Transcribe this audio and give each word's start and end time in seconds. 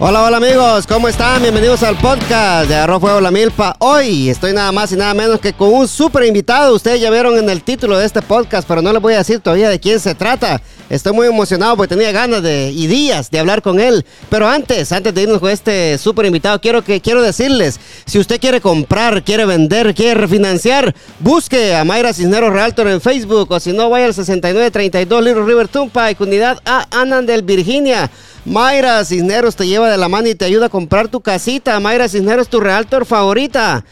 Hola, 0.00 0.24
hola 0.24 0.38
amigos, 0.38 0.88
¿cómo 0.88 1.06
están? 1.06 1.40
Bienvenidos 1.40 1.84
al 1.84 1.96
podcast 1.96 2.68
de 2.68 2.74
Arroz 2.74 3.00
Fuego 3.00 3.20
La 3.20 3.30
Milpa. 3.30 3.76
Hoy 3.78 4.28
estoy 4.28 4.52
nada 4.52 4.72
más 4.72 4.90
y 4.90 4.96
nada 4.96 5.14
menos 5.14 5.38
que 5.38 5.52
con 5.52 5.72
un 5.72 5.86
súper 5.86 6.24
invitado. 6.24 6.74
Ustedes 6.74 7.00
ya 7.00 7.10
vieron 7.12 7.38
en 7.38 7.48
el 7.48 7.62
título 7.62 7.96
de 7.96 8.04
este 8.04 8.20
podcast, 8.20 8.66
pero 8.66 8.82
no 8.82 8.92
les 8.92 9.00
voy 9.00 9.14
a 9.14 9.18
decir 9.18 9.38
todavía 9.38 9.68
de 9.68 9.78
quién 9.78 10.00
se 10.00 10.16
trata. 10.16 10.60
Estoy 10.94 11.12
muy 11.12 11.26
emocionado 11.26 11.76
porque 11.76 11.96
tenía 11.96 12.12
ganas 12.12 12.40
de, 12.40 12.70
y 12.70 12.86
días 12.86 13.28
de 13.28 13.40
hablar 13.40 13.62
con 13.62 13.80
él. 13.80 14.04
Pero 14.30 14.48
antes, 14.48 14.92
antes 14.92 15.12
de 15.12 15.22
irnos 15.22 15.40
con 15.40 15.50
este 15.50 15.98
súper 15.98 16.26
invitado, 16.26 16.60
quiero, 16.60 16.84
que, 16.84 17.00
quiero 17.00 17.20
decirles, 17.20 17.80
si 18.06 18.20
usted 18.20 18.40
quiere 18.40 18.60
comprar, 18.60 19.24
quiere 19.24 19.44
vender, 19.44 19.92
quiere 19.92 20.14
refinanciar, 20.14 20.94
busque 21.18 21.74
a 21.74 21.82
Mayra 21.82 22.12
Cisneros 22.12 22.52
Realtor 22.52 22.86
en 22.86 23.00
Facebook 23.00 23.50
o 23.50 23.58
si 23.58 23.72
no, 23.72 23.90
vaya 23.90 24.06
al 24.06 24.14
6932 24.14 25.24
Little 25.24 25.44
River 25.44 25.68
y 26.12 26.22
unidad 26.22 26.60
A 26.64 26.86
Anandel, 26.92 27.42
Virginia. 27.42 28.08
Mayra 28.44 29.04
Cisneros 29.04 29.56
te 29.56 29.66
lleva 29.66 29.90
de 29.90 29.96
la 29.96 30.08
mano 30.08 30.28
y 30.28 30.36
te 30.36 30.44
ayuda 30.44 30.66
a 30.66 30.68
comprar 30.68 31.08
tu 31.08 31.20
casita. 31.20 31.80
Mayra 31.80 32.08
Cisneros, 32.08 32.48
tu 32.48 32.60
realtor 32.60 33.04
favorita. 33.04 33.84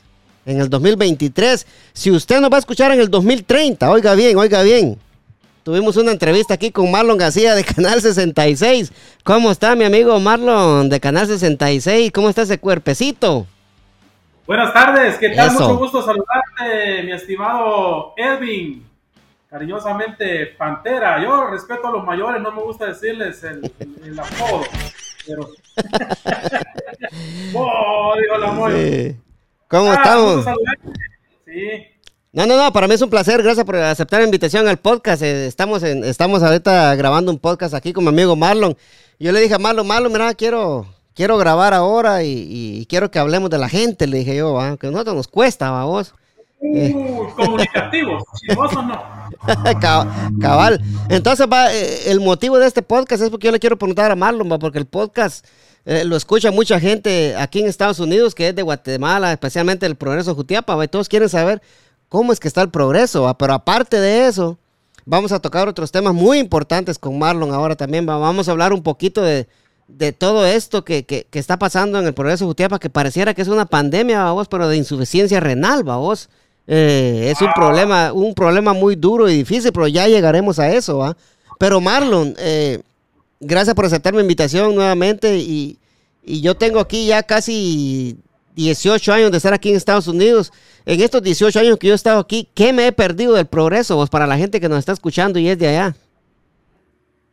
en 0.47 0.61
el 0.61 0.71
2023. 0.71 1.67
Si 1.93 2.11
usted 2.11 2.41
nos 2.41 2.51
va 2.51 2.57
a 2.57 2.61
escuchar 2.61 2.93
en 2.93 3.01
el 3.01 3.11
2030, 3.11 3.91
oiga 3.91 4.15
bien, 4.15 4.39
oiga 4.39 4.63
bien. 4.63 4.99
Tuvimos 5.65 5.97
una 5.97 6.13
entrevista 6.13 6.55
aquí 6.55 6.71
con 6.71 6.91
Marlon 6.91 7.19
García 7.19 7.57
de 7.57 7.65
Canal 7.65 8.01
66. 8.01 8.93
¿Cómo 9.25 9.51
está 9.51 9.75
mi 9.75 9.85
amigo 9.85 10.19
Marlon 10.21 10.89
de 10.89 11.01
Canal 11.01 11.27
66? 11.27 12.13
¿Cómo 12.13 12.29
está 12.29 12.43
ese 12.43 12.59
cuerpecito? 12.59 13.47
Buenas 14.47 14.73
tardes, 14.73 15.17
¿qué 15.19 15.31
tal? 15.31 15.53
Mucho 15.53 15.77
gusto 15.77 16.03
saludarte, 16.03 17.03
mi 17.05 17.11
estimado 17.11 18.15
Edwin. 18.17 18.87
Cariñosamente, 19.51 20.47
Pantera. 20.59 21.21
Yo 21.23 21.49
respeto 21.49 21.89
a 21.89 21.91
los 21.91 22.05
mayores, 22.05 22.41
no 22.41 22.53
me 22.53 22.63
gusta 22.63 22.87
decirles 22.87 23.43
el, 23.43 23.73
el, 24.05 24.19
apodo. 24.19 24.63
Pero. 25.27 25.49
oh, 27.55 28.15
digo 28.17 28.71
sí. 28.71 29.17
¿Cómo 29.69 29.91
ah, 29.91 29.95
estamos? 29.95 30.45
Sí. 31.45 31.87
No, 32.33 32.47
no, 32.47 32.57
no, 32.57 32.73
para 32.73 32.87
mí 32.87 32.95
es 32.95 33.03
un 33.03 33.11
placer, 33.11 33.43
gracias 33.43 33.65
por 33.65 33.77
aceptar 33.77 34.21
la 34.21 34.27
invitación 34.27 34.69
al 34.69 34.77
podcast. 34.77 35.23
Eh, 35.23 35.47
estamos, 35.47 35.83
en, 35.83 36.05
estamos 36.05 36.43
ahorita 36.43 36.95
grabando 36.95 37.33
un 37.33 37.39
podcast 37.39 37.75
aquí 37.75 37.93
con 37.93 38.05
mi 38.05 38.11
amigo 38.11 38.37
Marlon. 38.37 38.77
Yo 39.19 39.33
le 39.33 39.41
dije 39.41 39.55
a 39.55 39.59
Marlon, 39.59 39.87
Marlon, 39.87 40.13
mira, 40.13 40.35
quiero, 40.35 40.87
quiero 41.15 41.37
grabar 41.39 41.75
ahora 41.75 42.23
y, 42.23 42.87
quiero 42.89 43.11
que 43.11 43.19
hablemos 43.19 43.51
de 43.51 43.59
la 43.59 43.69
gente, 43.69 44.07
le 44.07 44.19
dije 44.19 44.37
yo, 44.37 44.61
aunque 44.61 44.89
nosotros 44.89 45.17
nos 45.17 45.29
cuesta, 45.29 45.71
vamos. 45.71 46.15
Uh, 46.61 47.27
comunicativos, 47.35 48.23
o 48.57 48.83
no. 48.83 49.03
Cabal. 50.41 50.81
Entonces, 51.09 51.47
va, 51.53 51.73
eh, 51.73 52.11
el 52.11 52.21
motivo 52.21 52.59
de 52.59 52.67
este 52.67 52.83
podcast 52.83 53.23
es 53.23 53.31
porque 53.31 53.47
yo 53.47 53.53
le 53.53 53.59
quiero 53.59 53.79
preguntar 53.79 54.11
a 54.11 54.17
Marlon, 54.17 54.51
va, 54.53 54.59
porque 54.59 54.79
el 54.79 54.87
podcast 54.87 55.45
eh, 55.87 56.05
lo 56.05 56.17
escucha 56.17 56.51
mucha 56.51 56.81
gente 56.81 57.37
aquí 57.37 57.61
en 57.61 57.67
Estados 57.67 58.01
Unidos, 58.01 58.35
que 58.35 58.49
es 58.49 58.57
de 58.57 58.63
Guatemala, 58.63 59.33
especialmente 59.33 59.87
el 59.87 59.95
Progreso 59.95 60.35
Jutiapa, 60.35 60.85
y 60.85 60.89
todos 60.89 61.09
quieren 61.09 61.29
saber 61.29 61.63
cómo 62.09 62.33
es 62.33 62.41
que 62.41 62.49
está 62.49 62.61
el 62.61 62.71
progreso, 62.71 63.33
pero 63.39 63.55
aparte 63.55 64.01
de 64.01 64.27
eso, 64.27 64.59
vamos 65.05 65.31
a 65.31 65.39
tocar 65.39 65.69
otros 65.69 65.93
temas 65.93 66.13
muy 66.13 66.39
importantes 66.39 66.99
con 66.99 67.17
Marlon 67.17 67.53
ahora 67.53 67.77
también, 67.77 68.05
vamos 68.05 68.49
a 68.49 68.51
hablar 68.51 68.73
un 68.73 68.83
poquito 68.83 69.23
de, 69.23 69.47
todo 70.19 70.45
esto 70.45 70.85
que, 70.85 71.27
está 71.31 71.57
pasando 71.57 72.01
en 72.01 72.07
el 72.07 72.15
Progreso 72.15 72.47
Jutiapa, 72.47 72.81
que 72.81 72.91
pareciera 72.91 73.33
que 73.33 73.43
es 73.43 73.49
una 73.49 73.67
pandemia, 73.67 74.25
vamos, 74.25 74.49
pero 74.49 74.67
de 74.67 74.77
insuficiencia 74.77 75.39
renal, 75.39 75.85
vamos. 75.85 76.29
Eh, 76.67 77.29
es 77.31 77.41
un 77.41 77.53
problema, 77.55 78.13
un 78.13 78.35
problema 78.35 78.73
muy 78.73 78.97
duro 78.97 79.29
y 79.29 79.37
difícil, 79.37 79.71
pero 79.73 79.87
ya 79.87 80.09
llegaremos 80.09 80.59
a 80.59 80.69
eso, 80.69 80.99
¿va? 80.99 81.17
Pero 81.61 81.81
Marlon, 81.81 82.35
eh, 82.39 82.81
gracias 83.41 83.75
por 83.75 83.85
aceptar 83.85 84.15
mi 84.15 84.21
invitación 84.21 84.75
nuevamente 84.75 85.39
y, 85.39 85.79
yo 86.29 86.57
tengo 86.57 86.81
aquí 86.81 87.07
ya 87.07 87.23
casi 87.23 88.19
18 88.57 89.13
años 89.13 89.31
de 89.31 89.37
estar 89.37 89.55
aquí 89.55 89.71
en 89.71 89.77
Estados 89.77 90.09
Unidos. 90.09 90.53
En 90.85 91.01
estos 91.01 91.23
18 91.23 91.61
años 91.61 91.79
que 91.79 91.87
yo 91.87 91.93
he 91.93 91.95
estado 91.95 92.19
aquí, 92.19 92.49
¿qué 92.53 92.73
me 92.73 92.89
he 92.89 92.91
perdido 92.91 93.35
del 93.35 93.47
progreso 93.47 93.95
vos, 93.95 94.11
para 94.11 94.27
la 94.27 94.37
gente 94.37 94.61
que 94.61 94.69
nos 94.69 94.81
está 94.81 94.91
escuchando 94.91 95.39
y 95.39 95.49
es 95.49 95.57
de 95.57 95.69
allá? 95.69 95.95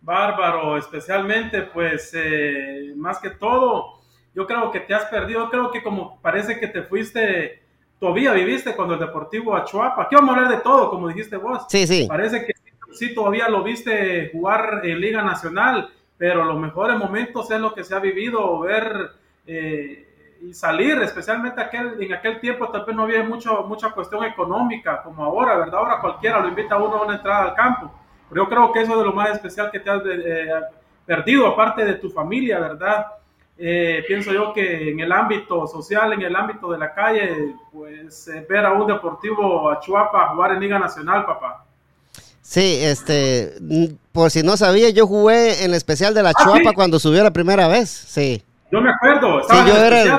Bárbaro, 0.02 0.78
especialmente 0.78 1.64
pues 1.64 2.12
eh, 2.14 2.94
más 2.96 3.18
que 3.18 3.32
todo, 3.32 4.02
yo 4.36 4.46
creo 4.46 4.70
que 4.70 4.82
te 4.82 4.94
has 4.94 5.06
perdido, 5.06 5.50
creo 5.50 5.72
que 5.72 5.82
como 5.82 6.20
parece 6.22 6.60
que 6.60 6.68
te 6.68 6.84
fuiste, 6.84 7.64
todavía 8.00 8.34
viviste 8.34 8.76
cuando 8.76 8.94
el 8.94 9.00
Deportivo 9.00 9.56
Achuapa, 9.56 10.04
aquí 10.04 10.14
vamos 10.14 10.36
a 10.36 10.38
hablar 10.38 10.56
de 10.58 10.62
todo, 10.62 10.92
como 10.92 11.08
dijiste 11.08 11.38
vos. 11.38 11.64
Sí, 11.68 11.88
sí. 11.88 12.06
Parece 12.08 12.46
que 12.46 12.54
sí 12.94 13.14
todavía 13.14 13.50
lo 13.50 13.64
viste 13.64 14.30
jugar 14.32 14.82
en 14.84 15.00
Liga 15.00 15.22
Nacional, 15.22 15.90
pero 16.18 16.44
los 16.44 16.58
mejores 16.58 16.98
momentos 16.98 17.50
es 17.52 17.60
lo 17.60 17.74
que 17.74 17.84
se 17.84 17.96
ha 17.96 18.00
vivido, 18.00 18.60
ver 18.60 19.12
eh, 19.46 20.40
y 20.42 20.54
salir, 20.54 20.98
especialmente 21.02 21.62
aquel, 21.62 22.02
en 22.02 22.14
aquel 22.14 22.40
tiempo 22.40 22.70
tal 22.70 22.86
vez 22.86 22.96
no 22.96 23.04
había 23.04 23.24
mucho, 23.24 23.64
mucha 23.64 23.92
cuestión 23.92 24.24
económica 24.26 25.02
como 25.02 25.24
ahora, 25.24 25.58
¿verdad? 25.58 25.80
Ahora 25.80 26.00
cualquiera 26.02 26.40
lo 26.40 26.50
invita 26.50 26.76
a 26.76 26.84
uno 26.84 26.98
a 26.98 27.06
una 27.06 27.16
entrada 27.16 27.44
al 27.46 27.56
campo, 27.56 27.92
pero 28.30 28.44
yo 28.44 28.50
creo 28.50 28.72
que 28.72 28.82
eso 28.82 28.92
es 28.94 28.98
de 29.00 29.06
lo 29.06 29.14
más 29.14 29.30
especial 29.32 29.72
que 29.72 29.80
te 29.80 29.90
has 29.90 30.02
eh, 30.06 30.50
perdido, 31.06 31.48
aparte 31.48 31.86
de 31.86 31.96
tu 31.96 32.10
familia, 32.10 32.60
¿verdad? 32.60 33.08
Eh, 33.58 34.04
pienso 34.08 34.34
yo 34.34 34.52
que 34.52 34.90
en 34.90 35.00
el 35.00 35.12
ámbito 35.12 35.68
social, 35.68 36.14
en 36.14 36.22
el 36.24 36.36
ámbito 36.36 36.72
de 36.72 36.78
la 36.78 36.94
calle, 36.94 37.56
pues 37.72 38.30
ver 38.50 38.66
a 38.66 38.74
un 38.74 38.88
deportivo 38.88 39.70
a 39.70 39.80
Chuapa 39.80 40.30
jugar 40.30 40.54
en 40.54 40.60
Liga 40.60 40.80
Nacional, 40.80 41.26
papá. 41.26 41.66
Sí, 42.44 42.80
este, 42.82 43.56
por 44.12 44.30
si 44.30 44.44
no 44.44 44.58
sabía, 44.58 44.90
yo 44.90 45.08
jugué 45.08 45.64
en 45.64 45.72
el 45.72 45.74
especial 45.76 46.14
de 46.14 46.22
la 46.22 46.32
¿Ah, 46.32 46.44
Chuapa 46.44 46.74
cuando 46.74 47.00
subió 47.00 47.24
la 47.24 47.32
primera 47.32 47.70
vez, 47.70 47.90
sí. 47.90 48.44
Yo 48.70 48.82
me 48.82 48.92
acuerdo, 48.92 49.42
sí, 49.44 49.56
yo 49.66 49.78
era 49.78 50.02
el, 50.02 50.12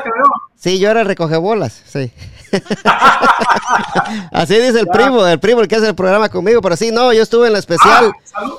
sí, 0.56 0.78
yo 0.80 0.90
era 0.90 1.04
recogebolas, 1.04 1.82
sí. 1.84 2.10
Así 4.32 4.54
dice 4.54 4.80
el 4.80 4.86
primo, 4.86 5.26
el 5.26 5.38
primo 5.38 5.60
el 5.60 5.68
que 5.68 5.76
hace 5.76 5.88
el 5.88 5.94
programa 5.94 6.28
conmigo, 6.30 6.62
pero 6.62 6.76
sí, 6.76 6.90
no, 6.90 7.12
yo 7.12 7.22
estuve 7.22 7.48
en 7.48 7.52
la 7.52 7.58
especial. 7.58 8.12
Ah, 8.32 8.52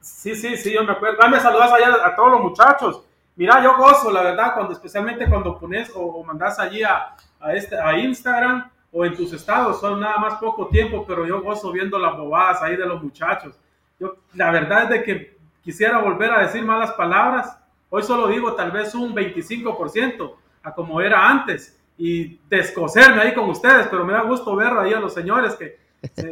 sí, 0.00 0.34
sí, 0.34 0.56
sí, 0.56 0.72
yo 0.72 0.82
me 0.84 0.92
acuerdo. 0.92 1.18
Dame 1.20 1.40
saludas 1.40 1.70
allá 1.72 1.94
a 2.06 2.16
todos 2.16 2.30
los 2.32 2.42
muchachos. 2.42 3.02
Mira, 3.36 3.62
yo 3.62 3.76
gozo, 3.76 4.10
la 4.10 4.22
verdad, 4.22 4.54
cuando 4.54 4.72
especialmente 4.72 5.28
cuando 5.28 5.58
pones 5.58 5.90
o, 5.94 6.22
mandas 6.24 6.58
allí 6.58 6.82
a, 6.82 7.14
a, 7.40 7.52
este, 7.52 7.78
a 7.78 7.98
Instagram 7.98 8.70
o 8.92 9.04
en 9.04 9.14
tus 9.14 9.32
estados, 9.32 9.80
son 9.80 10.00
nada 10.00 10.18
más 10.18 10.34
poco 10.38 10.68
tiempo, 10.68 11.04
pero 11.06 11.26
yo 11.26 11.42
gozo 11.42 11.72
viendo 11.72 11.98
las 11.98 12.16
bobadas 12.16 12.62
ahí 12.62 12.76
de 12.76 12.86
los 12.86 13.02
muchachos. 13.02 13.54
Yo, 14.00 14.16
la 14.34 14.50
verdad 14.50 14.84
es 14.84 14.90
de 14.90 15.02
que 15.02 15.36
quisiera 15.62 15.98
volver 15.98 16.30
a 16.30 16.40
decir 16.40 16.64
malas 16.64 16.92
palabras, 16.92 17.58
hoy 17.90 18.02
solo 18.02 18.28
digo 18.28 18.54
tal 18.54 18.70
vez 18.70 18.94
un 18.94 19.14
25% 19.14 20.32
a 20.62 20.74
como 20.74 21.00
era 21.00 21.28
antes 21.28 21.78
y 21.98 22.38
descoserme 22.48 23.20
ahí 23.20 23.34
con 23.34 23.50
ustedes, 23.50 23.88
pero 23.88 24.04
me 24.04 24.12
da 24.12 24.22
gusto 24.22 24.54
ver 24.56 24.72
ahí 24.72 24.92
a 24.92 25.00
los 25.00 25.12
señores 25.12 25.54
que 25.54 25.78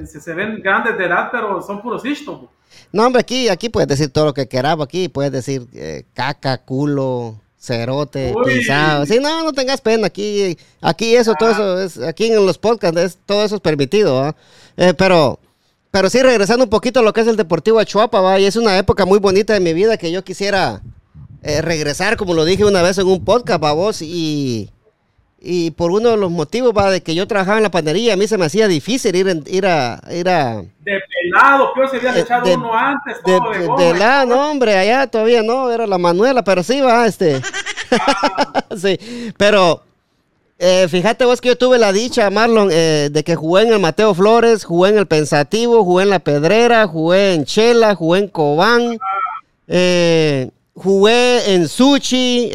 se, 0.07 0.35
ven 0.35 0.63
grandes 0.63 0.97
de 0.97 1.05
edad, 1.05 1.29
pero 1.31 1.61
son 1.61 1.83
puros 1.83 2.05
istos. 2.05 2.43
No, 2.93 3.07
hombre, 3.07 3.21
aquí, 3.21 3.49
aquí 3.49 3.69
puedes 3.69 3.89
decir 3.89 4.11
todo 4.11 4.27
lo 4.27 4.35
que 4.35 4.49
queramos, 4.49 4.87
aquí 4.87 5.09
puedes 5.09 5.33
decir 5.33 5.67
eh, 5.75 6.05
caca, 6.15 6.59
culo, 6.59 7.41
cerote, 7.67 8.35
pisado. 8.45 9.05
Sí, 9.07 9.19
no, 9.21 9.43
no 9.43 9.53
tengas 9.53 9.81
pena. 9.81 10.07
Aquí, 10.07 10.57
aquí 10.81 11.17
eso, 11.17 11.35
todo 11.39 11.51
eso, 11.51 11.83
es, 11.83 11.99
aquí 11.99 12.27
en 12.27 12.47
los 12.47 12.59
podcasts, 12.59 13.19
todo 13.27 13.45
eso 13.45 13.57
es 13.57 13.61
permitido. 13.61 14.35
Eh, 14.77 14.95
pero, 14.97 15.39
pero 15.91 16.09
sí, 16.09 16.23
regresando 16.23 16.65
un 16.65 16.71
poquito 16.71 17.01
a 17.01 17.03
lo 17.03 17.13
que 17.13 17.23
es 17.23 17.27
el 17.27 17.37
Deportivo 17.37 17.79
Achuapa, 17.79 18.21
¿va? 18.21 18.39
y 18.39 18.45
es 18.45 18.57
una 18.57 18.79
época 18.79 19.05
muy 19.05 19.19
bonita 19.19 19.53
de 19.53 19.61
mi 19.61 19.73
vida 19.73 19.97
que 19.97 20.13
yo 20.13 20.23
quisiera 20.23 20.83
eh, 21.43 21.61
regresar, 21.63 22.17
como 22.17 22.35
lo 22.35 22.45
dije 22.45 22.65
una 22.65 22.83
vez 22.83 22.99
en 22.99 23.07
un 23.07 23.25
podcast, 23.25 23.63
¿va? 23.63 23.73
vos, 23.73 24.01
y 24.03 24.71
y 25.41 25.71
por 25.73 25.91
uno 25.93 26.11
de 26.11 26.17
los 26.17 26.31
motivos 26.31 26.73
va 26.77 26.91
de 26.91 27.03
que 27.03 27.15
yo 27.15 27.27
trabajaba 27.27 27.59
en 27.59 27.63
la 27.63 27.71
panadería, 27.71 28.15
a 28.15 28.17
mí 28.17 28.27
se 28.27 28.39
me 28.39 28.47
hacía 28.47 28.69
difícil 28.69 29.15
ir, 29.15 29.43
ir 29.47 29.67
a 29.67 30.01
ir 30.11 30.29
a 30.29 30.63
de 30.81 31.01
pelado, 31.09 31.73
que 31.75 31.89
se 31.89 32.09
había 32.09 32.21
echado 32.21 32.55
uno 32.55 32.73
antes, 32.75 33.19
todo 33.25 33.51
de, 33.53 33.59
de, 33.61 33.93
de 33.93 33.99
la, 33.99 34.25
no 34.25 34.51
hombre, 34.51 34.77
allá 34.77 35.07
todavía 35.07 35.43
no, 35.43 35.71
era 35.71 35.87
la 35.87 35.99
Manuela, 35.99 36.43
pero 36.43 36.63
sí 36.63 36.81
va 36.81 37.07
este. 37.07 37.41
sí, 38.77 38.99
pero 39.37 39.83
Eh, 40.59 40.89
fíjate 40.89 41.27
vos 41.27 41.41
que 41.43 41.49
yo 41.49 41.59
tuve 41.59 41.79
la 41.79 41.93
dicha, 41.93 42.31
Marlon, 42.31 42.71
eh, 42.73 43.11
de 43.13 43.23
que 43.23 43.35
jugué 43.37 43.65
en 43.65 43.75
el 43.75 43.79
Mateo 43.79 44.15
Flores, 44.15 44.65
jugué 44.65 44.89
en 44.91 44.97
el 44.97 45.07
Pensativo, 45.07 45.85
jugué 45.85 46.05
en 46.05 46.11
La 46.11 46.19
Pedrera, 46.19 46.87
jugué 46.87 47.35
en 47.35 47.45
Chela, 47.45 47.95
jugué 47.95 48.21
en 48.21 48.29
Cobán, 48.29 48.97
eh, 49.69 50.49
jugué 50.75 51.53
en 51.53 51.69
Suchi, 51.69 52.51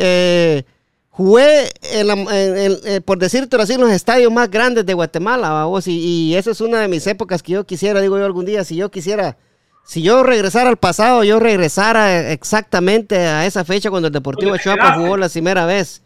jugué, 1.11 1.69
en 1.93 3.03
por 3.03 3.19
decirte 3.19 3.55
así, 3.55 3.73
en 3.73 3.81
los 3.81 3.91
estadios 3.91 4.31
más 4.31 4.49
grandes 4.49 4.85
de 4.85 4.93
Guatemala, 4.93 5.65
vos, 5.65 5.87
y, 5.87 5.99
y 5.99 6.35
esa 6.35 6.51
es 6.51 6.61
una 6.61 6.79
de 6.81 6.87
mis 6.87 7.05
épocas 7.07 7.43
que 7.43 7.53
yo 7.53 7.65
quisiera, 7.65 8.01
digo 8.01 8.17
yo 8.17 8.25
algún 8.25 8.45
día, 8.45 8.63
si 8.63 8.75
yo 8.75 8.89
quisiera 8.89 9.37
si 9.83 10.01
yo 10.01 10.23
regresara 10.23 10.69
al 10.69 10.77
pasado, 10.77 11.23
yo 11.23 11.39
regresara 11.39 12.31
exactamente 12.31 13.17
a 13.17 13.45
esa 13.45 13.65
fecha 13.65 13.89
cuando 13.89 14.07
el 14.07 14.13
Deportivo 14.13 14.55
Chuapa 14.57 14.93
jugó 14.93 15.17
la 15.17 15.27
primera 15.27 15.65
vez. 15.65 16.01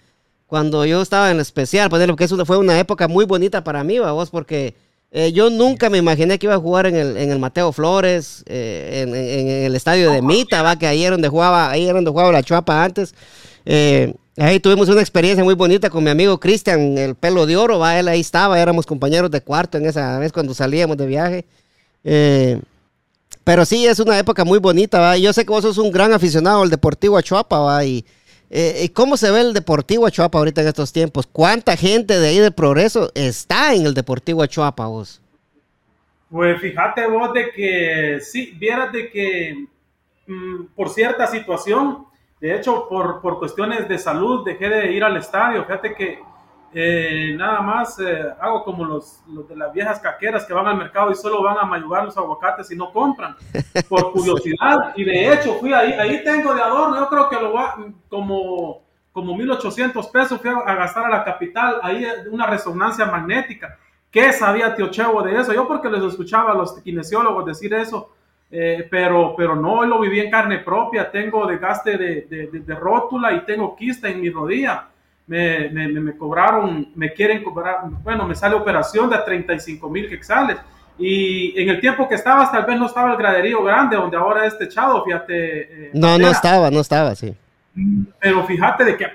Cuando 0.47 0.85
yo 0.85 1.01
estaba 1.01 1.31
en 1.31 1.39
especial, 1.39 1.89
pues, 1.89 2.05
porque 2.07 2.23
eso 2.23 2.45
fue 2.45 2.57
una 2.57 2.79
época 2.79 3.07
muy 3.07 3.25
bonita 3.25 3.63
para 3.63 3.83
mí, 3.83 3.99
vos, 3.99 4.29
porque 4.29 4.75
eh, 5.11 5.31
yo 5.33 5.49
nunca 5.49 5.89
me 5.89 5.97
imaginé 5.97 6.39
que 6.39 6.45
iba 6.45 6.55
a 6.55 6.59
jugar 6.59 6.85
en 6.85 6.95
el, 6.95 7.17
en 7.17 7.31
el 7.31 7.39
Mateo 7.39 7.71
Flores, 7.71 8.43
eh, 8.47 9.03
en, 9.05 9.15
el 9.15 9.75
estadio 9.75 10.11
de 10.11 10.21
Mita, 10.21 10.61
¿va? 10.61 10.77
que 10.77 10.87
ahí 10.87 11.03
era 11.03 11.11
donde 11.11 11.29
jugaba, 11.29 11.69
ahí 11.69 11.85
era 11.85 11.93
donde 11.93 12.11
jugaba 12.11 12.31
la 12.31 12.43
Chuapa 12.43 12.83
antes. 12.83 13.13
Eh, 13.65 14.13
ahí 14.37 14.59
tuvimos 14.59 14.89
una 14.89 15.01
experiencia 15.01 15.43
muy 15.43 15.55
bonita 15.55 15.89
con 15.89 16.03
mi 16.03 16.09
amigo 16.09 16.39
Cristian, 16.39 16.97
el 16.97 17.15
pelo 17.15 17.45
de 17.45 17.57
oro, 17.57 17.79
¿va? 17.79 17.99
él 17.99 18.07
ahí 18.07 18.19
estaba, 18.19 18.59
éramos 18.59 18.85
compañeros 18.85 19.31
de 19.31 19.41
cuarto 19.41 19.77
en 19.77 19.85
esa 19.85 20.19
vez 20.19 20.31
cuando 20.31 20.53
salíamos 20.53 20.97
de 20.97 21.05
viaje. 21.07 21.45
Pero 23.45 23.63
sí, 23.63 23.85
es 23.85 23.99
una 23.99 24.17
época 24.17 24.43
muy 24.43 24.57
bonita, 24.57 24.99
¿va? 24.99 25.17
Yo 25.17 25.31
sé 25.31 25.45
que 25.45 25.51
vos 25.51 25.61
sos 25.61 25.77
un 25.77 25.91
gran 25.91 26.11
aficionado 26.11 26.63
al 26.63 26.69
Deportivo 26.71 27.15
Achuapa, 27.15 27.59
¿va? 27.59 27.85
Y, 27.85 28.03
eh, 28.49 28.89
¿cómo 28.91 29.17
se 29.17 29.29
ve 29.29 29.41
el 29.41 29.53
Deportivo 29.53 30.07
Achuapa 30.07 30.39
ahorita 30.39 30.61
en 30.61 30.67
estos 30.67 30.91
tiempos? 30.91 31.27
¿Cuánta 31.31 31.77
gente 31.77 32.19
de 32.19 32.27
ahí 32.27 32.39
del 32.39 32.53
Progreso 32.53 33.11
está 33.13 33.75
en 33.75 33.85
el 33.85 33.93
Deportivo 33.93 34.41
Achuapa, 34.41 34.87
vos? 34.87 35.21
Pues 36.31 36.59
fíjate 36.59 37.05
vos 37.05 37.33
de 37.33 37.51
que, 37.51 38.19
sí, 38.19 38.51
vieras 38.57 38.91
de 38.91 39.11
que 39.11 39.67
mm, 40.25 40.65
por 40.75 40.89
cierta 40.89 41.27
situación, 41.27 42.03
de 42.45 42.55
hecho, 42.55 42.87
por, 42.87 43.21
por 43.21 43.39
cuestiones 43.39 43.87
de 43.87 43.97
salud, 43.97 44.45
dejé 44.45 44.69
de 44.69 44.91
ir 44.91 45.03
al 45.03 45.17
estadio. 45.17 45.63
Fíjate 45.63 45.95
que 45.95 46.19
eh, 46.71 47.33
nada 47.35 47.59
más 47.61 47.97
eh, 47.97 48.23
hago 48.39 48.63
como 48.63 48.85
los, 48.85 49.23
los, 49.29 49.49
de 49.49 49.55
las 49.55 49.73
viejas 49.73 49.99
caqueras 49.99 50.45
que 50.45 50.53
van 50.53 50.67
al 50.67 50.77
mercado 50.77 51.09
y 51.09 51.15
solo 51.15 51.41
van 51.41 51.57
a 51.57 51.65
mayugar 51.65 52.05
los 52.05 52.15
aguacates 52.15 52.69
y 52.69 52.75
no 52.75 52.91
compran, 52.91 53.35
por 53.89 54.11
curiosidad. 54.11 54.93
Y 54.95 55.03
de 55.05 55.33
hecho, 55.33 55.55
fui 55.55 55.73
ahí, 55.73 55.93
ahí 55.93 56.23
tengo 56.23 56.53
de 56.53 56.61
adorno, 56.61 56.99
yo 56.99 57.09
creo 57.09 57.29
que 57.29 57.35
lo 57.37 57.51
va 57.51 57.77
como, 58.09 58.83
como 59.11 59.35
1800 59.35 60.07
pesos, 60.09 60.39
fui 60.39 60.51
a, 60.51 60.75
gastar 60.75 61.05
a 61.05 61.09
la 61.09 61.23
capital, 61.23 61.79
ahí 61.81 62.05
una 62.29 62.45
resonancia 62.45 63.07
magnética. 63.07 63.75
¿Qué 64.11 64.31
sabía 64.31 64.75
Tío 64.75 64.91
Chevo 64.91 65.23
de 65.23 65.35
eso? 65.35 65.51
Yo 65.51 65.67
porque 65.67 65.89
les 65.89 66.03
escuchaba 66.03 66.51
a 66.51 66.55
los 66.55 66.79
kinesiólogos 66.81 67.43
decir 67.43 67.73
eso, 67.73 68.11
eh, 68.51 68.87
pero, 68.89 69.35
pero 69.35 69.55
no, 69.55 69.85
lo 69.85 69.99
viví 69.99 70.19
en 70.19 70.31
carne 70.31 70.59
propia, 70.59 71.11
tengo 71.11 71.45
desgaste 71.47 71.97
de, 71.97 72.21
de, 72.29 72.47
de, 72.47 72.59
de 72.59 72.75
rótula 72.75 73.33
y 73.33 73.45
tengo 73.45 73.75
quista 73.75 74.09
en 74.09 74.21
mi 74.21 74.29
rodilla 74.29 74.89
me, 75.27 75.69
me, 75.69 75.87
me, 75.87 76.17
cobraron, 76.17 76.89
me 76.95 77.13
quieren 77.13 77.43
cobrar, 77.43 77.79
bueno, 78.03 78.27
me 78.27 78.35
sale 78.35 78.55
operación 78.55 79.09
de 79.09 79.17
35 79.17 79.89
mil 79.89 80.07
quexales. 80.07 80.57
Y 80.97 81.59
en 81.59 81.69
el 81.69 81.81
tiempo 81.81 82.07
que 82.07 82.15
estabas, 82.15 82.51
tal 82.51 82.65
vez 82.65 82.79
no 82.79 82.85
estaba 82.85 83.11
el 83.11 83.17
graderío 83.17 83.63
grande, 83.63 83.97
donde 83.97 84.15
ahora 84.15 84.45
es 84.45 84.57
techado, 84.57 85.03
fíjate. 85.03 85.87
Eh, 85.87 85.91
no, 85.93 86.17
no 86.17 86.29
estaba, 86.29 86.71
no 86.71 86.79
estaba, 86.79 87.15
sí. 87.15 87.35
Pero 88.19 88.45
fíjate 88.45 88.85
de 88.85 88.95
que 88.95 89.07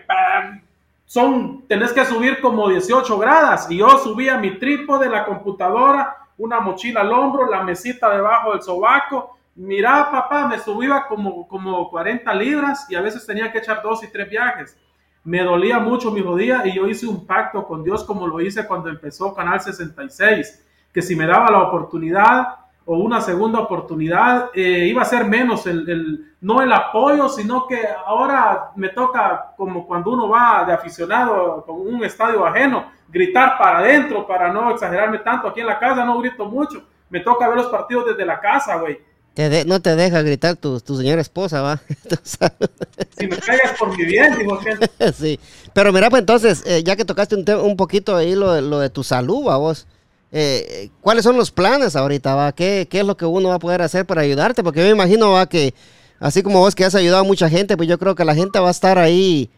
son, 1.07 1.65
tenés 1.67 1.93
que 1.93 2.05
subir 2.05 2.41
como 2.41 2.69
18 2.69 3.19
gradas. 3.19 3.71
Y 3.71 3.79
yo 3.79 3.89
subía 3.99 4.37
mi 4.37 4.59
trípode, 4.59 5.09
la 5.09 5.25
computadora, 5.25 6.19
una 6.41 6.61
mochila 6.61 7.03
al 7.03 7.13
hombro, 7.13 7.49
la 7.51 7.63
mesita 7.63 8.11
debajo 8.11 8.53
del 8.53 8.63
sobaco. 8.63 9.37
Mira, 9.55 10.11
papá, 10.11 10.47
me 10.47 10.59
subía 10.59 11.05
como, 11.09 11.47
como 11.47 11.89
40 11.91 12.35
libras 12.35 12.87
y 12.91 12.95
a 12.95 13.01
veces 13.01 13.27
tenía 13.27 13.53
que 13.53 13.59
echar 13.59 13.83
dos 13.83 14.03
y 14.03 14.11
tres 14.11 14.29
viajes 14.29 14.77
me 15.25 15.43
dolía 15.43 15.79
mucho 15.79 16.11
mi 16.11 16.23
rodilla 16.23 16.67
y 16.67 16.75
yo 16.75 16.87
hice 16.87 17.07
un 17.07 17.27
pacto 17.27 17.67
con 17.67 17.85
Dios 17.85 18.05
como 18.05 18.27
lo 18.27 18.41
hice 18.41 18.67
cuando 18.67 18.89
empezó 18.89 19.35
Canal 19.35 19.61
66, 19.61 20.67
que 20.93 21.03
si 21.03 21.15
me 21.15 21.27
daba 21.27 21.51
la 21.51 21.63
oportunidad 21.63 22.57
o 22.87 22.97
una 22.97 23.21
segunda 23.21 23.61
oportunidad, 23.61 24.51
eh, 24.55 24.87
iba 24.87 25.03
a 25.03 25.05
ser 25.05 25.27
menos 25.27 25.67
el, 25.67 26.35
no 26.41 26.63
el 26.63 26.73
apoyo, 26.73 27.29
sino 27.29 27.67
que 27.67 27.87
ahora 28.07 28.71
me 28.75 28.89
toca 28.89 29.53
como 29.57 29.87
cuando 29.87 30.11
uno 30.13 30.29
va 30.29 30.65
de 30.65 30.73
aficionado 30.73 31.63
con 31.65 31.81
un 31.81 32.03
estadio 32.03 32.45
ajeno, 32.45 32.87
gritar 33.11 33.59
para 33.59 33.79
adentro, 33.79 34.27
para 34.27 34.53
no 34.53 34.71
exagerarme 34.71 35.19
tanto. 35.19 35.49
Aquí 35.49 35.61
en 35.61 35.67
la 35.67 35.79
casa 35.79 36.05
no 36.05 36.19
grito 36.21 36.47
mucho, 36.47 36.83
me 37.09 37.21
toca 37.21 37.49
ver 37.49 37.59
los 37.59 37.67
partidos 37.67 38.07
desde 38.07 38.25
la 38.25 38.41
casa, 38.41 38.77
güey 38.77 39.11
no 39.67 39.81
te 39.81 39.97
deja 39.97 40.23
gritar 40.23 40.57
tu, 40.57 40.81
tu 40.81 40.97
señora 40.97 41.21
esposa, 41.21 41.63
va. 41.63 41.81
si 42.23 43.27
me 43.27 43.37
pegas 43.37 43.79
por 43.79 43.97
mi 43.97 44.05
bien, 44.05 44.37
digo 44.39 44.59
que. 44.59 45.13
sí. 45.13 45.41
Pero 45.73 45.93
mira, 45.93 46.11
pues 46.11 46.21
entonces, 46.21 46.63
eh, 46.67 46.83
ya 46.83 46.97
que 46.97 47.05
tocaste 47.05 47.37
un, 47.37 47.49
un 47.49 47.77
poquito 47.77 48.17
ahí 48.17 48.35
lo, 48.35 48.61
lo, 48.61 48.81
de 48.81 48.91
tu 48.91 49.03
salud, 49.03 49.47
va 49.47 49.57
vos. 49.57 49.87
Eh, 50.33 50.91
¿Cuáles 51.01 51.25
son 51.25 51.37
los 51.37 51.51
planes 51.51 51.97
ahorita, 51.97 52.35
va? 52.35 52.53
¿Qué, 52.53 52.87
¿Qué 52.91 53.01
es 53.01 53.07
lo 53.07 53.17
que 53.17 53.25
uno 53.25 53.49
va 53.49 53.57
a 53.57 53.61
poder 53.61 53.83
hacer 53.83 54.07
para 54.07 54.23
ayudarte? 54.23 54.63
Porque 54.63 54.81
yo 54.81 54.87
me 54.87 54.93
imagino, 54.93 55.33
va, 55.33 55.49
que 55.49 55.75
así 56.21 56.43
como 56.43 56.61
vos 56.61 56.75
que 56.75 56.85
has 56.85 56.95
ayudado 56.95 57.23
a 57.23 57.27
mucha 57.27 57.49
gente, 57.49 57.77
pues 57.77 57.89
yo 57.89 57.99
creo 57.99 58.15
que 58.15 58.25
la 58.25 58.35
gente 58.35 58.59
va 58.59 58.69
a 58.69 58.73
estar 58.73 58.99
ahí 58.99 59.51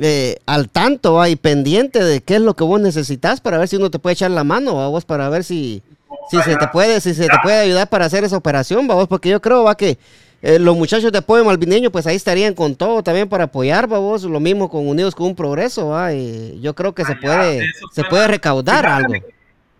eh, 0.00 0.36
al 0.46 0.68
tanto, 0.68 1.14
va, 1.14 1.28
y 1.28 1.36
pendiente 1.36 2.02
de 2.02 2.20
qué 2.22 2.36
es 2.36 2.42
lo 2.42 2.54
que 2.54 2.64
vos 2.64 2.80
necesitas 2.80 3.40
para 3.40 3.58
ver 3.58 3.68
si 3.68 3.76
uno 3.76 3.90
te 3.90 3.98
puede 3.98 4.14
echar 4.14 4.30
la 4.30 4.44
mano, 4.44 4.76
va, 4.76 4.88
vos, 4.88 5.04
para 5.04 5.28
ver 5.28 5.44
si 5.44 5.82
si 6.30 6.40
se 6.42 6.56
te 6.56 6.68
puede, 6.68 7.00
si 7.00 7.14
se 7.14 7.26
te 7.26 7.36
puede 7.42 7.60
ayudar 7.60 7.88
para 7.88 8.04
hacer 8.04 8.22
esa 8.24 8.36
operación, 8.36 8.86
vamos, 8.86 9.08
porque 9.08 9.28
yo 9.28 9.40
creo 9.40 9.64
va 9.64 9.76
que 9.76 9.98
eh, 10.42 10.58
los 10.58 10.76
muchachos 10.76 11.10
de 11.12 11.18
apoyo 11.18 11.44
malvineño, 11.44 11.90
pues 11.90 12.06
ahí 12.06 12.16
estarían 12.16 12.54
con 12.54 12.76
todo 12.76 13.02
también 13.02 13.28
para 13.28 13.44
apoyar, 13.44 13.88
vamos, 13.88 14.22
lo 14.22 14.40
mismo 14.40 14.70
con 14.70 14.86
Unidos 14.86 15.14
con 15.14 15.26
un 15.26 15.34
Progreso, 15.34 15.88
¿va? 15.88 16.12
Y 16.12 16.60
yo 16.60 16.74
creo 16.74 16.94
que 16.94 17.04
se 17.04 17.16
puede, 17.16 17.66
se 17.92 18.04
puede 18.04 18.26
recaudar 18.28 18.86
algo. 18.86 19.14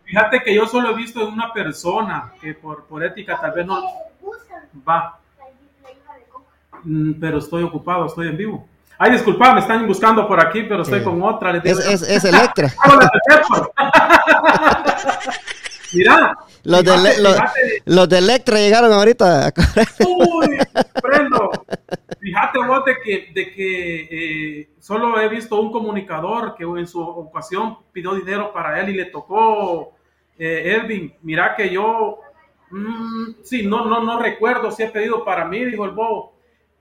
Fíjate 0.05 0.43
que 0.43 0.55
yo 0.55 0.67
solo 0.67 0.91
he 0.91 0.97
visto 0.97 1.23
en 1.23 1.33
una 1.33 1.53
persona 1.53 2.33
que 2.41 2.53
por, 2.55 2.85
por 2.85 3.05
ética 3.05 3.39
tal 3.41 3.53
vez 3.53 3.65
no 3.65 3.81
va. 4.87 5.19
Mm, 6.83 7.13
pero 7.21 7.39
estoy 7.39 7.63
ocupado, 7.63 8.07
estoy 8.07 8.29
en 8.29 8.37
vivo. 8.37 8.67
Ay, 9.03 9.13
disculpa, 9.13 9.55
me 9.55 9.61
están 9.61 9.87
buscando 9.87 10.29
por 10.29 10.39
aquí, 10.39 10.65
pero 10.65 10.83
estoy 10.83 11.03
con 11.03 11.23
otra. 11.23 11.57
es, 11.65 11.79
es, 11.79 12.03
es 12.03 12.23
Electra. 12.27 12.69
Mira. 15.95 16.37
Los, 16.65 16.85
de, 16.85 16.93
los, 17.87 18.09
de 18.11 18.19
Electra 18.19 18.59
llegaron 18.59 18.93
ahorita. 18.93 19.55
Uy, 20.07 20.59
prendo. 21.01 21.51
Fíjate 22.21 22.59
vos 22.59 22.85
de 22.85 22.97
que, 23.03 23.33
de 23.33 23.53
que 23.55 24.09
eh, 24.11 24.71
solo 24.79 25.19
he 25.19 25.31
visto 25.31 25.59
un 25.59 25.73
comunicador 25.73 26.55
que 26.55 26.65
en 26.65 26.87
su 26.87 27.01
ocasión 27.01 27.79
pidió 27.93 28.13
dinero 28.15 28.53
para 28.53 28.79
él 28.83 28.91
y 28.91 28.97
le 28.99 29.07
tocó 29.07 29.95
eh, 30.39 30.77
Elvin. 30.77 31.15
Mira 31.23 31.57
que 31.57 31.71
yo, 31.71 32.19
mm, 32.71 33.37
sí, 33.45 33.67
no, 33.67 33.87
no, 33.87 34.03
no 34.03 34.21
recuerdo 34.21 34.71
si 34.71 34.83
he 34.83 34.89
pedido 34.89 35.25
para 35.25 35.47
mí, 35.47 35.65
dijo 35.65 35.87
el 35.87 35.93
bobo, 35.93 36.35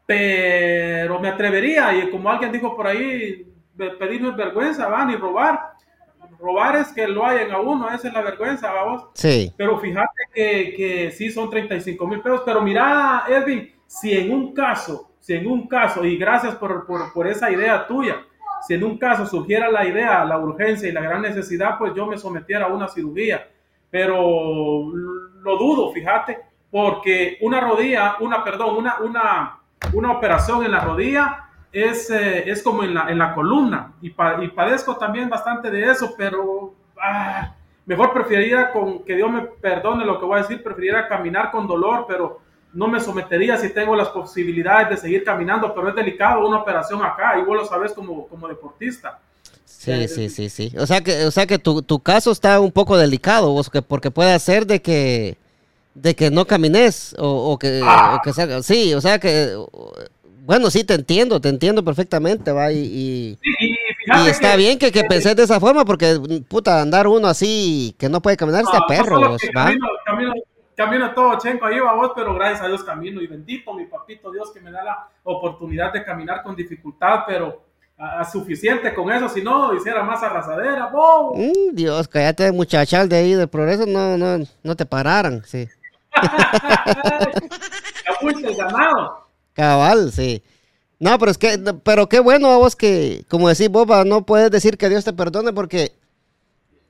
pero 0.10 1.20
me 1.20 1.28
atrevería 1.28 1.94
y 1.94 2.10
como 2.10 2.32
alguien 2.32 2.52
dijo 2.52 2.76
por 2.76 2.88
ahí, 2.88 3.46
pedirme 4.00 4.32
vergüenza, 4.32 4.88
van 4.88 5.12
y 5.12 5.16
robar 5.16 5.70
robar 6.40 6.78
es 6.78 6.92
que 6.94 7.08
lo 7.08 7.26
hayan 7.26 7.52
a 7.52 7.60
uno, 7.60 7.90
esa 7.90 8.08
es 8.08 8.14
la 8.14 8.22
vergüenza, 8.22 8.72
vamos. 8.72 9.10
Sí. 9.14 9.54
Pero 9.56 9.78
fíjate 9.78 10.22
que, 10.34 10.74
que 10.76 11.12
sí 11.12 11.30
son 11.30 11.50
35 11.50 12.08
mil 12.08 12.22
pesos, 12.22 12.42
pero 12.44 12.62
mira, 12.62 13.26
Edwin, 13.28 13.72
si 13.86 14.18
en 14.18 14.32
un 14.32 14.54
caso, 14.54 15.12
si 15.20 15.34
en 15.34 15.46
un 15.46 15.68
caso, 15.68 16.04
y 16.06 16.18
gracias 16.18 16.56
por, 16.56 16.88
por, 16.88 17.14
por, 17.14 17.28
esa 17.28 17.52
idea 17.52 17.86
tuya, 17.86 18.26
si 18.66 18.74
en 18.74 18.84
un 18.84 18.98
caso 18.98 19.26
surgiera 19.26 19.70
la 19.70 19.86
idea, 19.86 20.26
la 20.26 20.40
urgencia 20.40 20.88
y 20.88 20.94
la 20.94 21.02
gran 21.02 21.22
necesidad, 21.22 21.78
pues 21.78 21.94
yo 21.94 22.08
me 22.08 22.18
sometiera 22.18 22.66
a 22.66 22.74
una 22.74 22.88
cirugía, 22.88 23.48
pero 23.92 24.92
lo 25.42 25.58
dudo, 25.58 25.92
fíjate, 25.92 26.40
porque 26.72 27.38
una 27.42 27.60
rodilla, 27.60 28.16
una, 28.22 28.44
perdón, 28.44 28.78
una, 28.78 29.00
una, 29.02 29.59
una 29.94 30.12
operación 30.12 30.64
en 30.64 30.72
la 30.72 30.82
rodilla 30.82 31.50
es, 31.72 32.10
eh, 32.10 32.50
es 32.50 32.64
como 32.64 32.84
en 32.84 32.94
la, 32.94 33.10
en 33.10 33.18
la 33.18 33.34
columna 33.34 33.94
y, 34.02 34.10
padezco 34.10 34.98
también 34.98 35.30
bastante 35.30 35.70
de 35.70 35.92
eso, 35.92 36.14
pero 36.18 36.74
ah, 37.02 37.54
mejor 37.86 38.14
preferiría 38.14 38.72
con 38.72 39.04
que 39.04 39.16
Dios 39.16 39.32
me 39.32 39.42
perdone 39.42 40.06
lo 40.06 40.20
que 40.20 40.26
voy 40.26 40.40
a 40.40 40.42
decir, 40.42 40.64
preferiría 40.64 41.08
caminar 41.08 41.52
con 41.52 41.68
dolor, 41.68 42.06
pero 42.08 42.42
no 42.74 42.88
me 42.88 43.00
sometería 43.00 43.58
si 43.58 43.70
tengo 43.70 43.96
las 43.96 44.10
posibilidades 44.10 44.90
de 44.90 44.98
seguir 44.98 45.24
caminando, 45.24 45.74
pero 45.74 45.90
es 45.90 45.96
delicado 45.96 46.48
una 46.48 46.60
operación 46.60 47.04
acá 47.04 47.38
y 47.40 47.44
vos 47.44 47.58
lo 47.58 47.66
sabes 47.66 47.94
como, 47.94 48.28
como 48.28 48.48
deportista. 48.48 49.20
Sí, 49.66 50.08
sí, 50.08 50.30
sí, 50.30 50.50
sí. 50.50 50.74
O 50.78 50.86
sea 50.86 51.02
que, 51.02 51.26
o 51.26 51.32
sea 51.32 51.48
que 51.48 51.58
tu, 51.58 51.82
tu 51.82 52.00
caso 52.00 52.32
está 52.32 52.60
un 52.60 52.72
poco 52.72 52.98
delicado, 52.98 53.52
vos, 53.52 53.70
que, 53.70 53.82
porque 53.82 54.12
puede 54.12 54.38
ser 54.40 54.68
de 54.68 54.82
que 54.82 55.38
de 55.94 56.16
que 56.16 56.32
no 56.32 56.46
camines 56.46 57.16
o, 57.18 57.58
que, 57.58 57.82
ah. 57.84 58.18
o 58.18 58.22
que 58.22 58.34
sea, 58.34 58.62
sí, 58.64 58.94
o 58.94 59.02
sea 59.02 59.20
que 59.20 59.56
bueno, 60.46 60.72
sí, 60.72 60.84
te 60.84 60.96
entiendo, 60.96 61.40
te 61.40 61.50
entiendo 61.50 61.86
perfectamente, 61.86 62.52
va, 62.52 62.72
y... 62.72 63.38
Sí, 63.40 63.52
y 63.60 63.76
y 64.18 64.28
está 64.28 64.56
bien 64.56 64.80
que, 64.80 64.92
que 64.92 65.04
pensés 65.04 65.36
de 65.36 65.44
esa 65.44 65.60
forma, 65.60 65.86
porque, 65.86 66.20
puta, 66.48 66.82
andar 66.82 67.08
uno 67.08 67.28
así 67.28 67.96
que 68.00 68.10
no 68.10 68.22
puede 68.22 68.38
caminar 68.38 68.64
está 68.64 68.88
perro, 68.88 69.22
¿va? 69.22 69.38
Camino, 70.06 70.34
camino, 70.76 71.14
todo 71.14 71.38
chenco 71.38 71.66
ahí, 71.66 71.80
va 71.80 71.94
vos, 71.94 72.14
pero 72.16 72.34
gracias 72.34 72.62
a 72.62 72.68
Dios 72.68 72.84
camino. 72.84 73.22
Y 73.22 73.28
bendito 73.28 73.74
mi 73.74 73.86
papito 73.86 74.32
Dios 74.32 74.52
que 74.52 74.62
me 74.62 74.72
da 74.72 74.84
la 74.84 75.08
oportunidad 75.24 75.94
de 75.94 76.04
caminar 76.04 76.42
con 76.42 76.56
dificultad, 76.56 77.26
pero 77.28 77.66
a, 77.98 78.26
suficiente 78.26 78.94
con 78.94 79.12
eso, 79.12 79.30
si 79.30 79.44
no, 79.44 79.74
hiciera 79.76 80.02
más 80.02 80.24
arrasadera. 80.24 80.92
Mm, 81.36 81.76
Dios, 81.76 82.08
cállate, 82.08 82.52
muchachal 82.52 83.08
de 83.08 83.18
ahí 83.18 83.34
del 83.34 83.50
progreso, 83.50 83.86
no, 83.86 84.18
no, 84.18 84.44
no 84.64 84.76
te 84.76 84.86
pararan, 84.86 85.44
sí. 85.46 85.68
Cabal, 89.54 90.12
sí. 90.12 90.42
No, 91.00 91.18
pero 91.18 91.32
es 91.32 91.38
que, 91.38 91.58
pero 91.84 92.10
qué 92.10 92.20
bueno 92.20 92.60
vos 92.60 92.76
que, 92.76 93.24
como 93.30 93.48
decís 93.48 93.70
Boba, 93.70 94.04
no 94.04 94.26
puedes 94.26 94.52
decir 94.52 94.78
que 94.78 94.90
Dios 94.90 95.06
te 95.06 95.14
perdone 95.14 95.54
porque, 95.54 95.94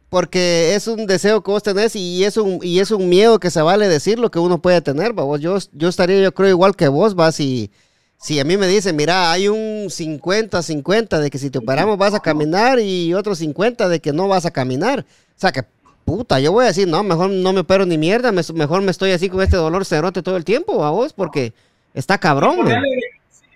porque 0.09 0.73
es 0.73 0.87
un 0.87 1.05
deseo 1.05 1.43
que 1.43 1.51
vos 1.51 1.61
tenés 1.61 1.95
y 1.95 2.23
es 2.23 2.37
un, 2.37 2.59
y 2.63 2.79
es 2.79 2.89
un 2.89 3.07
miedo 3.07 3.39
que 3.39 3.51
se 3.51 3.61
vale 3.61 3.87
decir 3.87 4.17
lo 4.17 4.31
que 4.31 4.39
uno 4.39 4.61
puede 4.61 4.81
tener, 4.81 5.13
vos. 5.13 5.39
Yo, 5.39 5.57
yo 5.73 5.89
estaría, 5.89 6.21
yo 6.21 6.33
creo, 6.33 6.49
igual 6.49 6.75
que 6.75 6.87
vos, 6.87 7.13
vas, 7.13 7.35
si, 7.35 7.69
si 8.17 8.39
a 8.39 8.43
mí 8.43 8.57
me 8.57 8.67
dicen, 8.67 8.95
mira, 8.95 9.31
hay 9.31 9.47
un 9.47 9.85
50-50 9.89 11.19
de 11.19 11.29
que 11.29 11.37
si 11.37 11.51
te 11.51 11.59
operamos 11.59 11.97
vas 11.97 12.15
a 12.15 12.19
caminar 12.19 12.79
y 12.79 13.13
otro 13.13 13.35
50 13.35 13.87
de 13.89 13.99
que 13.99 14.11
no 14.11 14.27
vas 14.27 14.45
a 14.45 14.51
caminar. 14.51 15.05
O 15.37 15.39
sea 15.39 15.51
que, 15.51 15.63
puta, 16.09 16.39
yo 16.39 16.51
voy 16.51 16.63
a 16.63 16.69
decir, 16.69 16.87
no, 16.87 17.03
mejor 17.03 17.29
no 17.29 17.53
me 17.53 17.59
opero 17.59 17.85
ni 17.85 17.97
mierda, 17.97 18.31
mejor 18.31 18.81
me 18.81 18.91
estoy 18.91 19.11
así 19.11 19.29
con 19.29 19.41
este 19.41 19.57
dolor 19.57 19.85
cerote 19.85 20.23
todo 20.23 20.37
el 20.37 20.43
tiempo, 20.43 20.83
a 20.83 20.89
vos, 20.89 21.13
porque 21.13 21.53
está 21.93 22.17
cabrón, 22.17 22.67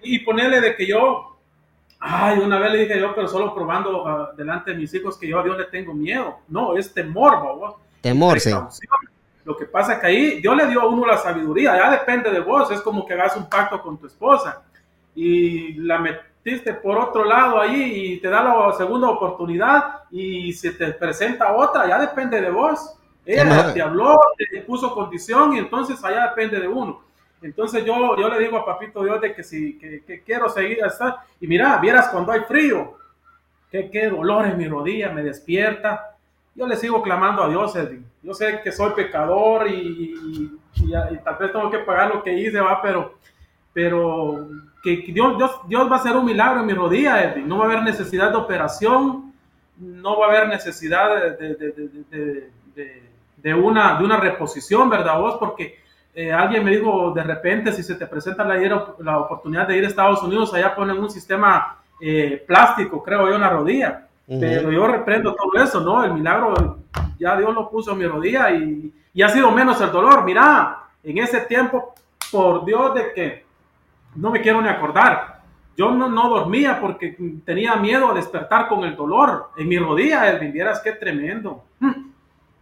y 0.03 0.19
ponerle 0.19 0.62
de 0.62 0.75
que 0.75 0.86
yo, 0.86 1.38
ay, 2.00 2.38
una 2.39 2.60
vez 2.60 2.72
le 2.74 2.77
dije 2.79 3.00
yo, 3.00 3.15
pero 3.15 3.27
solo 3.27 3.55
probando 3.55 4.07
ah, 4.07 4.31
delante 4.38 4.72
de 4.72 4.77
mis 4.77 4.93
hijos 4.93 5.17
que 5.17 5.27
yo 5.27 5.39
a 5.39 5.43
Dios 5.43 5.57
le 5.57 5.65
tengo 5.65 5.93
miedo. 5.93 6.39
No, 6.50 6.75
es 6.75 6.93
temor, 6.93 7.41
vos. 7.41 7.75
Temor, 8.01 8.39
sí. 8.39 8.51
Lo 9.45 9.57
que 9.57 9.65
pasa 9.65 9.93
es 9.93 10.00
que 10.00 10.07
ahí 10.07 10.41
Dios 10.41 10.55
le 10.55 10.67
dio 10.67 10.81
a 10.81 10.88
uno 10.88 11.07
la 11.07 11.17
sabiduría, 11.17 11.75
ya 11.75 11.89
depende 11.89 12.29
de 12.29 12.39
vos, 12.39 12.69
es 12.72 12.81
como 12.81 13.05
que 13.05 13.13
hagas 13.13 13.36
un 13.36 13.50
pacto 13.50 13.81
con 13.81 13.98
tu 13.98 14.07
esposa 14.07 14.62
y 15.15 15.74
la 15.74 16.00
metiste 16.43 16.73
por 16.73 16.97
otro 16.97 17.23
lado 17.23 17.59
ahí 17.59 18.13
y 18.13 18.19
te 18.19 18.29
da 18.29 18.43
la 18.43 18.73
segunda 18.73 19.09
oportunidad 19.09 20.01
y 20.12 20.51
se 20.53 20.71
te 20.71 20.91
presenta 20.93 21.55
otra, 21.55 21.88
ya 21.88 22.00
depende 22.00 22.41
de 22.41 22.50
vos. 22.50 22.95
Ella 23.25 23.73
te 23.73 23.81
habló, 23.81 24.19
te 24.38 24.62
puso 24.62 24.93
condición 24.93 25.53
y 25.53 25.59
entonces 25.59 26.03
allá 26.03 26.27
depende 26.27 26.59
de 26.59 26.67
uno. 26.67 27.01
Entonces 27.41 27.85
yo, 27.85 28.17
yo 28.17 28.29
le 28.29 28.39
digo 28.39 28.57
a 28.57 28.65
Papito 28.65 29.03
Dios 29.03 29.21
de 29.21 29.33
que 29.33 29.43
si 29.43 29.77
que, 29.77 30.21
quiero 30.25 30.50
seguir 30.50 30.83
hasta 30.83 31.25
y 31.39 31.47
mira, 31.47 31.77
vieras 31.77 32.09
cuando 32.09 32.33
hay 32.33 32.41
frío, 32.41 32.97
qué, 33.71 33.89
qué 33.89 34.09
dolor 34.09 34.45
en 34.45 34.57
mi 34.57 34.67
rodilla, 34.67 35.09
me 35.12 35.23
despierta. 35.23 36.17
Yo 36.55 36.67
le 36.67 36.75
sigo 36.75 37.01
clamando 37.01 37.43
a 37.43 37.50
Dios, 37.50 37.75
Edwin. 37.75 38.05
Yo 38.21 38.33
sé 38.33 38.62
que 38.63 38.71
soy 38.71 38.91
pecador 38.91 39.67
y, 39.67 40.13
y, 40.75 41.17
tal 41.23 41.38
vez 41.38 41.51
tengo 41.51 41.69
que 41.69 41.79
pagar 41.79 42.13
lo 42.13 42.21
que 42.21 42.33
hice, 42.33 42.59
va, 42.59 42.81
pero, 42.81 43.15
pero 43.74 44.48
que 44.84 44.98
Dios, 45.08 45.38
Dios, 45.38 45.51
Dios 45.68 45.89
va 45.89 45.96
a 45.96 46.00
hacer 46.00 46.15
un 46.15 46.25
milagro 46.25 46.62
en 46.62 46.68
mi 46.68 46.74
rodilla, 46.74 47.24
Edwin. 47.24 47.48
No 47.48 47.58
va 47.58 47.65
a 47.65 47.68
haber 47.68 47.84
necesidad 47.84 48.30
de 48.32 48.38
operación, 48.38 49.34
no 49.77 50.20
va 50.20 50.27
a 50.27 50.30
haber 50.30 50.48
necesidad 50.50 51.38
de, 51.38 51.56
de, 51.56 52.50
de, 52.75 53.03
de 53.38 53.53
una, 53.53 53.98
de 53.98 54.06
una 54.06 54.18
reposición, 54.18 54.89
¿verdad 54.89 55.20
vos? 55.20 55.38
Porque 55.39 55.80
eh, 56.15 56.32
alguien 56.32 56.63
me 56.63 56.72
dijo 56.72 57.12
de 57.12 57.24
repente, 57.24 57.72
si 57.72 57.82
se 57.82 57.96
te 57.96 58.06
presenta 58.06 58.44
la, 58.44 58.56
la, 59.00 59.20
oportunidad 59.20 59.68
de 59.68 59.77
ir 59.77 59.84
a 59.84 59.88
Estados 59.88 60.22
Unidos, 60.22 60.53
allá 60.53 60.75
ponen 60.75 60.98
un 60.98 61.10
sistema 61.10 61.80
eh, 62.00 62.44
plástico, 62.46 63.01
creo 63.01 63.27
yo, 63.27 63.36
en 63.36 63.42
la 63.42 63.50
rodilla. 63.50 64.08
Pero 64.25 64.72
yo 64.72 64.88
reprendo 64.88 65.36
todo 65.36 65.62
eso, 65.62 65.82
¿no? 65.82 66.01
El 66.03 66.13
milagro 66.13 66.77
ya 67.20 67.36
Dios 67.36 67.53
lo 67.53 67.70
puso 67.70 67.92
en 67.92 67.98
mi 67.98 68.08
rodilla 68.08 68.51
y, 68.51 68.92
y 69.13 69.22
ha 69.22 69.27
sido 69.27 69.51
menos 69.51 69.82
el 69.82 69.92
dolor. 69.92 70.24
Mira, 70.24 70.77
en 71.03 71.18
ese 71.18 71.42
tiempo, 71.42 71.94
por 72.32 72.63
Dios 72.63 72.94
de 72.94 73.13
que 73.13 73.46
no 74.15 74.32
me 74.32 74.41
quiero 74.41 74.62
ni 74.62 74.70
acordar. 74.70 75.41
Yo 75.75 75.91
no, 75.91 76.10
no 76.10 76.29
dormía 76.29 76.79
porque 76.79 77.17
tenía 77.46 77.75
miedo 77.77 78.12
a 78.12 78.13
despertar 78.13 78.67
con 78.67 78.84
el 78.84 78.96
dolor 78.96 79.50
en 79.58 79.67
mi 79.67 79.77
rodilla. 79.79 80.29
El 80.29 80.51
vieras 80.51 80.82
qué 80.84 80.91
tremendo. 80.91 81.63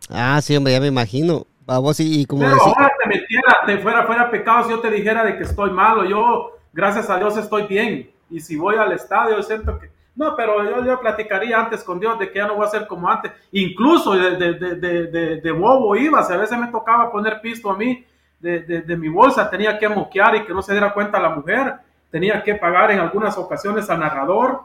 Ah, 0.09 0.39
sí, 0.41 0.55
hombre, 0.55 0.73
ya 0.73 0.79
me 0.79 0.87
imagino. 0.87 1.45
Vamos 1.65 1.99
y, 1.99 2.25
como 2.25 2.41
Pero 2.41 2.61
ahora 2.61 2.91
te 3.01 3.09
metiera, 3.09 3.57
te 3.65 3.77
fuera, 3.77 4.05
fuera 4.05 4.31
pecado 4.31 4.63
si 4.63 4.71
yo 4.71 4.79
te 4.79 4.89
dijera 4.89 5.23
de 5.23 5.37
que 5.37 5.43
estoy 5.43 5.71
malo. 5.71 6.05
Yo, 6.05 6.57
gracias 6.73 7.09
a 7.09 7.17
Dios, 7.17 7.37
estoy 7.37 7.63
bien. 7.67 8.11
Y 8.29 8.39
si 8.39 8.55
voy 8.55 8.75
al 8.75 8.91
estadio, 8.93 9.41
siento 9.43 9.77
que... 9.77 9.91
No, 10.15 10.35
pero 10.35 10.63
yo, 10.63 10.85
yo 10.85 10.99
platicaría 10.99 11.59
antes 11.59 11.83
con 11.83 11.99
Dios 11.99 12.19
de 12.19 12.31
que 12.31 12.39
ya 12.39 12.47
no 12.47 12.55
voy 12.55 12.65
a 12.65 12.69
ser 12.69 12.87
como 12.87 13.09
antes. 13.09 13.31
Incluso 13.51 14.13
de, 14.13 14.35
de, 14.37 14.75
de, 14.75 15.41
de 15.41 15.51
bobo 15.51 15.95
iba, 15.95 16.19
a 16.19 16.37
veces 16.37 16.57
me 16.57 16.67
tocaba 16.67 17.11
poner 17.11 17.39
pisto 17.41 17.69
a 17.69 17.77
mí 17.77 18.05
de, 18.41 18.97
mi 18.97 19.09
bolsa, 19.09 19.49
tenía 19.49 19.77
que 19.77 19.87
moquear 19.87 20.35
y 20.35 20.45
que 20.45 20.53
no 20.53 20.61
se 20.61 20.73
diera 20.73 20.93
cuenta 20.93 21.19
la 21.19 21.29
mujer. 21.29 21.75
Tenía 22.09 22.43
que 22.43 22.55
pagar 22.55 22.91
en 22.91 22.99
algunas 22.99 23.37
ocasiones 23.37 23.89
al 23.89 23.99
narrador, 23.99 24.61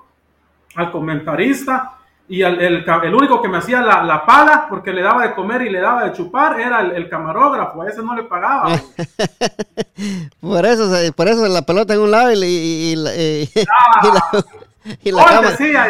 al 0.75 0.91
comentarista 0.91 1.97
y 2.29 2.43
el, 2.43 2.61
el, 2.61 3.15
único 3.15 3.41
que 3.41 3.49
me 3.49 3.59
hacía 3.59 3.81
la, 3.81 4.03
la, 4.03 4.27
paga 4.27 4.67
porque 4.69 4.93
le 4.93 5.01
daba 5.01 5.23
de 5.23 5.35
comer 5.35 5.63
y 5.63 5.71
le 5.71 5.81
daba 5.81 6.05
de 6.05 6.13
chupar 6.13 6.59
era 6.59 6.81
el, 6.81 7.09
camarógrafo, 7.09 7.83
a 7.83 7.89
ese 7.89 8.03
no 8.03 8.17
le 8.17 8.25
pagaba. 8.25 8.69
por 10.41 10.67
eso 10.67 10.91
por 11.15 11.29
eso 11.29 11.47
la 11.47 11.63
pelota 11.63 11.95
en 11.95 12.01
un 12.01 12.11
lado 12.11 12.33
y, 12.33 12.45
y, 12.45 12.95
y, 12.95 13.65
ah, 13.71 14.43
y 15.05 15.13
la, 15.13 15.25
cama. 15.25 15.51
Decía, 15.51 15.87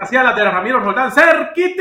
hacía 0.00 0.22
la 0.24 0.32
de 0.32 0.50
Ramiro 0.50 0.80
Roldán, 0.80 1.12
cerquitita 1.12 1.76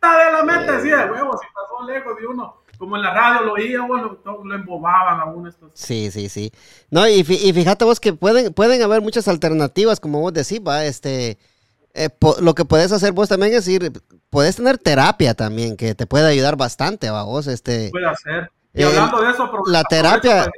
de 0.00 0.32
la 0.32 0.42
meta, 0.44 0.72
decía, 0.76 1.08
huevo, 1.10 1.36
si 1.36 1.46
pasó 1.52 1.84
lejos 1.86 2.16
de 2.20 2.26
uno. 2.26 2.59
Como 2.80 2.96
en 2.96 3.02
la 3.02 3.12
radio 3.12 3.42
lo 3.44 3.52
oía, 3.52 3.82
bueno, 3.82 4.18
lo 4.24 4.54
embobaban 4.54 5.20
a 5.20 5.26
uno 5.26 5.50
estos. 5.50 5.70
Sí, 5.74 6.10
sí, 6.10 6.30
sí. 6.30 6.50
No, 6.90 7.06
y, 7.06 7.20
y 7.20 7.52
fíjate 7.52 7.84
vos 7.84 8.00
que 8.00 8.14
pueden, 8.14 8.54
pueden 8.54 8.80
haber 8.80 9.02
muchas 9.02 9.28
alternativas, 9.28 10.00
como 10.00 10.20
vos 10.20 10.32
decís, 10.32 10.62
va, 10.66 10.86
este 10.86 11.36
eh, 11.92 12.08
lo 12.40 12.54
que 12.54 12.64
puedes 12.64 12.90
hacer 12.92 13.12
vos 13.12 13.28
también 13.28 13.52
es 13.52 13.66
ir, 13.68 13.92
puedes 14.30 14.56
tener 14.56 14.78
terapia 14.78 15.34
también, 15.34 15.76
que 15.76 15.94
te 15.94 16.06
puede 16.06 16.26
ayudar 16.26 16.56
bastante, 16.56 17.08
a 17.08 17.22
vos, 17.22 17.46
este. 17.48 17.90
Puede 17.90 18.06
hacer. 18.06 18.50
Y 18.72 18.82
hablando 18.82 19.20
de 19.20 19.30
eso, 19.30 19.50
la 19.66 19.82
terapia, 19.84 20.50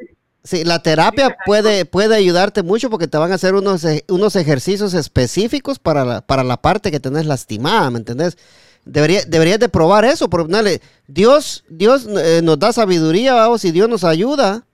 sí, 0.45 0.65
la 0.65 0.81
terapia 0.81 1.37
puede, 1.45 1.87
puede 1.87 2.15
ayudarte 2.15 2.63
mucho 2.63 2.89
porque 2.89 3.09
te 3.09 3.19
van 3.19 3.33
a 3.33 3.37
hacer 3.37 3.55
unos, 3.55 3.85
e, 3.85 4.05
unos 4.09 4.37
ejercicios 4.37 4.95
específicos 4.95 5.79
para 5.79 6.05
la, 6.05 6.21
para 6.21 6.45
la 6.45 6.59
parte 6.59 6.91
que 6.93 7.01
tenés 7.01 7.27
lastimada, 7.27 7.91
¿me 7.91 7.99
entendés? 7.99 8.37
Debería, 8.85 9.21
deberías 9.27 9.61
de 9.61 9.69
probar 9.69 10.05
eso, 10.05 10.29
porque 10.29 10.81
Dios, 11.07 11.65
Dios 11.69 12.07
eh, 12.09 12.41
nos 12.43 12.59
da 12.59 12.73
sabiduría, 12.73 13.35
vamos, 13.35 13.65
y 13.65 13.71
Dios 13.71 13.89
nos 13.89 14.03
ayuda, 14.03 14.65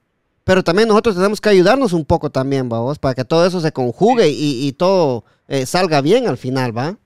pero 0.43 0.63
también 0.63 0.87
nosotros 0.87 1.15
tenemos 1.15 1.39
que 1.39 1.49
ayudarnos 1.49 1.93
un 1.93 2.05
poco 2.05 2.31
también, 2.31 2.67
vamos, 2.69 2.97
para 2.97 3.13
que 3.13 3.23
todo 3.23 3.45
eso 3.45 3.61
se 3.61 3.71
conjugue 3.71 4.29
y, 4.29 4.67
y 4.67 4.71
todo 4.71 5.25
eh, 5.47 5.65
salga 5.65 6.01
bien 6.01 6.27
al 6.27 6.37
final, 6.37 6.75
¿va? 6.75 6.97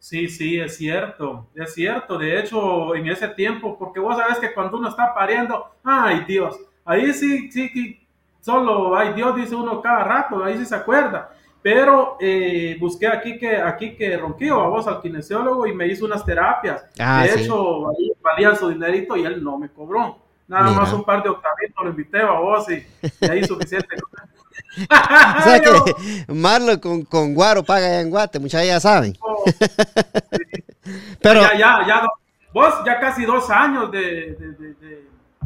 Sí, 0.00 0.28
sí, 0.28 0.58
es 0.58 0.76
cierto, 0.76 1.48
es 1.54 1.74
cierto. 1.74 2.18
De 2.18 2.40
hecho, 2.40 2.94
en 2.94 3.08
ese 3.08 3.28
tiempo, 3.28 3.76
porque 3.78 4.00
vos 4.00 4.16
sabes 4.16 4.38
que 4.38 4.54
cuando 4.54 4.78
uno 4.78 4.88
está 4.88 5.12
pariendo, 5.12 5.66
ay 5.82 6.24
Dios, 6.26 6.56
ahí 6.84 7.12
sí, 7.12 7.50
sí, 7.50 8.00
solo, 8.40 8.96
ay 8.96 9.12
Dios, 9.14 9.36
dice 9.36 9.54
uno 9.54 9.82
cada 9.82 10.04
rato, 10.04 10.42
ahí 10.42 10.56
sí 10.56 10.64
se 10.64 10.74
acuerda. 10.74 11.30
Pero 11.70 12.16
eh, 12.18 12.78
busqué 12.80 13.06
aquí 13.06 13.36
que 13.36 13.58
aquí 13.58 13.94
que 13.94 14.16
ronquío 14.16 14.58
a 14.58 14.68
vos 14.68 14.86
al 14.86 15.02
kinesiólogo 15.02 15.66
y 15.66 15.74
me 15.74 15.86
hizo 15.86 16.06
unas 16.06 16.24
terapias. 16.24 16.82
Ah, 16.98 17.24
de 17.24 17.42
hecho, 17.42 17.90
ahí 17.90 18.10
valía 18.22 18.54
su 18.54 18.70
dinerito 18.70 19.18
y 19.18 19.26
él 19.26 19.44
no 19.44 19.58
me 19.58 19.68
cobró. 19.68 20.16
Nada 20.46 20.70
más 20.70 20.90
un 20.94 21.04
par 21.04 21.22
de 21.22 21.28
octavitos 21.28 21.84
lo 21.84 21.90
invité 21.90 22.22
a 22.22 22.30
vos 22.30 22.70
y, 22.70 22.86
y 23.20 23.30
ahí 23.30 23.44
suficiente. 23.44 23.96
o 24.78 25.42
sea 25.42 25.60
que 25.60 26.32
Marlo 26.32 26.80
con, 26.80 27.02
con 27.02 27.34
Guaro 27.34 27.62
paga 27.62 28.00
en 28.00 28.08
Guate, 28.08 28.38
muchachos 28.38 28.66
ya 28.66 28.80
saben. 28.80 29.14
Oh, 29.20 29.44
Pero 31.20 31.42
ya, 31.42 31.52
ya, 31.52 31.86
ya, 31.86 32.02
vos 32.50 32.76
ya 32.86 32.98
casi 32.98 33.26
dos 33.26 33.50
años 33.50 33.92
de, 33.92 35.04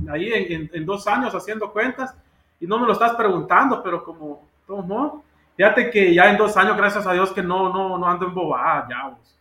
ahí 0.08 0.32
en, 0.72 0.86
dos 0.86 1.04
años 1.08 1.34
haciendo 1.34 1.72
cuentas 1.72 2.14
y 2.60 2.66
no 2.68 2.78
me 2.78 2.86
lo 2.86 2.92
estás 2.92 3.16
preguntando, 3.16 3.82
pero 3.82 4.04
como, 4.04 4.46
¿cómo? 4.68 5.24
Fíjate 5.56 5.90
que 5.90 6.14
ya 6.14 6.30
en 6.30 6.38
dos 6.38 6.56
años, 6.56 6.76
gracias 6.76 7.06
a 7.06 7.12
Dios, 7.12 7.32
que 7.32 7.42
no, 7.42 7.72
no, 7.72 7.98
no 7.98 8.06
ando 8.06 8.26
en 8.26 8.34
bobada 8.34 8.86
ya 8.88 9.08
vos. 9.08 9.38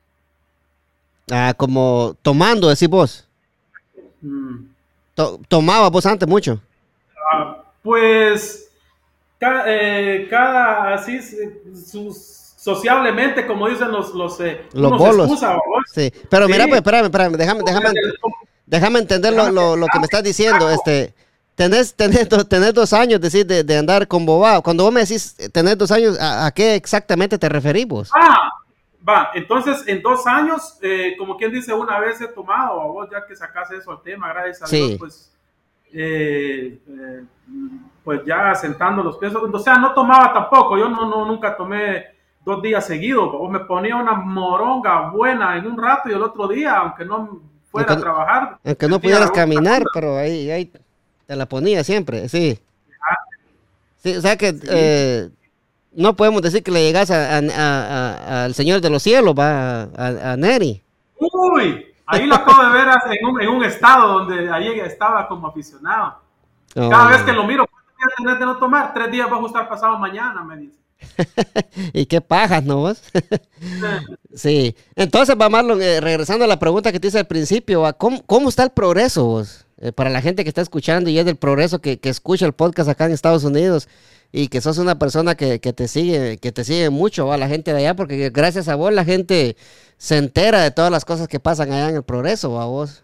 Ah, 1.32 1.53
como 1.56 2.15
tomando, 2.22 2.70
decís 2.70 2.89
vos. 2.89 3.27
Mm. 4.22 4.65
¿Tomaba 5.48 5.89
vos 5.89 6.06
antes 6.06 6.27
mucho? 6.27 6.60
Ah, 7.32 7.63
pues 7.82 8.70
eh, 9.39 10.27
cada, 10.30 10.94
así, 10.94 11.20
sociablemente, 11.84 13.48
como 13.48 13.68
dicen 13.70 13.91
los, 13.91 14.13
los, 14.13 14.39
eh, 14.41 14.65
los 14.74 14.98
bolos. 14.98 15.32
sí, 15.91 16.12
pero 16.30 16.48
mira, 16.48 16.65
pues, 16.68 16.77
espérame, 16.77 17.06
espérame, 17.06 17.34
déjame, 17.34 17.63
déjame, 17.63 17.89
déjame 18.65 19.00
entender 19.00 19.34
lo, 19.34 19.50
lo, 19.51 19.75
lo, 19.75 19.88
que 19.88 20.00
me 20.00 20.06
estás 20.06 20.24
diciendo, 20.24 20.70
este... 20.70 21.13
Tenés, 21.62 21.94
tenés, 21.94 22.27
tenés 22.50 22.74
dos 22.74 22.91
años 22.91 23.22
decir, 23.22 23.46
de, 23.46 23.63
de, 23.63 23.77
andar 23.77 24.08
con 24.08 24.25
bobado. 24.25 24.63
Cuando 24.63 24.84
vos 24.84 24.91
me 24.91 25.01
decís 25.01 25.38
tener 25.53 25.77
dos 25.77 25.91
años, 25.91 26.18
¿a, 26.20 26.51
qué 26.56 26.74
exactamente 26.74 27.38
te 27.38 27.48
referimos? 27.48 28.10
Ah, 28.15 28.50
Va, 29.08 29.30
entonces 29.34 29.84
en 29.88 30.01
dos 30.01 30.25
años, 30.25 30.77
eh, 30.82 31.15
como 31.18 31.38
quien 31.38 31.51
dice, 31.51 31.72
una 31.74 32.00
vez 32.00 32.20
he 32.22 32.27
tomado, 32.27 32.82
a 32.82 32.86
vos 32.86 33.10
ya 33.12 33.25
que 33.27 33.36
sacas 33.36 33.72
eso 33.72 33.91
al 33.91 34.01
tema, 34.01 34.30
gracias 34.30 34.62
a 34.62 34.75
Dios, 34.75 34.96
pues, 34.98 35.32
eh, 35.91 36.80
eh, 36.88 37.24
pues 38.03 38.22
ya 38.25 38.56
sentando 38.56 39.03
los 39.03 39.18
pies. 39.18 39.34
O 39.36 39.60
sea, 39.60 39.77
no 39.77 39.94
tomaba 39.94 40.34
tampoco, 40.34 40.77
yo 40.80 40.89
no, 40.89 41.08
no 41.08 41.25
nunca 41.25 41.56
tomé 41.56 42.06
dos 42.44 42.62
días 42.62 42.86
seguidos, 42.86 43.30
o 43.34 43.48
me 43.48 43.60
ponía 43.62 43.96
una 43.96 44.13
moronga 44.13 45.12
buena 45.12 45.58
en 45.58 45.68
un 45.68 45.80
rato 45.80 46.10
y 46.10 46.13
el 46.13 46.24
otro 46.24 46.48
día, 46.48 46.77
aunque 46.77 47.06
no 47.06 47.39
fuera 47.72 47.94
a 47.94 48.00
trabajar. 48.00 48.58
Aunque 48.63 48.88
no 48.88 49.00
pudieras 49.00 49.32
caminar, 49.32 49.84
pero 49.94 50.18
ahí, 50.18 50.50
ahí 50.50 50.72
te 51.31 51.38
la 51.38 51.45
ponía 51.45 51.81
siempre, 51.81 52.27
sí. 52.27 52.59
Sí, 54.03 54.17
o 54.17 54.19
sea 54.19 54.35
que 54.35 55.31
no 55.93 56.13
podemos 56.13 56.41
decir 56.41 56.61
que 56.61 56.71
le 56.71 56.83
llegas 56.83 57.09
al 57.09 58.53
Señor 58.53 58.81
de 58.81 58.89
los 58.89 59.01
Cielos, 59.01 59.33
va 59.33 59.83
a, 59.83 60.35
Neri. 60.35 60.83
Uy, 61.17 61.85
ahí 62.05 62.25
lo 62.25 62.35
acabo 62.35 62.65
de 62.65 62.71
ver 62.71 62.88
en 63.17 63.25
un, 63.25 63.41
en 63.41 63.47
un 63.47 63.63
estado 63.63 64.19
donde 64.19 64.51
ahí 64.51 64.77
estaba 64.81 65.25
como 65.29 65.47
aficionado. 65.47 66.19
Cada 66.73 67.07
vez 67.07 67.21
que 67.21 67.31
lo 67.31 67.45
miro, 67.45 67.65
¿cuántos 67.65 67.95
días 67.97 68.09
tenés 68.17 68.39
de 68.39 68.45
no 68.45 68.57
tomar? 68.57 68.93
Tres 68.93 69.09
días 69.09 69.31
va 69.31 69.38
a 69.38 69.45
estar 69.45 69.69
pasado 69.69 69.97
mañana, 69.97 70.43
me 70.43 70.57
dice. 70.57 70.79
y 71.93 72.07
qué 72.07 72.19
pajas, 72.19 72.61
¿no 72.61 72.75
vos? 72.75 73.01
sí. 74.35 74.75
Entonces, 74.97 75.38
va 75.39 75.47
Marlon, 75.47 75.81
eh, 75.81 76.01
regresando 76.01 76.43
a 76.43 76.47
la 76.50 76.59
pregunta 76.59 76.91
que 76.91 77.00
te 77.00 77.07
hice 77.07 77.19
al 77.19 77.27
principio, 77.27 77.85
¿cómo, 77.97 78.21
cómo 78.25 78.50
está 78.50 78.63
el 78.63 78.71
progreso 78.71 79.23
vos? 79.23 79.65
Eh, 79.83 79.91
para 79.91 80.11
la 80.11 80.21
gente 80.21 80.43
que 80.43 80.50
está 80.50 80.61
escuchando 80.61 81.09
y 81.09 81.17
es 81.17 81.25
del 81.25 81.38
progreso 81.38 81.81
que, 81.81 82.00
que 82.00 82.09
escucha 82.09 82.45
el 82.45 82.53
podcast 82.53 82.88
acá 82.88 83.07
en 83.07 83.13
Estados 83.13 83.43
Unidos 83.43 83.89
y 84.31 84.47
que 84.47 84.61
sos 84.61 84.77
una 84.77 85.00
persona 85.00 85.33
que, 85.35 85.59
te 85.59 85.88
sigue, 85.88 86.38
que 86.38 86.51
te 86.51 86.63
sigue 86.63 86.91
mucho 86.91 87.33
a 87.33 87.38
la 87.38 87.47
gente 87.47 87.73
de 87.73 87.79
allá, 87.79 87.95
porque 87.95 88.29
gracias 88.29 88.69
a 88.69 88.75
vos 88.75 88.93
la 88.93 89.03
gente 89.03 89.57
se 89.97 90.17
entera 90.17 90.61
de 90.61 90.69
todas 90.69 90.91
las 90.91 91.03
cosas 91.03 91.27
que 91.27 91.39
pasan 91.39 91.71
allá 91.71 91.89
en 91.89 91.95
el 91.95 92.03
progreso, 92.03 92.61
a 92.61 92.65
vos. 92.65 93.03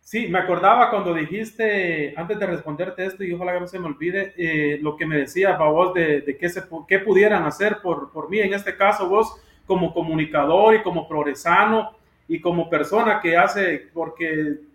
Sí, 0.00 0.26
me 0.26 0.40
acordaba 0.40 0.90
cuando 0.90 1.14
dijiste, 1.14 2.12
antes 2.16 2.40
de 2.40 2.46
responderte 2.46 3.06
esto, 3.06 3.22
y 3.22 3.32
ojalá 3.32 3.54
que 3.54 3.60
no 3.60 3.68
se 3.68 3.78
me 3.78 3.86
olvide, 3.86 4.34
eh, 4.36 4.78
lo 4.82 4.96
que 4.96 5.06
me 5.06 5.16
decía 5.16 5.54
a 5.54 5.68
vos 5.68 5.94
de, 5.94 6.22
de 6.22 6.36
qué, 6.36 6.48
se, 6.48 6.62
qué 6.88 6.98
pudieran 6.98 7.44
hacer 7.44 7.78
por, 7.82 8.10
por 8.10 8.28
mí, 8.28 8.40
en 8.40 8.52
este 8.52 8.76
caso 8.76 9.08
vos 9.08 9.32
como 9.64 9.94
comunicador 9.94 10.74
y 10.74 10.82
como 10.82 11.08
progresano 11.08 11.92
y 12.28 12.40
como 12.40 12.68
persona 12.68 13.20
que 13.22 13.36
hace, 13.36 13.88
porque 13.94 14.71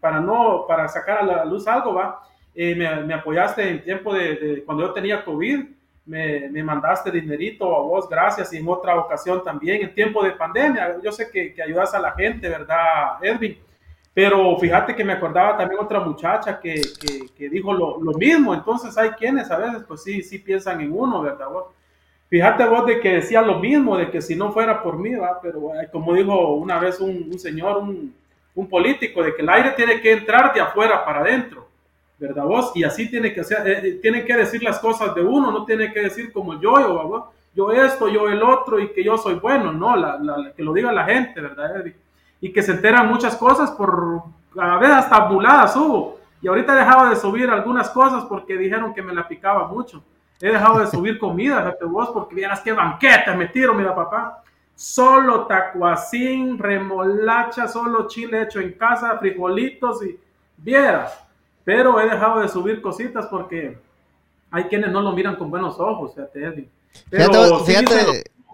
para 0.00 0.20
no, 0.20 0.64
para 0.66 0.88
sacar 0.88 1.18
a 1.18 1.24
la 1.24 1.44
luz 1.44 1.66
algo, 1.66 1.94
va, 1.94 2.22
eh, 2.54 2.74
me, 2.74 3.14
apoyaste 3.14 3.68
en 3.68 3.82
tiempo 3.82 4.14
de, 4.14 4.62
cuando 4.64 4.86
yo 4.86 4.92
tenía 4.92 5.24
COVID, 5.24 5.64
me, 6.06 6.48
me, 6.48 6.62
mandaste 6.62 7.10
dinerito 7.10 7.76
a 7.76 7.80
vos, 7.80 8.08
gracias, 8.08 8.52
y 8.52 8.58
en 8.58 8.68
otra 8.68 8.96
ocasión 8.96 9.42
también, 9.42 9.82
en 9.82 9.94
tiempo 9.94 10.22
de 10.24 10.32
pandemia, 10.32 10.96
yo 11.02 11.12
sé 11.12 11.30
que, 11.30 11.52
que 11.52 11.62
ayudas 11.62 11.92
a 11.94 12.00
la 12.00 12.12
gente, 12.12 12.48
¿verdad, 12.48 13.18
Edwin? 13.22 13.58
Pero 14.14 14.56
fíjate 14.56 14.96
que 14.96 15.04
me 15.04 15.12
acordaba 15.12 15.58
también 15.58 15.78
otra 15.78 16.00
muchacha 16.00 16.58
que, 16.58 16.80
que, 16.98 17.26
que 17.36 17.48
dijo 17.50 17.74
lo, 17.74 18.00
lo, 18.00 18.12
mismo, 18.14 18.54
entonces 18.54 18.96
hay 18.96 19.10
quienes 19.10 19.50
a 19.50 19.58
veces 19.58 19.84
pues 19.86 20.02
sí, 20.02 20.22
sí 20.22 20.38
piensan 20.38 20.80
en 20.80 20.92
uno, 20.92 21.20
¿verdad? 21.20 21.48
Vos? 21.50 21.66
Fíjate 22.28 22.64
vos 22.64 22.86
de 22.86 22.98
que 22.98 23.16
decía 23.16 23.42
lo 23.42 23.58
mismo, 23.58 23.98
de 23.98 24.10
que 24.10 24.22
si 24.22 24.34
no 24.34 24.52
fuera 24.52 24.82
por 24.82 24.98
mí, 24.98 25.14
¿va? 25.14 25.38
pero 25.42 25.70
como 25.92 26.14
dijo 26.14 26.54
una 26.54 26.78
vez 26.78 26.98
un, 26.98 27.28
un 27.30 27.38
señor, 27.38 27.76
un, 27.76 28.14
un 28.56 28.68
político, 28.68 29.22
de 29.22 29.34
que 29.34 29.42
el 29.42 29.48
aire 29.48 29.70
tiene 29.72 30.00
que 30.00 30.12
entrar 30.12 30.52
de 30.52 30.60
afuera 30.60 31.04
para 31.04 31.20
adentro. 31.20 31.66
¿verdad 32.18 32.44
vos? 32.44 32.72
Y 32.74 32.84
así 32.84 33.10
tiene 33.10 33.32
que 33.32 33.44
ser, 33.44 33.66
eh, 33.66 33.80
eh, 33.82 33.98
tienen 34.00 34.24
que 34.24 34.34
decir 34.34 34.62
las 34.62 34.78
cosas 34.78 35.14
de 35.14 35.22
uno, 35.22 35.50
no 35.50 35.64
tiene 35.64 35.92
que 35.92 36.00
decir 36.00 36.32
como 36.32 36.58
yo, 36.60 36.80
yo, 36.80 37.32
yo 37.54 37.72
esto, 37.72 38.08
yo 38.08 38.28
el 38.28 38.42
otro 38.42 38.80
y 38.80 38.92
que 38.92 39.04
yo 39.04 39.18
soy 39.18 39.34
bueno, 39.34 39.72
no, 39.72 39.96
la, 39.96 40.52
que 40.56 40.62
lo 40.62 40.72
diga 40.72 40.92
la 40.92 41.04
gente, 41.04 41.40
¿verdad? 41.40 41.84
Y 42.40 42.52
que 42.52 42.62
se 42.62 42.72
enteran 42.72 43.08
muchas 43.08 43.36
cosas 43.36 43.70
por, 43.72 44.22
a 44.58 44.78
veces 44.78 44.96
hasta 44.96 45.20
buladas 45.28 45.74
subo. 45.74 46.18
Y 46.42 46.48
ahorita 46.48 46.74
he 46.74 46.78
dejado 46.78 47.08
de 47.08 47.16
subir 47.16 47.50
algunas 47.50 47.90
cosas 47.90 48.24
porque 48.24 48.56
dijeron 48.56 48.94
que 48.94 49.02
me 49.02 49.14
la 49.14 49.26
picaba 49.26 49.66
mucho. 49.68 50.02
He 50.40 50.50
dejado 50.50 50.80
de 50.80 50.86
subir 50.86 51.18
comida, 51.18 51.58
fíjate 51.60 51.84
vos, 51.86 52.10
porque 52.10 52.34
vieras 52.34 52.60
qué 52.60 52.72
banquete 52.72 53.34
me 53.34 53.46
tiro, 53.46 53.74
mira 53.74 53.94
papá. 53.94 54.42
Solo 54.76 55.46
tacuacín, 55.46 56.58
remolacha, 56.58 57.66
solo 57.66 58.06
chile 58.06 58.42
hecho 58.42 58.60
en 58.60 58.72
casa, 58.74 59.18
frijolitos 59.18 60.04
y 60.04 60.18
vieras 60.58 61.26
pero 61.66 62.00
he 62.00 62.08
dejado 62.08 62.40
de 62.40 62.48
subir 62.48 62.80
cositas 62.80 63.26
porque 63.26 63.76
hay 64.52 64.64
quienes 64.64 64.92
no 64.92 65.00
lo 65.00 65.10
miran 65.10 65.34
con 65.34 65.50
buenos 65.50 65.80
ojos, 65.80 66.14
fíjate, 66.14 66.44
Eddie. 66.44 66.68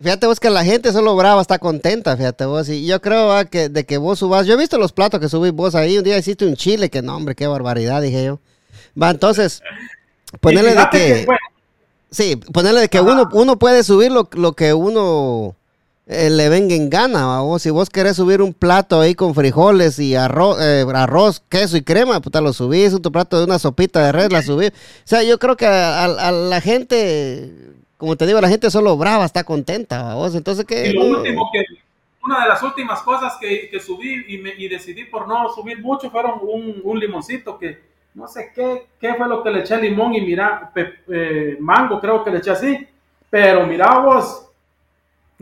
fíjate, 0.00 0.26
vos 0.26 0.40
que 0.40 0.48
la 0.48 0.64
gente 0.64 0.90
solo 0.92 1.14
brava 1.14 1.42
está 1.42 1.58
contenta, 1.58 2.16
fíjate 2.16 2.46
vos. 2.46 2.70
Y 2.70 2.86
yo 2.86 3.02
creo 3.02 3.46
que 3.50 3.68
de 3.68 3.84
que 3.84 3.98
vos 3.98 4.18
subas, 4.18 4.46
yo 4.46 4.54
he 4.54 4.56
visto 4.56 4.78
los 4.78 4.94
platos 4.94 5.20
que 5.20 5.28
subís 5.28 5.52
vos 5.52 5.74
ahí, 5.74 5.98
un 5.98 6.04
día 6.04 6.16
hiciste 6.16 6.46
un 6.46 6.56
chile, 6.56 6.88
que 6.88 7.02
no, 7.02 7.14
hombre, 7.14 7.34
qué 7.34 7.46
barbaridad, 7.46 8.00
dije 8.00 8.24
yo. 8.24 8.40
Va, 9.00 9.10
entonces, 9.10 9.62
ponerle 10.40 10.74
de 10.74 10.88
que... 10.90 11.26
sí, 12.10 12.36
ponerle 12.36 12.80
de 12.80 12.88
que 12.88 13.02
uno, 13.02 13.28
uno 13.34 13.58
puede 13.58 13.84
subir 13.84 14.10
lo, 14.10 14.30
lo 14.32 14.54
que 14.54 14.72
uno 14.72 15.54
eh, 16.12 16.30
le 16.30 16.48
venga 16.48 16.74
en 16.74 16.90
gana. 16.90 17.42
O 17.42 17.58
si 17.58 17.70
vos 17.70 17.90
querés 17.90 18.16
subir 18.16 18.42
un 18.42 18.54
plato 18.54 19.00
ahí 19.00 19.14
con 19.14 19.34
frijoles 19.34 19.98
y 19.98 20.14
arroz, 20.14 20.58
eh, 20.60 20.84
arroz 20.94 21.42
queso 21.48 21.76
y 21.76 21.82
crema, 21.82 22.20
puta, 22.20 22.40
lo 22.40 22.52
subís, 22.52 23.00
tu 23.00 23.12
plato 23.12 23.38
de 23.38 23.44
una 23.44 23.58
sopita 23.58 24.04
de 24.04 24.12
red, 24.12 24.30
la 24.30 24.42
subís. 24.42 24.70
O 24.70 25.06
sea, 25.06 25.22
yo 25.22 25.38
creo 25.38 25.56
que 25.56 25.66
a, 25.66 26.08
la 26.08 26.60
gente, 26.60 27.52
como 27.96 28.16
te 28.16 28.26
digo, 28.26 28.40
la 28.40 28.48
gente 28.48 28.70
solo 28.70 28.96
brava, 28.96 29.24
está 29.24 29.44
contenta. 29.44 30.14
¿vos? 30.14 30.34
Entonces, 30.34 30.64
¿qué? 30.64 30.94
una 32.24 32.42
de 32.42 32.48
las 32.48 32.62
últimas 32.62 33.02
cosas 33.02 33.36
que, 33.40 33.78
subí 33.80 34.24
y, 34.28 34.38
me, 34.38 34.52
decidí 34.68 35.04
por 35.04 35.26
no 35.26 35.48
subir 35.48 35.80
mucho 35.80 36.10
fueron 36.10 36.40
un, 36.42 36.98
limoncito 36.98 37.58
que 37.58 37.80
no 38.14 38.28
sé 38.28 38.52
qué, 38.54 38.86
qué 39.00 39.14
fue 39.14 39.26
lo 39.26 39.42
que 39.42 39.50
le 39.50 39.60
eché 39.60 39.76
limón 39.78 40.14
y 40.14 40.20
mira, 40.20 40.70
eh, 41.08 41.56
mango 41.58 41.98
creo 41.98 42.22
que 42.22 42.30
le 42.30 42.38
eché 42.38 42.50
así, 42.50 42.86
pero 43.30 43.66
mira 43.66 43.98
vos, 43.98 44.50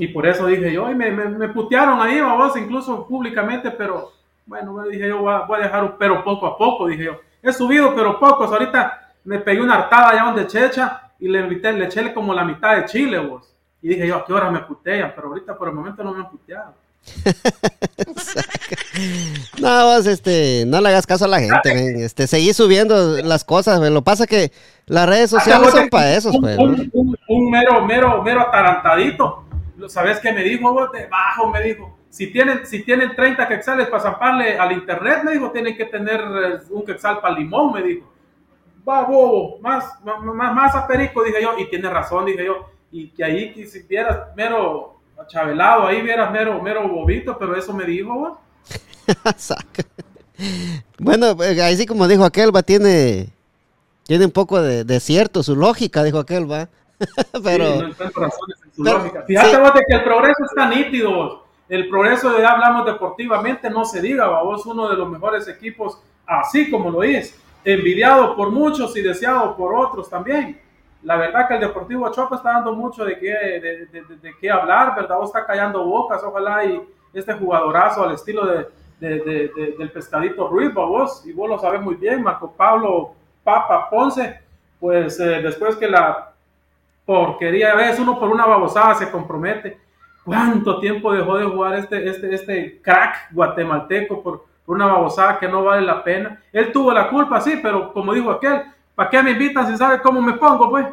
y 0.01 0.09
por 0.09 0.27
eso 0.27 0.47
dije 0.47 0.73
yo, 0.73 0.91
y 0.91 0.95
me, 0.95 1.11
me, 1.11 1.49
putearon 1.51 2.01
ahí, 2.01 2.23
vamos, 2.23 2.57
incluso 2.57 3.07
públicamente, 3.07 3.71
pero 3.71 4.11
bueno, 4.47 4.83
dije 4.85 5.09
yo, 5.09 5.19
voy 5.19 5.35
a, 5.35 5.63
dejar 5.63 5.85
un 5.85 5.93
pero 5.99 6.25
poco 6.25 6.47
a 6.47 6.57
poco, 6.57 6.87
dije 6.87 7.05
yo. 7.05 7.21
He 7.43 7.53
subido, 7.53 7.95
pero 7.95 8.19
pocos. 8.19 8.51
Ahorita 8.51 9.13
me 9.25 9.41
pegué 9.41 9.61
una 9.61 9.75
hartada 9.75 10.09
allá 10.09 10.25
donde 10.25 10.47
Checha 10.47 11.13
y 11.19 11.29
le, 11.29 11.41
invité, 11.41 11.75
le 11.75 11.85
eché 11.85 12.15
como 12.15 12.33
la 12.33 12.45
mitad 12.45 12.77
de 12.77 12.87
Chile, 12.87 13.19
vos. 13.19 13.55
Y 13.83 13.89
dije 13.89 14.07
yo, 14.07 14.17
¿a 14.17 14.25
qué 14.25 14.33
hora 14.33 14.51
me 14.51 14.61
putean? 14.61 15.13
Pero 15.15 15.29
ahorita 15.29 15.55
por 15.57 15.69
el 15.69 15.75
momento 15.75 16.03
no 16.03 16.15
me 16.15 16.21
han 16.21 16.31
puteado. 16.31 16.73
no, 19.61 19.85
vos, 19.85 20.07
este, 20.07 20.65
no 20.67 20.81
le 20.81 20.89
hagas 20.89 21.07
caso 21.07 21.27
a 21.27 21.29
la 21.29 21.41
gente, 21.41 22.05
este, 22.05 22.27
seguí 22.27 22.55
subiendo 22.55 23.21
las 23.23 23.45
cosas, 23.45 23.81
lo 23.81 24.03
pasa 24.03 24.27
que 24.27 24.51
las 24.87 25.09
redes 25.09 25.31
sociales 25.31 25.71
son 25.71 25.89
para 25.89 26.15
eso, 26.15 26.31
pues, 26.39 26.59
un, 26.59 27.19
un, 27.27 27.51
mero, 27.51 27.87
mero, 27.87 28.23
mero 28.23 28.43
atarantadito 28.43 29.47
¿sabes 29.89 30.21
qué 30.21 30.33
me 30.33 30.43
dijo? 30.43 30.73
Vos? 30.73 30.91
Debajo 30.93 31.49
me 31.49 31.63
dijo, 31.63 31.97
si 32.09 32.33
tienen, 32.33 32.67
si 32.67 32.83
tienen 32.83 33.15
30 33.15 33.47
quetzales 33.47 33.89
para 33.89 34.03
zamparle 34.03 34.59
al 34.59 34.73
internet, 34.73 35.23
me 35.25 35.33
dijo, 35.33 35.51
tienen 35.51 35.77
que 35.77 35.87
tener 35.87 36.21
eh, 36.21 36.59
un 36.71 36.85
quetzal 36.85 37.21
para 37.21 37.39
limón, 37.39 37.73
me 37.73 37.83
dijo. 37.83 38.13
Va, 38.87 39.03
bobo, 39.03 39.59
más, 39.61 39.85
más, 40.05 40.55
más 40.55 40.75
a 40.75 40.87
perico, 40.87 41.23
dije 41.23 41.43
yo, 41.43 41.59
y 41.59 41.69
tiene 41.69 41.89
razón, 41.89 42.27
dije 42.27 42.45
yo, 42.45 42.69
y 42.91 43.09
que 43.11 43.23
ahí 43.23 43.67
si 43.67 43.81
vieras 43.83 44.35
mero 44.35 44.97
chavelado, 45.29 45.87
ahí 45.87 46.01
vieras 46.01 46.33
mero, 46.33 46.61
mero 46.61 46.89
bobito, 46.89 47.39
pero 47.39 47.55
eso 47.55 47.73
me 47.73 47.85
dijo, 47.85 48.13
vos. 48.15 48.39
bueno, 50.99 51.43
eh, 51.45 51.63
ahí 51.63 51.77
sí 51.77 51.87
como 51.87 52.09
dijo 52.09 52.25
aquel, 52.25 52.55
va, 52.55 52.63
tiene, 52.63 53.29
tiene 54.05 54.25
un 54.25 54.31
poco 54.33 54.61
de, 54.61 54.85
de 54.85 54.99
cierto 54.99 55.43
su 55.43 55.55
lógica, 55.55 56.03
dijo 56.03 56.19
aquel, 56.19 56.51
va. 56.51 56.69
pero, 57.45 57.65
Fíjate 59.27 59.57
vos 59.59 59.75
de 59.75 59.81
que 59.89 59.97
el 59.97 60.05
progreso 60.05 60.45
está 60.45 60.69
nítido. 60.69 61.45
El 61.69 61.89
progreso 61.89 62.33
de 62.33 62.45
hablamos 62.45 62.85
deportivamente, 62.85 63.71
no 63.71 63.85
se 63.85 64.03
diga, 64.03 64.27
vos 64.43 64.67
uno 64.67 64.89
de 64.89 64.97
los 64.97 65.09
mejores 65.09 65.47
equipos, 65.47 66.03
así 66.27 66.69
como 66.71 66.91
lo 66.91 67.03
es, 67.05 67.41
envidiado 67.65 68.35
por 68.35 68.51
muchos 68.51 68.97
y 68.97 69.03
deseado 69.03 69.57
por 69.57 69.75
otros 69.75 70.11
también. 70.11 70.61
La 71.03 71.17
verdad 71.17 71.47
que 71.47 71.55
el 71.55 71.61
Deportivo 71.61 72.11
Chopa 72.11 72.37
está 72.37 72.55
dando 72.55 72.75
mucho 72.75 73.05
de 73.05 73.19
qué, 73.19 73.29
de, 73.31 74.35
qué 74.41 74.51
hablar, 74.51 74.95
¿verdad? 74.97 75.17
Vos 75.17 75.29
está 75.29 75.47
callando 75.47 75.85
bocas, 75.85 76.23
ojalá 76.25 76.65
y 76.65 76.83
este 77.15 77.33
jugadorazo 77.35 78.05
al 78.05 78.15
estilo 78.15 78.47
de, 78.47 78.67
del 78.99 79.91
pescadito 79.93 80.49
Ruiz, 80.49 80.75
vos, 80.75 81.25
y 81.25 81.33
vos 81.33 81.49
lo 81.49 81.59
sabes 81.59 81.81
muy 81.81 81.95
bien, 81.95 82.23
Marco 82.23 82.53
Pablo 82.53 83.15
Papa 83.43 83.89
Ponce, 83.89 84.41
pues 84.79 85.19
eh, 85.21 85.41
después 85.41 85.77
que 85.77 85.89
la 85.89 86.30
porquería. 87.11 87.73
A 87.73 87.75
veces 87.75 87.99
uno 87.99 88.21
por 88.21 88.29
una 88.29 88.47
babosada 88.47 88.95
se 88.95 89.11
compromete. 89.11 89.77
¿Cuánto 90.25 90.79
tiempo 90.79 91.13
dejó 91.13 91.39
de 91.39 91.45
jugar 91.45 91.75
este, 91.75 92.09
este, 92.09 92.33
este 92.33 92.81
crack 92.81 93.33
guatemalteco 93.33 94.23
por, 94.23 94.47
una 94.67 94.87
babosada 94.87 95.41
que 95.41 95.49
no 95.49 95.65
vale 95.65 95.85
la 95.85 96.05
pena? 96.05 96.41
Él 96.53 96.71
tuvo 96.71 96.93
la 96.93 97.11
culpa, 97.11 97.41
sí, 97.41 97.59
pero 97.61 97.93
como 97.93 98.15
dijo 98.15 98.31
aquel, 98.31 98.63
¿para 98.95 99.11
qué 99.11 99.21
me 99.25 99.33
invitan 99.33 99.67
si 99.67 99.77
sabe 99.77 100.01
cómo 100.01 100.23
me 100.23 100.35
pongo, 100.35 100.71
pues? 100.71 100.87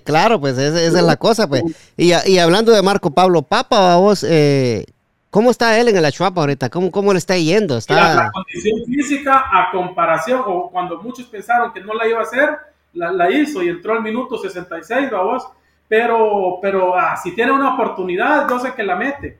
claro, 0.04 0.40
pues 0.40 0.56
esa, 0.56 0.80
es 0.80 0.94
la 0.94 1.16
cosa, 1.16 1.46
pues. 1.46 1.62
Y, 1.94 2.12
y, 2.24 2.38
hablando 2.38 2.72
de 2.72 2.80
Marco 2.80 3.10
Pablo 3.10 3.42
Papa, 3.42 3.96
vos, 3.96 4.24
eh, 4.26 4.86
¿cómo 5.28 5.50
está 5.50 5.78
él 5.78 5.88
en 5.88 5.96
el 5.98 6.06
Achuapa 6.06 6.40
ahorita? 6.40 6.70
¿Cómo, 6.70 6.90
¿Cómo 6.90 7.12
le 7.12 7.18
está 7.18 7.36
yendo? 7.36 7.76
Está... 7.76 8.14
La, 8.14 8.30
condición 8.32 8.80
física 8.86 9.44
a 9.52 9.70
comparación, 9.72 10.40
o 10.46 10.70
cuando 10.70 11.02
muchos 11.02 11.26
pensaron 11.26 11.70
que 11.74 11.80
no 11.80 11.92
la 11.92 12.08
iba 12.08 12.20
a 12.20 12.22
hacer, 12.22 12.48
la, 12.94 13.30
hizo 13.30 13.62
y 13.62 13.68
entró 13.68 13.92
al 13.92 14.02
minuto 14.02 14.38
66, 14.38 15.10
vos. 15.10 15.48
Pero, 15.88 16.58
pero 16.60 16.94
ah, 16.96 17.16
si 17.16 17.34
tiene 17.34 17.52
una 17.52 17.74
oportunidad, 17.74 18.48
yo 18.48 18.58
sé 18.58 18.74
que 18.74 18.82
la 18.82 18.96
mete. 18.96 19.38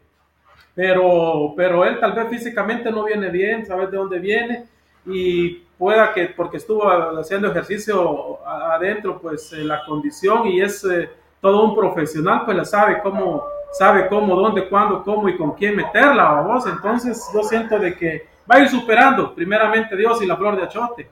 Pero, 0.74 1.54
pero 1.56 1.84
él 1.84 1.98
tal 1.98 2.12
vez 2.12 2.28
físicamente 2.28 2.90
no 2.90 3.04
viene 3.04 3.30
bien, 3.30 3.66
sabes 3.66 3.90
de 3.90 3.96
dónde 3.96 4.18
viene 4.18 4.64
y 5.04 5.54
pueda 5.78 6.12
que 6.12 6.26
porque 6.26 6.58
estuvo 6.58 6.88
haciendo 7.18 7.48
ejercicio 7.48 8.46
adentro, 8.46 9.20
pues 9.20 9.52
eh, 9.52 9.64
la 9.64 9.84
condición 9.84 10.46
y 10.46 10.60
es 10.60 10.84
eh, 10.84 11.08
todo 11.40 11.64
un 11.64 11.74
profesional, 11.74 12.42
pues 12.44 12.56
la 12.56 12.64
sabe 12.64 13.00
cómo, 13.02 13.44
sabe 13.72 14.08
cómo, 14.08 14.36
dónde, 14.36 14.68
cuándo, 14.68 15.02
cómo 15.02 15.28
y 15.28 15.36
con 15.36 15.52
quién 15.52 15.76
meterla, 15.76 16.42
vos. 16.42 16.66
Entonces 16.66 17.28
yo 17.32 17.42
siento 17.42 17.78
de 17.78 17.96
que 17.96 18.26
va 18.50 18.56
a 18.56 18.60
ir 18.60 18.68
superando, 18.68 19.34
primeramente 19.34 19.96
Dios 19.96 20.22
y 20.22 20.26
la 20.26 20.36
flor 20.36 20.56
de 20.56 20.64
achote. 20.64 21.08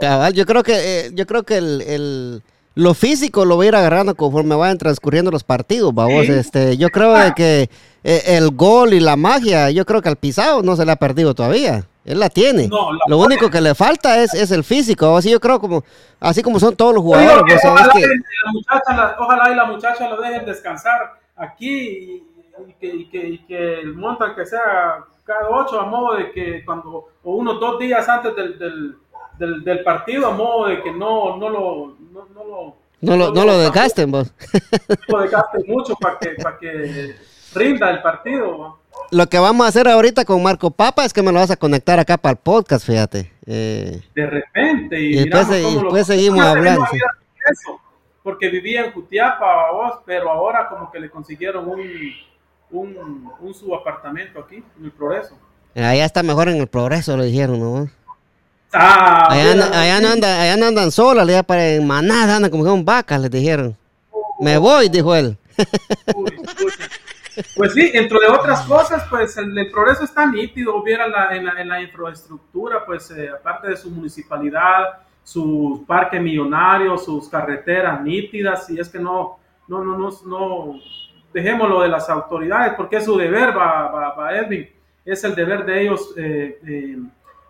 Cabal, 0.00 0.32
yo 0.32 0.46
creo 0.46 0.62
que, 0.62 0.74
eh, 0.74 1.10
yo 1.14 1.26
creo 1.26 1.42
que 1.44 1.56
el, 1.56 1.80
el, 1.82 2.42
lo 2.74 2.94
físico 2.94 3.44
lo 3.44 3.56
voy 3.56 3.66
a 3.66 3.68
ir 3.68 3.76
agarrando 3.76 4.14
conforme 4.14 4.54
vayan 4.54 4.78
transcurriendo 4.78 5.30
los 5.30 5.44
partidos, 5.44 5.94
vamos. 5.94 6.28
Este, 6.28 6.76
yo 6.76 6.90
creo 6.90 7.14
de 7.14 7.32
que 7.34 7.70
el 8.04 8.50
gol 8.50 8.94
y 8.94 9.00
la 9.00 9.16
magia, 9.16 9.70
yo 9.70 9.84
creo 9.84 10.02
que 10.02 10.08
al 10.08 10.16
pisado 10.16 10.62
no 10.62 10.76
se 10.76 10.84
le 10.84 10.92
ha 10.92 10.96
perdido 10.96 11.34
todavía. 11.34 11.84
Él 12.06 12.20
la 12.20 12.30
tiene. 12.30 12.68
lo 13.08 13.18
único 13.18 13.50
que 13.50 13.60
le 13.60 13.74
falta 13.74 14.22
es, 14.22 14.32
es 14.32 14.52
el 14.52 14.62
físico. 14.62 15.16
Así 15.16 15.28
yo 15.28 15.40
creo 15.40 15.58
como, 15.58 15.82
así 16.20 16.40
como 16.40 16.60
son 16.60 16.76
todos 16.76 16.94
los 16.94 17.02
jugadores. 17.02 17.42
Pues, 17.48 17.64
ojalá, 17.64 17.92
que... 17.92 18.00
la 18.00 18.52
muchacha, 18.52 19.16
ojalá 19.18 19.50
y 19.50 19.54
la 19.56 19.64
muchacha 19.64 20.08
lo 20.08 20.20
dejen 20.20 20.46
descansar 20.46 21.18
aquí 21.34 22.22
y, 22.68 22.72
que, 22.80 22.86
y, 22.86 23.08
que, 23.08 23.28
y 23.28 23.38
que 23.38 23.80
el 23.80 23.94
montan 23.96 24.36
que 24.36 24.46
sea 24.46 25.04
cada 25.24 25.50
ocho 25.50 25.80
a 25.80 25.86
modo 25.86 26.14
de 26.14 26.30
que 26.30 26.64
cuando, 26.64 27.08
o 27.24 27.34
unos 27.34 27.58
dos 27.58 27.80
días 27.80 28.08
antes 28.08 28.36
del, 28.36 28.56
del, 28.56 28.96
del, 29.38 29.82
partido, 29.84 30.28
a 30.28 30.34
modo 30.34 30.68
de 30.68 30.82
que 30.82 30.92
no, 30.92 31.36
no 31.36 31.48
lo, 31.48 31.96
no, 32.12 32.28
no 32.34 32.44
lo 32.44 32.76
no 33.00 33.16
lo, 33.16 33.30
no 33.32 33.44
lo 33.44 33.58
desgasten 33.58 34.10
vos. 34.10 34.32
No 35.08 35.18
lo 35.18 35.22
desgasten 35.22 35.64
mucho 35.66 35.94
para 35.96 36.18
que, 36.18 36.30
para 36.30 36.58
que 36.58 37.14
rinda 37.54 37.90
el 37.90 38.02
partido 38.02 38.78
lo 39.10 39.28
que 39.28 39.38
vamos 39.38 39.64
a 39.64 39.68
hacer 39.68 39.88
ahorita 39.88 40.24
con 40.24 40.42
Marco 40.42 40.70
Papa 40.70 41.04
es 41.04 41.12
que 41.12 41.22
me 41.22 41.32
lo 41.32 41.38
vas 41.38 41.50
a 41.50 41.56
conectar 41.56 41.98
acá 41.98 42.16
para 42.16 42.32
el 42.32 42.38
podcast, 42.38 42.86
fíjate. 42.86 43.32
Eh, 43.46 44.00
de 44.14 44.26
repente. 44.26 45.00
Y, 45.00 45.28
después, 45.28 46.06
seguimos 46.06 46.40
hablando. 46.44 46.84
porque 48.22 48.48
vivía 48.48 48.84
en 48.84 48.92
Jutiapa, 48.92 49.70
vos, 49.70 50.00
pero 50.04 50.30
ahora 50.30 50.68
como 50.68 50.90
que 50.90 50.98
le 50.98 51.10
consiguieron 51.10 51.68
un, 51.68 51.80
un, 52.70 53.32
un 53.40 53.54
subapartamento 53.54 54.40
aquí, 54.40 54.62
en 54.78 54.84
el 54.84 54.90
Progreso. 54.90 55.38
Allá 55.74 56.04
está 56.04 56.22
mejor 56.22 56.48
en 56.48 56.56
el 56.56 56.66
Progreso, 56.66 57.16
lo 57.16 57.22
dijeron, 57.22 57.60
¿no? 57.60 57.88
Ah, 58.78 59.28
allá, 59.30 60.00
no 60.00 60.08
andan, 60.08 60.40
allá 60.40 60.56
no 60.56 60.66
andan 60.66 60.90
solas, 60.90 61.28
allá 61.28 61.42
para 61.42 61.68
en 61.68 61.86
manada, 61.86 62.36
andan 62.36 62.50
como 62.50 62.64
que 62.64 62.70
son 62.70 62.84
vacas, 62.84 63.20
les 63.20 63.30
dijeron. 63.30 63.76
Me 64.40 64.58
voy, 64.58 64.88
dijo 64.88 65.14
él. 65.14 65.36
Uy, 66.14 66.32
pues 67.54 67.74
sí, 67.74 67.90
entre 67.92 68.18
de 68.20 68.28
otras 68.28 68.62
cosas, 68.62 69.04
pues 69.10 69.36
el, 69.36 69.70
progreso 69.70 70.04
está 70.04 70.26
nítido, 70.26 70.76
hubiera 70.76 71.06
la, 71.06 71.36
en, 71.36 71.68
la, 71.68 71.80
infraestructura, 71.82 72.84
pues 72.86 73.10
eh, 73.10 73.28
aparte 73.28 73.68
de 73.68 73.76
su 73.76 73.90
municipalidad, 73.90 75.00
su 75.22 75.84
parque 75.86 76.18
millonario, 76.18 76.96
sus 76.96 77.28
carreteras 77.28 78.00
nítidas, 78.00 78.70
y 78.70 78.80
es 78.80 78.88
que 78.88 78.98
no, 78.98 79.38
no, 79.68 79.84
no, 79.84 79.98
no, 79.98 80.10
no 80.24 80.80
dejémoslo 81.32 81.82
de 81.82 81.88
las 81.88 82.08
autoridades, 82.08 82.72
porque 82.74 82.96
es 82.96 83.04
su 83.04 83.16
deber, 83.16 83.56
va, 83.56 83.90
va, 83.90 84.14
va 84.14 84.36
Edwin, 84.36 84.68
es 85.04 85.22
el 85.24 85.34
deber 85.34 85.66
de 85.66 85.82
ellos 85.82 86.14
eh, 86.16 86.58
eh, 86.66 86.98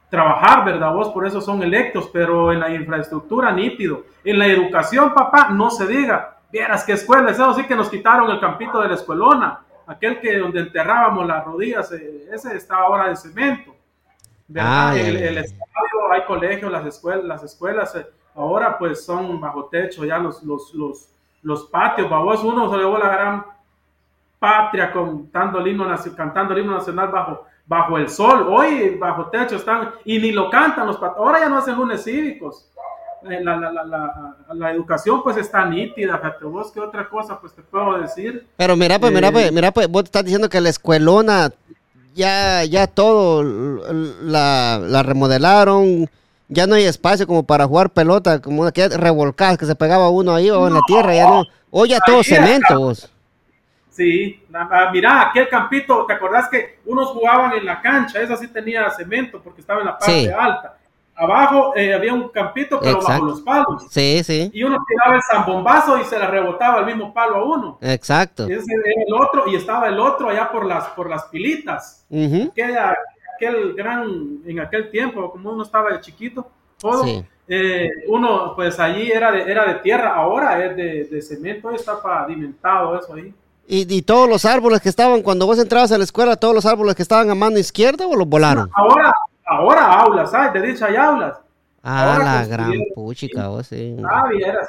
trabajar, 0.08 0.64
¿verdad? 0.64 0.92
Vos 0.92 1.10
por 1.10 1.26
eso 1.26 1.40
son 1.40 1.62
electos, 1.62 2.08
pero 2.12 2.52
en 2.52 2.60
la 2.60 2.72
infraestructura 2.72 3.52
nítido, 3.52 4.04
en 4.24 4.38
la 4.38 4.46
educación, 4.46 5.12
papá, 5.12 5.48
no 5.50 5.70
se 5.70 5.86
diga, 5.86 6.38
vieras 6.50 6.84
qué 6.84 6.92
escuela, 6.92 7.30
eso 7.30 7.54
sí 7.54 7.64
que 7.64 7.74
nos 7.74 7.88
quitaron 7.88 8.30
el 8.30 8.40
campito 8.40 8.80
de 8.80 8.88
la 8.88 8.94
escuelona, 8.94 9.60
aquel 9.86 10.20
que 10.20 10.38
donde 10.38 10.60
enterrábamos 10.60 11.26
las 11.26 11.44
rodillas, 11.44 11.90
eh, 11.92 12.28
ese 12.32 12.56
está 12.56 12.76
ahora 12.76 13.08
de 13.08 13.16
cemento. 13.16 13.74
¿verdad? 14.48 14.96
el, 14.96 15.38
estadio, 15.38 16.12
hay 16.12 16.22
colegios, 16.22 16.70
las 16.70 16.86
escuelas, 16.86 17.24
las 17.24 17.42
escuelas 17.42 17.94
eh, 17.96 18.06
ahora 18.36 18.78
pues 18.78 19.04
son 19.04 19.40
bajo 19.40 19.64
techo, 19.66 20.04
ya 20.04 20.18
los, 20.18 20.42
los, 20.44 20.72
los, 20.74 21.08
los 21.42 21.64
patios, 21.64 22.08
vos 22.08 22.44
uno 22.44 22.70
se 22.70 22.76
llevó 22.76 22.98
la 22.98 23.08
gran 23.08 23.44
patria 24.38 24.92
cantando 24.92 25.58
el 25.58 25.68
himno, 25.68 25.86
cantando 26.16 26.54
el 26.54 26.60
himno 26.60 26.74
nacional 26.74 27.08
bajo, 27.08 27.46
bajo 27.66 27.98
el 27.98 28.08
sol, 28.08 28.46
hoy 28.48 28.96
bajo 28.96 29.26
techo 29.26 29.56
están, 29.56 29.90
y 30.04 30.18
ni 30.18 30.32
lo 30.32 30.48
cantan 30.50 30.86
los 30.86 30.96
patios, 30.96 31.18
ahora 31.18 31.40
ya 31.40 31.48
no 31.48 31.58
hacen 31.58 31.76
lunes 31.76 32.04
cívicos, 32.04 32.68
eh, 33.28 33.40
la, 33.42 33.56
la, 33.56 33.72
la, 33.72 34.36
la, 34.54 34.70
educación 34.70 35.22
pues 35.22 35.36
está 35.36 35.64
nítida, 35.64 36.16
fíjate 36.18 36.44
vos, 36.44 36.70
¿qué 36.70 36.80
otra 36.80 37.08
cosa 37.08 37.40
pues 37.40 37.52
te 37.54 37.62
puedo 37.62 37.98
decir? 37.98 38.46
Pero 38.56 38.76
mira 38.76 39.00
pues, 39.00 39.12
mira 39.12 39.32
pues, 39.32 39.48
eh, 39.48 39.52
mira 39.52 39.72
pues, 39.72 39.88
vos 39.88 40.04
estás 40.04 40.24
diciendo 40.24 40.48
que 40.48 40.60
la 40.60 40.68
escuelona 40.68 41.50
ya, 42.14 42.62
ya 42.64 42.86
todo 42.86 43.42
la, 43.42 44.78
la 44.80 45.02
remodelaron, 45.02 46.08
ya 46.48 46.66
no 46.68 46.76
hay 46.76 46.84
espacio 46.84 47.26
como 47.26 47.42
para 47.42 47.66
jugar 47.66 47.90
pelota, 47.90 48.40
como 48.40 48.62
una 48.62 48.70
que 48.70 48.88
revolcada, 48.88 49.56
que 49.56 49.66
se 49.66 49.74
pegaba 49.74 50.08
uno 50.08 50.32
ahí 50.32 50.48
o 50.50 50.68
en 50.68 50.74
la 50.74 50.80
tierra, 50.86 51.14
ya 51.14 51.28
no, 51.28 51.44
hoy 51.70 51.88
ya 51.88 51.98
todo 52.06 52.22
cemento 52.22 52.78
vos. 52.78 53.10
Sí, 53.96 54.44
mira, 54.92 55.28
aquel 55.28 55.48
campito, 55.48 56.04
¿te 56.04 56.12
acordás 56.12 56.48
que 56.48 56.80
unos 56.84 57.08
jugaban 57.08 57.52
en 57.54 57.64
la 57.64 57.80
cancha? 57.80 58.20
Esa 58.20 58.36
sí 58.36 58.48
tenía 58.48 58.90
cemento 58.90 59.40
porque 59.42 59.62
estaba 59.62 59.80
en 59.80 59.86
la 59.86 59.98
parte 59.98 60.32
alta 60.32 60.76
abajo 61.16 61.72
eh, 61.74 61.94
había 61.94 62.12
un 62.12 62.28
campito, 62.28 62.78
pero 62.78 63.00
bajo 63.00 63.24
los 63.24 63.40
palos. 63.40 63.86
Sí, 63.90 64.22
sí. 64.22 64.50
Y 64.52 64.62
uno 64.62 64.78
tiraba 64.86 65.16
el 65.16 65.22
zambombazo 65.22 65.98
y 65.98 66.04
se 66.04 66.18
la 66.18 66.26
rebotaba 66.26 66.80
el 66.80 66.86
mismo 66.86 67.12
palo 67.12 67.36
a 67.36 67.44
uno. 67.44 67.78
Exacto. 67.80 68.46
Ese 68.46 68.72
era 68.72 69.02
el 69.06 69.14
otro, 69.14 69.44
y 69.48 69.56
estaba 69.56 69.88
el 69.88 69.98
otro 69.98 70.28
allá 70.28 70.50
por 70.50 70.66
las, 70.66 70.88
por 70.88 71.08
las 71.08 71.24
pilitas. 71.24 72.04
aquel, 73.34 73.74
gran, 73.74 74.40
en 74.46 74.60
aquel 74.60 74.90
tiempo, 74.90 75.30
como 75.30 75.50
uno 75.50 75.62
estaba 75.62 75.90
de 75.90 76.00
chiquito, 76.00 76.50
todo. 76.78 77.04
Eh, 77.48 77.88
uno, 78.08 78.54
pues 78.56 78.78
allí 78.80 79.10
era 79.10 79.30
de, 79.30 79.42
era 79.42 79.64
de 79.66 79.74
tierra, 79.76 80.14
ahora 80.14 80.64
es 80.64 80.76
de, 80.76 81.04
de 81.04 81.22
cemento, 81.22 81.70
está 81.70 82.02
pavimentado 82.02 82.98
eso 82.98 83.14
ahí. 83.14 83.32
¿Y, 83.68 83.92
¿Y, 83.92 84.02
todos 84.02 84.28
los 84.28 84.44
árboles 84.44 84.80
que 84.80 84.88
estaban, 84.88 85.22
cuando 85.22 85.46
vos 85.46 85.58
entrabas 85.58 85.90
a 85.90 85.98
la 85.98 86.04
escuela, 86.04 86.36
todos 86.36 86.54
los 86.54 86.66
árboles 86.66 86.94
que 86.94 87.02
estaban 87.02 87.30
a 87.30 87.34
mano 87.34 87.58
izquierda 87.58 88.06
o 88.06 88.14
los 88.14 88.28
volaron? 88.28 88.70
Ahora, 88.74 89.12
Ahora 89.46 90.00
aulas, 90.00 90.30
¿sabes? 90.30 90.52
De 90.60 90.68
dicha 90.68 90.86
hay 90.86 90.96
aulas. 90.96 91.38
Ah, 91.82 92.18
la 92.18 92.46
gran 92.46 92.72
puchica, 92.94 93.46
vos 93.46 93.68
sí. 93.68 93.96
Ah, 94.10 94.28
vieras. 94.28 94.68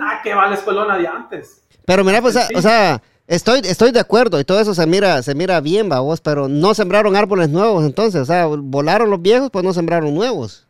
Ah, 0.00 0.20
que 0.22 0.34
va 0.34 0.48
la 0.48 0.54
escuelona 0.54 0.96
de 0.96 1.06
antes. 1.06 1.62
Pero 1.84 2.02
mira, 2.02 2.22
pues, 2.22 2.34
o 2.54 2.62
sea, 2.62 3.02
estoy, 3.26 3.60
estoy 3.64 3.92
de 3.92 4.00
acuerdo 4.00 4.40
y 4.40 4.44
todo 4.44 4.58
eso 4.58 4.74
se 4.74 4.86
mira, 4.86 5.22
se 5.22 5.34
mira 5.34 5.60
bien, 5.60 5.90
va 5.90 6.00
vos, 6.00 6.22
pero 6.22 6.48
no 6.48 6.72
sembraron 6.72 7.14
árboles 7.14 7.50
nuevos 7.50 7.84
entonces, 7.84 8.22
o 8.22 8.24
sea, 8.24 8.46
volaron 8.46 9.10
los 9.10 9.20
viejos, 9.20 9.50
pues 9.50 9.64
no 9.64 9.74
sembraron 9.74 10.14
nuevos. 10.14 10.66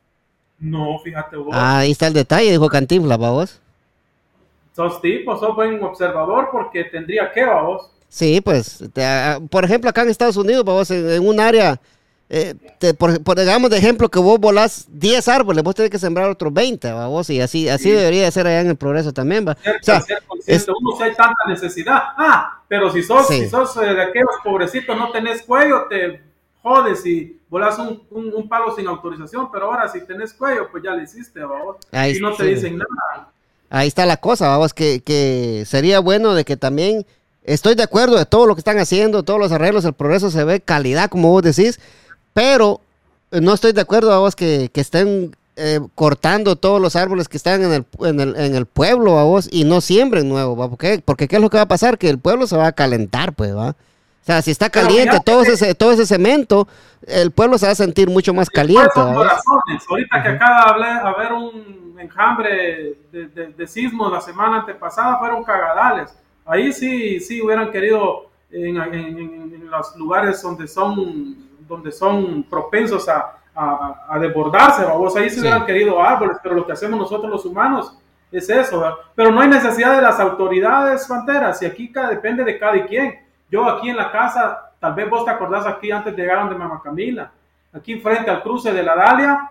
No, 0.58 0.98
fíjate 1.04 1.36
vos. 1.36 1.50
Ah, 1.52 1.78
ahí 1.78 1.92
está 1.92 2.08
el 2.08 2.14
detalle, 2.14 2.50
dijo 2.50 2.68
Cantinflas, 2.68 3.20
va 3.20 3.30
vos. 3.30 3.60
Sos 4.78 5.02
tipo, 5.02 5.36
sos 5.36 5.56
buen 5.56 5.82
observador 5.82 6.50
porque 6.52 6.84
tendría 6.84 7.32
que, 7.32 7.44
va 7.44 7.62
vos. 7.62 7.90
Sí, 8.08 8.40
pues, 8.40 8.88
ah, 8.98 9.40
por 9.50 9.64
ejemplo, 9.64 9.90
acá 9.90 10.02
en 10.02 10.08
Estados 10.08 10.36
Unidos, 10.36 10.64
va 10.64 10.72
vos, 10.74 10.88
en 10.92 11.26
un 11.26 11.40
área 11.40 11.80
eh, 12.30 12.54
por, 12.96 13.36
digamos 13.36 13.70
de 13.70 13.78
ejemplo 13.78 14.08
que 14.08 14.20
vos 14.20 14.38
volás 14.38 14.86
10 14.88 15.26
árboles, 15.26 15.64
vos 15.64 15.74
tenés 15.74 15.90
que 15.90 15.98
sembrar 15.98 16.30
otros 16.30 16.54
20, 16.54 16.92
¿va? 16.92 17.08
vos, 17.08 17.28
y 17.28 17.40
así, 17.40 17.68
así 17.68 17.90
debería 17.90 18.30
ser 18.30 18.46
allá 18.46 18.60
en 18.60 18.68
el 18.68 18.76
progreso 18.76 19.12
también, 19.12 19.48
va. 19.48 19.52
o 19.52 19.82
sea, 19.82 20.04
uno 20.28 20.96
si 20.96 21.02
hay 21.02 21.14
tanta 21.16 21.44
necesidad. 21.48 22.00
Ah, 22.16 22.62
pero 22.68 22.92
si 22.92 23.02
sos, 23.02 23.26
si 23.26 23.48
sos 23.48 23.76
eh, 23.78 23.94
de 23.94 24.02
aquellos 24.02 24.36
pobrecitos, 24.44 24.96
no 24.96 25.10
tenés 25.10 25.42
cuello, 25.42 25.86
te 25.90 26.22
jodes 26.62 27.04
y 27.04 27.40
volás 27.48 27.80
un, 27.80 28.00
un, 28.12 28.48
palo 28.48 28.76
sin 28.76 28.86
autorización, 28.86 29.50
pero 29.50 29.72
ahora 29.72 29.88
si 29.88 30.06
tenés 30.06 30.32
cuello, 30.34 30.68
pues 30.70 30.84
ya 30.84 30.94
lo 30.94 31.02
hiciste, 31.02 31.42
vos. 31.42 31.78
y 31.92 32.20
no 32.20 32.32
te 32.32 32.44
dicen 32.44 32.78
nada. 32.78 33.32
Ahí 33.70 33.88
está 33.88 34.06
la 34.06 34.16
cosa, 34.16 34.48
vamos, 34.48 34.72
que, 34.72 35.00
que 35.00 35.64
sería 35.66 36.00
bueno 36.00 36.34
de 36.34 36.44
que 36.44 36.56
también 36.56 37.06
estoy 37.44 37.74
de 37.74 37.82
acuerdo 37.82 38.16
de 38.16 38.26
todo 38.26 38.46
lo 38.46 38.54
que 38.54 38.60
están 38.60 38.78
haciendo, 38.78 39.22
todos 39.22 39.40
los 39.40 39.52
arreglos, 39.52 39.84
el 39.84 39.92
progreso 39.92 40.30
se 40.30 40.44
ve 40.44 40.60
calidad, 40.60 41.10
como 41.10 41.30
vos 41.30 41.42
decís, 41.42 41.78
pero 42.32 42.80
no 43.30 43.52
estoy 43.52 43.72
de 43.72 43.80
acuerdo 43.80 44.12
a 44.12 44.18
vos 44.18 44.36
que, 44.36 44.70
estén 44.74 45.36
eh, 45.56 45.80
cortando 45.94 46.56
todos 46.56 46.80
los 46.80 46.96
árboles 46.96 47.28
que 47.28 47.36
están 47.36 47.62
en 47.62 47.72
el, 47.72 47.84
en 48.00 48.20
el, 48.20 48.36
en 48.36 48.54
el 48.54 48.66
pueblo 48.66 49.18
a 49.18 49.24
vos 49.24 49.48
y 49.50 49.64
no 49.64 49.80
siembren 49.80 50.28
nuevo, 50.28 50.56
¿va? 50.56 50.68
¿Por 50.68 50.78
qué? 50.78 51.02
Porque 51.04 51.28
¿qué 51.28 51.36
es 51.36 51.42
lo 51.42 51.50
que 51.50 51.56
va 51.56 51.64
a 51.64 51.68
pasar? 51.68 51.98
Que 51.98 52.08
el 52.08 52.18
pueblo 52.18 52.46
se 52.46 52.56
va 52.56 52.68
a 52.68 52.72
calentar, 52.72 53.34
pues, 53.34 53.54
¿va? 53.54 53.76
Sea, 54.28 54.42
si 54.42 54.50
está 54.50 54.68
caliente 54.68 55.18
todo 55.24 55.42
ese, 55.42 55.74
todo 55.74 55.92
ese 55.92 56.04
cemento, 56.04 56.68
el 57.06 57.30
pueblo 57.30 57.56
se 57.56 57.64
va 57.64 57.72
a 57.72 57.74
sentir 57.74 58.10
mucho 58.10 58.34
más 58.34 58.50
caliente. 58.50 58.92
Ahorita 58.94 60.22
que 60.22 60.28
acaba 60.28 60.76
de 60.78 61.08
haber 61.08 61.32
un 61.32 61.96
enjambre 61.98 62.98
de, 63.10 63.26
de, 63.28 63.66
sismos 63.66 64.12
la 64.12 64.20
semana 64.20 64.60
antepasada, 64.60 65.18
fueron 65.18 65.42
cagadales. 65.42 66.14
Ahí 66.44 66.72
sí, 66.74 67.20
sí 67.20 67.40
hubieran 67.40 67.70
querido 67.72 68.30
en, 68.50 68.76
en, 68.76 69.70
los 69.70 69.96
lugares 69.96 70.42
donde 70.42 70.68
son, 70.68 71.48
donde 71.66 71.90
son 71.90 72.42
propensos 72.44 73.08
a, 73.08 73.38
a, 73.54 74.18
desbordarse, 74.20 74.84
vos 74.84 75.16
ahí 75.16 75.30
se 75.30 75.40
hubieran 75.40 75.64
querido 75.64 76.02
árboles, 76.02 76.36
pero 76.42 76.54
lo 76.54 76.66
que 76.66 76.72
hacemos 76.72 77.00
nosotros 77.00 77.30
los 77.30 77.44
humanos 77.44 77.96
es 78.30 78.48
eso, 78.48 78.96
pero 79.14 79.30
no 79.32 79.40
hay 79.40 79.48
necesidad 79.48 79.96
de 79.96 80.02
las 80.02 80.20
autoridades 80.20 81.06
fronteras, 81.06 81.60
y 81.62 81.66
aquí 81.66 81.92
depende 82.10 82.44
de 82.44 82.58
cada 82.58 82.76
y 82.76 82.82
quien. 82.82 83.27
Yo 83.50 83.64
aquí 83.68 83.90
en 83.90 83.96
la 83.96 84.10
casa, 84.10 84.72
tal 84.78 84.94
vez 84.94 85.08
vos 85.08 85.24
te 85.24 85.30
acordás 85.30 85.66
aquí 85.66 85.90
antes 85.90 86.14
de 86.14 86.22
llegar 86.22 86.40
donde 86.40 86.54
Mamá 86.56 86.80
Camila, 86.82 87.30
aquí 87.72 87.98
frente 88.00 88.30
al 88.30 88.42
cruce 88.42 88.72
de 88.72 88.82
la 88.82 88.94
Dalia, 88.94 89.50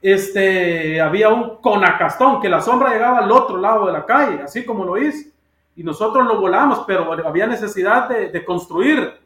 este, 0.00 1.00
había 1.00 1.28
un 1.30 1.56
conacastón, 1.56 2.40
que 2.40 2.48
la 2.48 2.60
sombra 2.60 2.92
llegaba 2.92 3.18
al 3.18 3.32
otro 3.32 3.56
lado 3.56 3.86
de 3.86 3.92
la 3.92 4.06
calle, 4.06 4.42
así 4.42 4.64
como 4.64 4.84
lo 4.84 4.96
hice, 4.96 5.30
y 5.76 5.82
nosotros 5.82 6.26
lo 6.26 6.40
volamos, 6.40 6.84
pero 6.86 7.12
había 7.26 7.46
necesidad 7.46 8.08
de, 8.08 8.44
construir. 8.44 9.18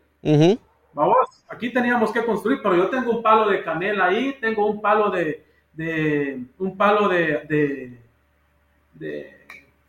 Vamos, 0.95 1.17
aquí 1.49 1.73
teníamos 1.73 2.13
que 2.13 2.25
construir, 2.25 2.61
pero 2.63 2.77
yo 2.77 2.89
tengo 2.89 3.11
un 3.11 3.23
palo 3.23 3.49
de 3.49 3.63
canela 3.63 4.07
ahí, 4.07 4.37
tengo 4.41 4.67
un 4.67 4.81
palo 4.81 5.11
de, 5.11 5.45
de 5.73 6.43
un 6.59 6.77
palo 6.77 7.09
de, 7.09 7.99
de, 8.95 9.47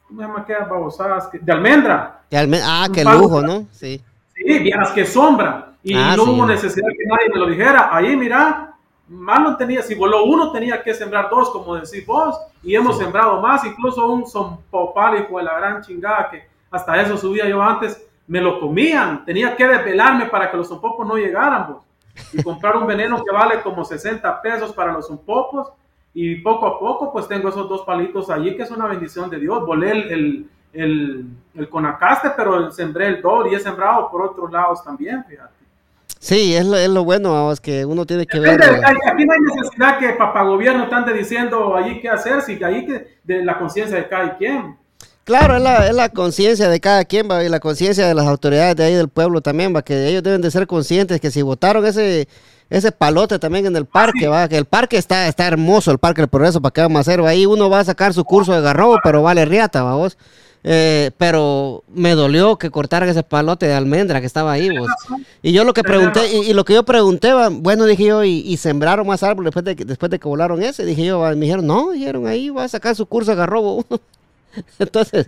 ¿cómo 0.07 0.21
se 0.21 0.27
llama 0.27 0.45
qué 0.45 0.53
babosadas? 0.53 1.29
De 1.33 1.51
almendra. 1.51 2.21
De 2.29 2.37
almendra. 2.37 2.67
Ah, 2.69 2.87
qué 2.93 3.03
lujo, 3.03 3.41
¿no? 3.41 3.67
Sí. 3.71 4.01
Sí, 4.35 4.59
vieras 4.59 4.91
que 4.91 5.05
sombra. 5.05 5.73
Y 5.83 5.95
ah, 5.95 6.15
no 6.15 6.23
hubo 6.23 6.45
necesidad 6.45 6.87
que 6.97 7.05
nadie 7.05 7.29
me 7.33 7.39
lo 7.39 7.47
dijera. 7.47 7.89
Ahí, 7.91 8.15
mira, 8.15 8.73
malo 9.07 9.57
tenía, 9.57 9.81
si 9.81 9.95
voló 9.95 10.23
uno, 10.23 10.51
tenía 10.51 10.81
que 10.81 10.93
sembrar 10.93 11.29
dos, 11.29 11.49
como 11.51 11.75
decís 11.75 12.05
vos, 12.05 12.39
y 12.63 12.75
hemos 12.75 12.97
sembrado 12.97 13.41
más, 13.41 13.65
incluso 13.65 14.07
un 14.07 14.25
sompopal, 14.25 15.19
hijo 15.19 15.37
de 15.37 15.43
la 15.43 15.57
gran 15.59 15.81
chingada, 15.81 16.29
que 16.29 16.43
hasta 16.71 17.01
eso 17.01 17.17
subía 17.17 17.47
yo 17.47 17.61
antes 17.61 18.05
me 18.27 18.41
lo 18.41 18.59
comían. 18.59 19.25
Tenía 19.25 19.55
que 19.55 19.67
desvelarme 19.67 20.27
para 20.27 20.49
que 20.49 20.57
los 20.57 20.67
zompopos 20.67 21.07
no 21.07 21.17
llegaran, 21.17 21.73
vos. 21.73 21.83
Y 22.31 22.41
comprar 22.43 22.77
un 22.77 22.87
veneno 22.87 23.23
que 23.23 23.31
vale 23.31 23.61
como 23.61 23.83
60 23.83 24.41
pesos 24.41 24.73
para 24.73 24.93
los 24.93 25.07
zompopos. 25.07 25.71
Y 26.13 26.35
poco 26.35 26.67
a 26.67 26.79
poco, 26.79 27.11
pues 27.11 27.27
tengo 27.27 27.49
esos 27.49 27.67
dos 27.67 27.81
palitos 27.81 28.29
allí, 28.29 28.55
que 28.55 28.63
es 28.63 28.71
una 28.71 28.87
bendición 28.87 29.29
de 29.29 29.39
Dios. 29.39 29.65
Volé 29.65 29.91
el, 29.91 30.11
el, 30.11 30.49
el, 30.73 31.25
conacaste, 31.69 32.31
pero 32.35 32.71
sembré 32.71 33.07
el 33.07 33.21
dor 33.21 33.47
y 33.47 33.55
he 33.55 33.59
sembrado 33.59 34.09
por 34.09 34.23
otros 34.23 34.51
lados 34.51 34.83
también, 34.83 35.23
fíjate. 35.25 35.53
Sí, 36.19 36.55
es 36.55 36.65
lo, 36.65 36.77
es 36.77 36.89
lo 36.89 37.03
bueno, 37.03 37.51
es 37.51 37.59
que 37.59 37.85
uno 37.85 38.05
tiene 38.05 38.25
que 38.25 38.39
ver. 38.39 38.61
Aquí 38.63 39.25
no 39.25 39.33
hay 39.33 39.39
necesidad 39.55 39.99
que 39.99 40.09
papá 40.13 40.43
gobierno 40.43 40.87
ande 40.89 41.13
diciendo 41.13 41.75
allí 41.75 41.99
qué 41.99 42.09
hacer, 42.09 42.41
si 42.41 42.63
ahí 42.63 42.85
que 42.85 43.17
de 43.23 43.43
la 43.43 43.59
conciencia 43.59 43.97
de 43.97 44.07
cada 44.07 44.37
quien. 44.37 44.77
Claro, 45.25 45.55
es 45.55 45.61
la, 45.61 45.87
es 45.87 45.95
la 45.95 46.09
conciencia 46.09 46.67
de 46.69 46.79
cada 46.79 47.05
quien, 47.05 47.29
va, 47.29 47.43
y 47.43 47.49
la 47.49 47.59
conciencia 47.59 48.07
de 48.07 48.13
las 48.13 48.25
autoridades 48.25 48.75
de 48.75 48.83
ahí 48.83 48.93
del 48.93 49.07
pueblo 49.07 49.41
también, 49.41 49.73
va, 49.75 49.81
que 49.81 50.07
ellos 50.07 50.23
deben 50.23 50.41
de 50.41 50.51
ser 50.51 50.67
conscientes 50.67 51.21
que 51.21 51.31
si 51.31 51.41
votaron 51.41 51.85
ese, 51.85 52.27
ese 52.69 52.91
palote 52.91 53.39
también 53.39 53.65
en 53.65 53.75
el 53.75 53.85
parque, 53.85 54.27
va, 54.27 54.49
que 54.49 54.57
el 54.57 54.65
parque 54.65 54.97
está, 54.97 55.27
está 55.27 55.47
hermoso, 55.47 55.91
el 55.91 55.97
parque 55.97 56.21
del 56.21 56.29
progreso, 56.29 56.61
para 56.61 56.73
qué 56.73 56.81
vamos 56.81 56.97
a 56.97 57.01
hacer, 57.01 57.23
va, 57.23 57.29
ahí 57.29 57.45
uno 57.45 57.69
va 57.69 57.79
a 57.79 57.85
sacar 57.85 58.13
su 58.13 58.25
curso 58.25 58.53
de 58.53 58.61
garrobo, 58.61 58.97
pero 59.03 59.23
vale 59.23 59.45
riata, 59.45 59.83
va, 59.83 59.95
vos. 59.95 60.17
Eh, 60.65 61.11
pero 61.17 61.83
me 61.93 62.15
dolió 62.15 62.57
que 62.57 62.69
cortaran 62.69 63.09
ese 63.09 63.21
palote 63.23 63.67
de 63.67 63.73
almendra 63.73 64.21
que 64.21 64.27
estaba 64.27 64.53
ahí, 64.53 64.77
vos. 64.77 64.89
Y 65.41 65.51
yo 65.51 65.65
lo 65.65 65.73
que 65.73 65.83
pregunté, 65.83 66.21
y, 66.31 66.53
lo 66.53 66.63
que 66.63 66.73
yo 66.73 66.83
pregunté, 66.83 67.33
bueno, 67.51 67.85
dije 67.85 68.05
yo, 68.05 68.23
y, 68.23 68.55
sembraron 68.57 69.05
más 69.05 69.23
árboles 69.23 69.53
después 69.53 69.65
de, 69.65 69.83
después 69.85 70.09
de 70.09 70.19
que 70.19 70.27
volaron 70.27 70.63
ese, 70.63 70.85
dije 70.85 71.05
yo, 71.05 71.19
me 71.19 71.35
dijeron, 71.35 71.67
no, 71.67 71.91
dijeron, 71.91 72.27
ahí 72.27 72.49
va 72.49 72.63
a 72.63 72.69
sacar 72.69 72.95
su 72.95 73.05
curso 73.05 73.35
garrobo. 73.35 73.85
Entonces, 74.79 75.25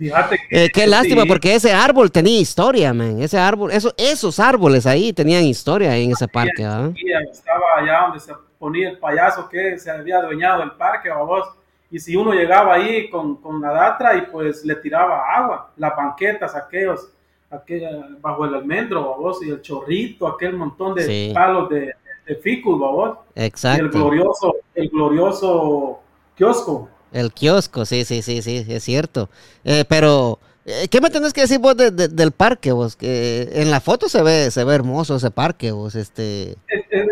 eh, 0.50 0.68
qué 0.72 0.86
lástima, 0.86 1.24
porque 1.26 1.54
ese 1.54 1.72
árbol 1.72 2.10
tenía 2.10 2.38
historia, 2.38 2.94
man. 2.94 3.20
Ese 3.20 3.36
árbol, 3.38 3.72
eso, 3.72 3.92
esos 3.96 4.38
árboles 4.38 4.86
ahí 4.86 5.12
tenían 5.12 5.42
historia 5.42 5.96
en 5.96 6.12
ese 6.12 6.28
parque. 6.28 6.62
Estaba 6.62 7.64
allá 7.76 8.02
donde 8.02 8.20
se 8.20 8.32
ponía 8.58 8.90
el 8.90 8.98
payaso 8.98 9.48
que 9.48 9.78
se 9.78 9.90
había 9.90 10.18
adueñado 10.18 10.60
del 10.60 10.72
parque, 10.72 11.10
vos. 11.10 11.46
Y 11.90 12.00
si 12.00 12.16
uno 12.16 12.32
llegaba 12.32 12.74
ahí 12.74 13.08
con, 13.08 13.36
con 13.36 13.60
la 13.60 13.72
datra 13.72 14.16
y 14.16 14.22
pues 14.22 14.64
le 14.64 14.74
tiraba 14.76 15.22
agua, 15.36 15.70
las 15.76 15.96
banquetas, 15.96 16.54
aquellos, 16.56 17.08
aquel, 17.50 18.18
bajo 18.20 18.44
el 18.44 18.54
almendro, 18.54 19.16
vos, 19.16 19.42
y 19.44 19.50
el 19.50 19.62
chorrito, 19.62 20.26
aquel 20.26 20.56
montón 20.56 20.94
de 20.94 21.30
palos 21.32 21.68
de, 21.68 21.94
de 22.26 22.34
ficus, 22.36 22.78
vos. 22.78 23.18
Exacto. 23.34 23.82
Y 23.82 23.86
el 23.86 23.92
glorioso, 23.92 24.56
el 24.74 24.88
glorioso 24.88 26.00
kiosco. 26.36 26.88
El 27.12 27.32
kiosco, 27.32 27.84
sí, 27.84 28.04
sí, 28.04 28.20
sí, 28.20 28.42
sí, 28.42 28.66
es 28.68 28.82
cierto. 28.82 29.30
Eh, 29.64 29.84
pero, 29.88 30.40
eh, 30.64 30.88
¿qué 30.90 31.00
me 31.00 31.08
tenés 31.08 31.32
que 31.32 31.42
decir 31.42 31.60
vos 31.60 31.76
del 31.76 32.32
parque, 32.32 32.72
vos? 32.72 32.96
Que 32.96 33.48
en 33.52 33.70
la 33.70 33.80
foto 33.80 34.08
se 34.08 34.22
ve, 34.22 34.50
se 34.50 34.64
ve 34.64 34.74
hermoso 34.74 35.16
ese 35.16 35.30
parque, 35.30 35.70
vos, 35.70 35.94
este... 35.94 36.56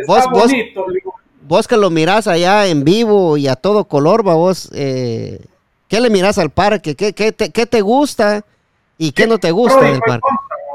vos, 0.07 0.25
vos, 0.33 0.51
que 1.69 1.77
lo 1.77 1.91
mirás 1.91 2.27
allá 2.27 2.67
en 2.67 2.85
vivo 2.85 3.37
y 3.37 3.49
a 3.49 3.57
todo 3.57 3.85
color, 3.85 4.23
vos, 4.23 4.71
eh, 4.75 5.45
¿qué 5.89 6.01
le 6.01 6.11
mirás 6.11 6.39
al 6.39 6.51
parque? 6.51 6.95
¿Qué, 6.95 7.13
qué, 7.13 7.33
te, 7.33 7.51
qué 7.51 7.67
te 7.67 7.81
gusta 7.81 8.45
y 8.99 9.13
qué 9.13 9.27
no 9.27 9.39
te 9.39 9.51
gusta 9.51 9.81
del 9.81 10.01
parque? 10.01 10.29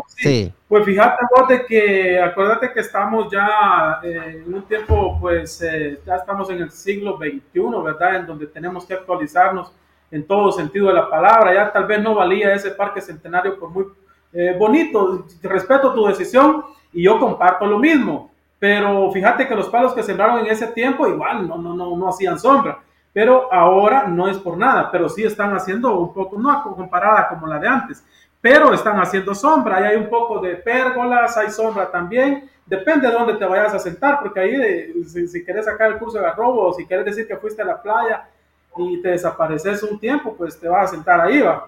Sí. 0.07 0.53
Pues 0.67 0.85
fíjate 0.85 1.25
vos 1.35 1.47
de 1.47 1.65
que, 1.65 2.21
acuérdate 2.21 2.71
que 2.71 2.81
estamos 2.81 3.31
ya 3.31 3.99
eh, 4.03 4.43
en 4.45 4.53
un 4.53 4.61
tiempo, 4.63 5.17
pues 5.19 5.61
eh, 5.61 5.99
ya 6.05 6.17
estamos 6.17 6.49
en 6.51 6.61
el 6.61 6.69
siglo 6.71 7.17
XXI, 7.17 7.83
¿verdad? 7.83 8.17
En 8.17 8.27
donde 8.27 8.45
tenemos 8.45 8.85
que 8.85 8.93
actualizarnos 8.93 9.71
en 10.11 10.27
todo 10.27 10.51
sentido 10.51 10.87
de 10.87 10.93
la 10.93 11.09
palabra. 11.09 11.53
Ya 11.53 11.71
tal 11.71 11.85
vez 11.85 12.01
no 12.01 12.15
valía 12.15 12.53
ese 12.53 12.71
parque 12.71 13.01
centenario 13.01 13.57
por 13.59 13.69
muy 13.69 13.85
eh, 14.33 14.55
bonito. 14.59 15.25
Respeto 15.41 15.93
tu 15.93 16.05
decisión 16.05 16.63
y 16.93 17.03
yo 17.03 17.19
comparto 17.19 17.65
lo 17.65 17.79
mismo. 17.79 18.28
Pero 18.59 19.09
fíjate 19.11 19.47
que 19.47 19.55
los 19.55 19.69
palos 19.69 19.93
que 19.93 20.03
sembraron 20.03 20.39
en 20.39 20.47
ese 20.47 20.67
tiempo 20.67 21.07
igual 21.07 21.47
no, 21.47 21.57
no, 21.57 21.73
no, 21.73 21.95
no 21.95 22.09
hacían 22.09 22.39
sombra. 22.39 22.79
Pero 23.13 23.51
ahora 23.51 24.07
no 24.07 24.27
es 24.27 24.37
por 24.37 24.57
nada, 24.57 24.91
pero 24.91 25.09
sí 25.09 25.23
están 25.23 25.55
haciendo 25.55 25.97
un 25.97 26.13
poco, 26.13 26.37
no 26.37 26.63
comparada 26.75 27.29
como 27.29 27.47
la 27.47 27.57
de 27.57 27.67
antes 27.67 28.03
pero 28.41 28.73
están 28.73 28.99
haciendo 28.99 29.35
sombra. 29.35 29.81
y 29.81 29.83
hay 29.83 29.95
un 29.97 30.09
poco 30.09 30.39
de 30.39 30.55
pérgolas, 30.55 31.35
hay 31.37 31.49
sombra 31.49 31.91
también. 31.91 32.49
Depende 32.65 33.07
de 33.07 33.13
dónde 33.13 33.33
te 33.33 33.45
vayas 33.45 33.73
a 33.73 33.79
sentar, 33.79 34.19
porque 34.21 34.39
ahí, 34.39 35.03
si, 35.03 35.27
si, 35.27 35.43
quieres 35.43 35.65
sacar 35.65 35.91
el 35.91 35.97
curso 35.97 36.19
de 36.19 36.23
garrobo 36.23 36.67
o 36.67 36.73
si 36.73 36.85
quieres 36.85 37.05
decir 37.05 37.27
que 37.27 37.37
fuiste 37.37 37.61
a 37.61 37.65
la 37.65 37.81
playa 37.81 38.27
y 38.77 39.01
te 39.01 39.09
desapareces 39.09 39.81
un 39.83 39.99
tiempo, 39.99 40.35
pues 40.37 40.59
te 40.59 40.67
vas 40.67 40.89
a 40.89 40.95
sentar 40.95 41.19
ahí, 41.19 41.41
va. 41.41 41.67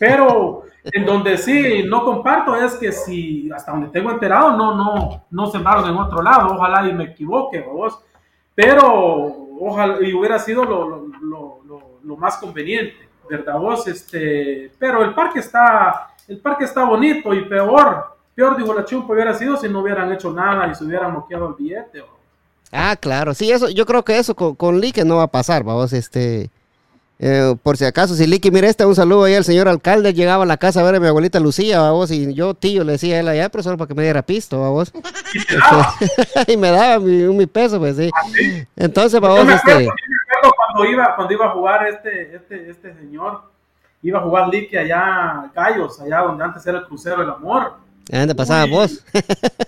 Pero 0.00 0.62
en 0.82 1.04
donde 1.04 1.36
sí 1.36 1.84
no 1.86 2.04
comparto 2.04 2.56
es 2.56 2.74
que 2.76 2.90
si, 2.90 3.50
hasta 3.52 3.72
donde 3.72 3.88
tengo 3.88 4.10
enterado, 4.10 4.56
no, 4.56 4.74
no, 4.74 5.24
no 5.30 5.46
sembraron 5.48 5.90
en 5.90 5.96
otro 5.96 6.22
lado. 6.22 6.54
Ojalá 6.54 6.88
y 6.88 6.94
me 6.94 7.04
equivoque, 7.04 7.60
vos. 7.60 8.00
Pero 8.54 9.48
ojalá 9.60 9.98
y 10.00 10.14
hubiera 10.14 10.38
sido 10.38 10.64
lo, 10.64 11.06
lo, 11.20 11.60
lo, 11.66 11.82
lo 12.02 12.16
más 12.16 12.38
conveniente. 12.38 13.10
¿verdad 13.30 13.58
vos? 13.58 13.86
Este, 13.86 14.72
pero 14.78 15.04
el 15.04 15.14
parque 15.14 15.38
está, 15.38 16.10
el 16.26 16.38
parque 16.38 16.64
está 16.64 16.84
bonito 16.84 17.32
y 17.32 17.44
peor, 17.44 18.16
peor 18.34 18.56
digo 18.56 18.74
la 18.74 18.84
chumpa 18.84 19.12
hubiera 19.12 19.32
sido 19.34 19.56
si 19.56 19.68
no 19.68 19.80
hubieran 19.80 20.12
hecho 20.12 20.32
nada 20.32 20.66
y 20.66 20.74
se 20.74 20.84
hubieran 20.84 21.12
moqueado 21.12 21.48
el 21.48 21.54
billete. 21.54 22.02
Ah, 22.72 22.96
claro, 22.96 23.32
sí, 23.34 23.50
eso, 23.50 23.68
yo 23.68 23.86
creo 23.86 24.04
que 24.04 24.18
eso 24.18 24.34
con, 24.34 24.54
con 24.56 24.80
Lique 24.80 25.04
no 25.04 25.16
va 25.16 25.24
a 25.24 25.28
pasar, 25.28 25.62
vamos, 25.62 25.92
este, 25.92 26.50
eh, 27.22 27.54
por 27.62 27.76
si 27.76 27.84
acaso, 27.84 28.14
si 28.14 28.26
Lique, 28.26 28.50
mira 28.50 28.66
este, 28.66 28.86
un 28.86 28.94
saludo 28.94 29.24
ahí 29.24 29.34
al 29.34 29.44
señor 29.44 29.68
alcalde, 29.68 30.14
llegaba 30.14 30.44
a 30.44 30.46
la 30.46 30.56
casa 30.56 30.80
a 30.80 30.84
ver 30.84 30.94
a 30.94 31.00
mi 31.00 31.06
abuelita 31.06 31.38
Lucía, 31.38 31.80
vamos, 31.80 32.10
y 32.10 32.32
yo, 32.32 32.54
tío, 32.54 32.82
le 32.82 32.92
decía 32.92 33.16
a 33.16 33.20
él 33.20 33.28
allá, 33.28 33.50
pero 33.50 33.62
solo 33.62 33.76
para 33.76 33.88
que 33.88 33.94
me 33.94 34.02
diera 34.02 34.22
pisto, 34.22 34.58
vamos. 34.58 34.90
y 36.46 36.56
me 36.56 36.70
daba 36.70 36.98
mi, 36.98 37.24
mi 37.24 37.46
peso, 37.46 37.78
pues 37.78 37.96
sí. 37.96 38.10
¿Ah, 38.14 38.26
Entonces, 38.76 39.20
vamos, 39.20 39.46
este 39.52 39.86
cuando 40.72 40.84
iba, 40.90 41.14
cuando 41.16 41.34
iba 41.34 41.46
a 41.46 41.50
jugar 41.50 41.86
este, 41.88 42.36
este, 42.36 42.70
este 42.70 42.94
señor, 42.94 43.42
iba 44.02 44.18
a 44.18 44.22
jugar 44.22 44.48
Lique 44.48 44.78
allá, 44.78 45.50
Gallos, 45.54 46.00
allá 46.00 46.18
donde 46.20 46.44
antes 46.44 46.66
era 46.66 46.78
el 46.78 46.86
crucero 46.86 47.18
del 47.18 47.30
amor. 47.30 47.74
¿Dónde 48.08 48.34
pasaba 48.34 48.66
vos? 48.66 49.04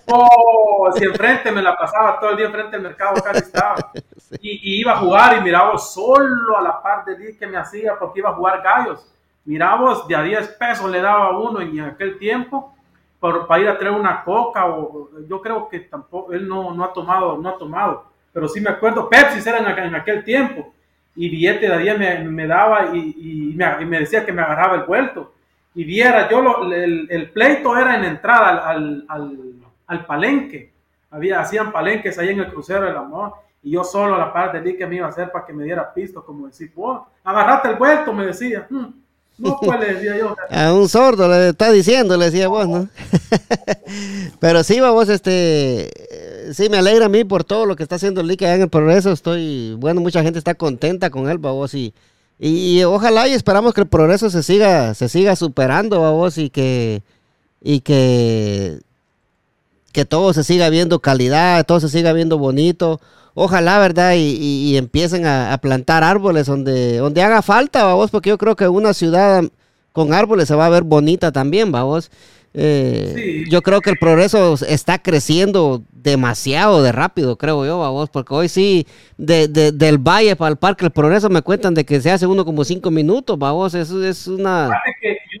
Oh, 0.07 0.91
si 0.97 1.05
enfrente 1.05 1.51
me 1.51 1.61
la 1.61 1.77
pasaba 1.77 2.19
todo 2.19 2.31
el 2.31 2.37
día 2.37 2.47
enfrente 2.47 2.71
del 2.71 2.81
mercado, 2.81 3.17
acá 3.17 3.31
estaba. 3.35 3.91
Y, 4.41 4.79
iba 4.81 4.93
a 4.93 4.97
jugar 4.97 5.37
y 5.37 5.41
miraba 5.41 5.77
solo 5.77 6.57
a 6.57 6.61
la 6.61 6.81
par 6.81 7.05
de 7.05 7.17
Lique 7.17 7.37
que 7.39 7.47
me 7.47 7.57
hacía 7.57 7.97
porque 7.97 8.19
iba 8.19 8.29
a 8.29 8.35
jugar 8.35 8.61
Gallos. 8.61 9.07
Miraba, 9.45 10.03
de 10.07 10.15
a 10.15 10.21
10 10.21 10.47
pesos 10.59 10.89
le 10.89 11.01
daba 11.01 11.27
a 11.27 11.37
uno 11.37 11.59
en 11.59 11.81
aquel 11.81 12.17
tiempo 12.17 12.73
por, 13.19 13.45
para 13.45 13.61
ir 13.61 13.67
a 13.69 13.77
traer 13.77 13.93
una 13.93 14.23
coca 14.23 14.65
o 14.65 15.09
yo 15.27 15.41
creo 15.41 15.67
que 15.67 15.81
tampoco, 15.81 16.31
él 16.31 16.47
no, 16.47 16.73
no 16.73 16.83
ha 16.83 16.93
tomado, 16.93 17.37
no 17.37 17.49
ha 17.49 17.57
tomado 17.57 18.13
pero 18.33 18.49
sí 18.49 18.59
me 18.59 18.71
acuerdo, 18.71 19.07
Pepsi 19.07 19.47
era 19.47 19.59
en, 19.59 19.95
aquel 19.95 20.23
tiempo, 20.23 20.73
y 21.15 21.29
billete 21.29 21.69
de 21.69 21.77
día 21.77 21.95
me, 21.95 22.23
me 22.23 22.47
daba 22.47 22.95
y, 22.95 23.53
me, 23.55 23.99
decía 23.99 24.25
que 24.25 24.33
me 24.33 24.41
agarraba 24.41 24.77
el 24.77 24.83
vuelto. 24.83 25.35
Y 25.75 25.83
viera, 25.83 26.27
yo 26.27 26.63
el, 26.71 27.29
pleito 27.31 27.77
era 27.77 27.95
en 27.95 28.05
entrada 28.05 28.67
al, 28.67 29.05
al, 29.07 29.37
al 29.85 30.05
palenque. 30.05 30.71
Había, 31.11 31.39
hacían 31.39 31.71
palenques 31.71 32.17
ahí 32.17 32.29
en 32.29 32.39
el 32.39 32.51
crucero 32.51 32.85
del 32.85 32.97
amor. 32.97 33.33
Y 33.63 33.71
yo 33.71 33.83
solo 33.85 34.15
a 34.15 34.17
la 34.17 34.33
parte 34.33 34.59
de 34.59 34.75
que 34.75 34.85
me 34.85 34.97
iba 34.97 35.05
a 35.05 35.09
hacer 35.09 35.31
para 35.31 35.45
que 35.45 35.53
me 35.53 35.63
diera 35.63 35.93
pisto, 35.93 36.23
como 36.23 36.47
decir, 36.47 36.71
vos, 36.75 37.01
agarrate 37.23 37.69
el 37.69 37.75
vuelto, 37.75 38.11
me 38.11 38.25
decía. 38.25 38.67
Hmm, 38.69 38.87
no, 39.37 39.57
pues 39.61 39.79
le 39.79 39.93
decía 39.93 40.17
yo. 40.17 40.35
A 40.49 40.73
un 40.73 40.89
sordo 40.89 41.29
le 41.29 41.49
está 41.49 41.71
diciendo, 41.71 42.17
le 42.17 42.25
decía 42.25 42.49
vos, 42.49 42.67
¿no? 42.67 42.89
Pero 44.41 44.63
sí, 44.63 44.81
vos, 44.81 45.07
este, 45.07 45.89
sí, 46.53 46.67
me 46.69 46.77
alegra 46.77 47.05
a 47.05 47.09
mí 47.09 47.23
por 47.23 47.45
todo 47.45 47.65
lo 47.65 47.77
que 47.77 47.83
está 47.83 47.95
haciendo 47.95 48.19
el 48.19 48.27
Lique 48.27 48.45
en 48.45 48.63
el 48.63 48.69
progreso. 48.69 49.13
Estoy, 49.13 49.75
bueno, 49.79 50.01
mucha 50.01 50.21
gente 50.23 50.39
está 50.39 50.55
contenta 50.55 51.09
con 51.09 51.29
él, 51.29 51.37
vos, 51.37 51.73
y, 51.73 51.93
y, 52.39 52.83
ojalá 52.83 53.29
y 53.29 53.31
esperamos 53.31 53.73
que 53.73 53.81
el 53.81 53.87
progreso 53.87 54.29
se 54.29 54.43
siga, 54.43 54.93
se 54.93 55.07
siga 55.07 55.37
superando, 55.37 55.99
vos, 56.11 56.37
y 56.37 56.49
que, 56.49 57.01
y 57.61 57.79
que, 57.79 58.79
que 59.93 60.03
todo 60.03 60.33
se 60.33 60.43
siga 60.43 60.67
viendo 60.67 60.99
calidad, 60.99 61.65
todo 61.65 61.79
se 61.79 61.87
siga 61.87 62.11
viendo 62.11 62.37
bonito 62.37 62.99
ojalá, 63.33 63.79
¿verdad? 63.79 64.13
Y, 64.17 64.75
empiecen 64.77 65.25
a, 65.25 65.57
plantar 65.61 66.03
árboles 66.03 66.47
donde, 66.47 66.97
donde 66.97 67.21
haga 67.21 67.41
falta, 67.41 67.83
vamos, 67.83 68.11
porque 68.11 68.29
yo 68.29 68.37
creo 68.37 68.55
que 68.55 68.67
una 68.67 68.93
ciudad 68.93 69.43
con 69.91 70.13
árboles 70.13 70.47
se 70.47 70.55
va 70.55 70.65
a 70.65 70.69
ver 70.69 70.83
bonita 70.83 71.31
también, 71.31 71.71
vamos. 71.71 72.09
Eh, 72.55 73.45
Yo 73.49 73.63
creo 73.63 73.81
que 73.81 73.89
el 73.89 73.97
progreso 73.97 74.55
está 74.67 74.99
creciendo 74.99 75.83
demasiado 75.91 76.83
de 76.83 76.91
rápido, 76.91 77.37
creo 77.37 77.65
yo, 77.65 77.79
vamos, 77.79 78.09
porque 78.09 78.33
hoy 78.33 78.49
sí, 78.49 78.85
de, 79.17 79.47
del 79.47 79.97
valle 79.97 80.35
para 80.35 80.51
el 80.51 80.57
parque, 80.57 80.85
el 80.85 80.91
progreso 80.91 81.29
me 81.29 81.41
cuentan 81.41 81.73
de 81.73 81.85
que 81.85 82.01
se 82.01 82.11
hace 82.11 82.27
uno 82.27 82.45
como 82.45 82.63
cinco 82.63 82.91
minutos, 82.91 83.39
vamos, 83.39 83.73
eso 83.73 84.03
es 84.03 84.27
una... 84.27 84.69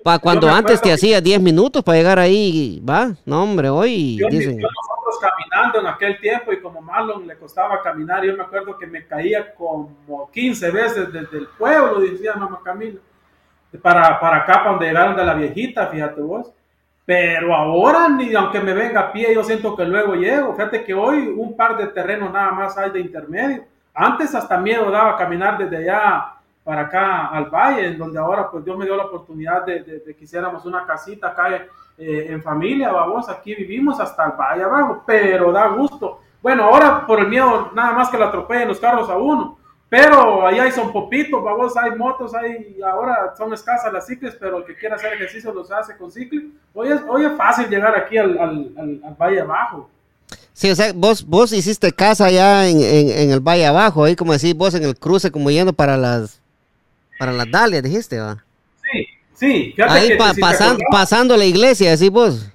Para 0.03 0.19
cuando 0.19 0.49
antes 0.49 0.81
te 0.81 0.91
hacía 0.91 1.21
diez 1.21 1.41
minutos 1.41 1.83
para 1.83 1.97
llegar 1.97 2.19
ahí, 2.19 2.81
va, 2.87 3.11
no 3.25 3.43
hombre, 3.43 3.69
hoy 3.69 4.19
dicen 4.29 4.59
caminando 5.19 5.79
en 5.79 5.87
aquel 5.87 6.19
tiempo 6.19 6.51
y 6.51 6.59
como 6.59 6.81
Marlon 6.81 7.27
le 7.27 7.37
costaba 7.37 7.81
caminar, 7.81 8.25
yo 8.25 8.35
me 8.35 8.43
acuerdo 8.43 8.77
que 8.77 8.87
me 8.87 9.05
caía 9.05 9.53
como 9.53 10.29
15 10.31 10.71
veces 10.71 11.13
desde 11.13 11.37
el 11.37 11.47
pueblo, 11.57 12.01
decía 12.01 12.33
mamá 12.33 12.59
Camila, 12.63 12.99
para, 13.81 14.19
para 14.19 14.37
acá, 14.37 14.55
para 14.55 14.71
donde 14.71 14.87
llegaron 14.87 15.15
de 15.15 15.25
la 15.25 15.33
viejita, 15.33 15.87
fíjate 15.87 16.21
vos. 16.21 16.51
Pero 17.05 17.53
ahora, 17.53 18.07
ni 18.07 18.33
aunque 18.33 18.61
me 18.61 18.73
venga 18.73 19.01
a 19.01 19.11
pie, 19.11 19.33
yo 19.33 19.43
siento 19.43 19.75
que 19.75 19.83
luego 19.83 20.15
llego. 20.15 20.53
Fíjate 20.53 20.85
que 20.85 20.93
hoy 20.93 21.27
un 21.27 21.55
par 21.55 21.75
de 21.75 21.87
terrenos 21.87 22.31
nada 22.31 22.51
más 22.51 22.77
hay 22.77 22.91
de 22.91 23.01
intermedio. 23.01 23.65
Antes 23.93 24.33
hasta 24.33 24.57
miedo 24.57 24.89
daba 24.89 25.17
caminar 25.17 25.57
desde 25.57 25.77
allá 25.77 26.35
para 26.63 26.83
acá 26.83 27.27
al 27.27 27.45
valle, 27.45 27.87
en 27.87 27.97
donde 27.97 28.19
ahora 28.19 28.49
pues 28.49 28.63
Dios 28.63 28.77
me 28.77 28.85
dio 28.85 28.95
la 28.95 29.05
oportunidad 29.05 29.65
de, 29.65 29.83
de, 29.83 30.15
que 30.15 30.23
hiciéramos 30.23 30.65
una 30.65 30.85
casita 30.85 31.27
acá 31.29 31.49
eh, 31.97 32.27
en 32.29 32.41
familia, 32.41 32.91
vamos, 32.91 33.27
aquí 33.29 33.53
vivimos 33.53 33.99
hasta 33.99 34.25
el 34.25 34.31
valle 34.31 34.63
abajo, 34.63 35.03
pero 35.05 35.51
da 35.51 35.67
gusto. 35.67 36.19
Bueno, 36.41 36.63
ahora 36.63 37.05
por 37.05 37.19
el 37.19 37.27
miedo 37.27 37.71
nada 37.73 37.93
más 37.93 38.09
que 38.09 38.17
la 38.17 38.27
atropellen 38.27 38.67
los 38.67 38.79
carros 38.79 39.09
a 39.09 39.17
uno, 39.17 39.57
pero 39.89 40.47
ahí 40.47 40.57
hay 40.57 40.71
son 40.71 40.91
popitos, 40.91 41.43
vamos, 41.43 41.75
hay 41.77 41.91
motos, 41.91 42.33
hay, 42.33 42.79
ahora 42.81 43.33
son 43.37 43.53
escasas 43.53 43.93
las 43.93 44.07
cicles, 44.07 44.35
pero 44.39 44.57
el 44.57 44.65
que 44.65 44.75
quiera 44.75 44.95
hacer 44.95 45.13
ejercicio 45.13 45.53
los 45.53 45.71
hace 45.71 45.95
con 45.97 46.11
ciclo. 46.11 46.41
Hoy 46.73 46.91
es, 46.91 47.01
hoy 47.07 47.25
es 47.25 47.33
fácil 47.37 47.69
llegar 47.69 47.95
aquí 47.95 48.17
al, 48.17 48.37
al, 48.39 48.73
al, 48.75 49.15
valle 49.19 49.41
abajo. 49.41 49.89
Sí, 50.53 50.71
o 50.71 50.75
sea, 50.75 50.93
vos, 50.95 51.25
vos 51.25 51.51
hiciste 51.51 51.91
casa 51.91 52.25
allá 52.25 52.67
en, 52.67 52.79
en, 52.79 53.31
el 53.31 53.39
Valle 53.39 53.65
Abajo, 53.65 54.03
ahí 54.03 54.15
como 54.15 54.33
decís 54.33 54.55
vos 54.55 54.75
en 54.75 54.83
el 54.83 54.95
cruce, 54.97 55.31
como 55.31 55.49
yendo 55.49 55.73
para 55.73 55.97
las 55.97 56.42
para 57.23 57.31
las 57.31 57.49
Dalias, 57.49 57.81
dijiste, 57.81 58.19
va. 58.19 58.43
Sí, 59.33 59.73
Ahí 59.87 60.17
pasando 60.91 61.37
la 61.37 61.45
iglesia, 61.45 61.93
así 61.93 62.09
vos. 62.09 62.51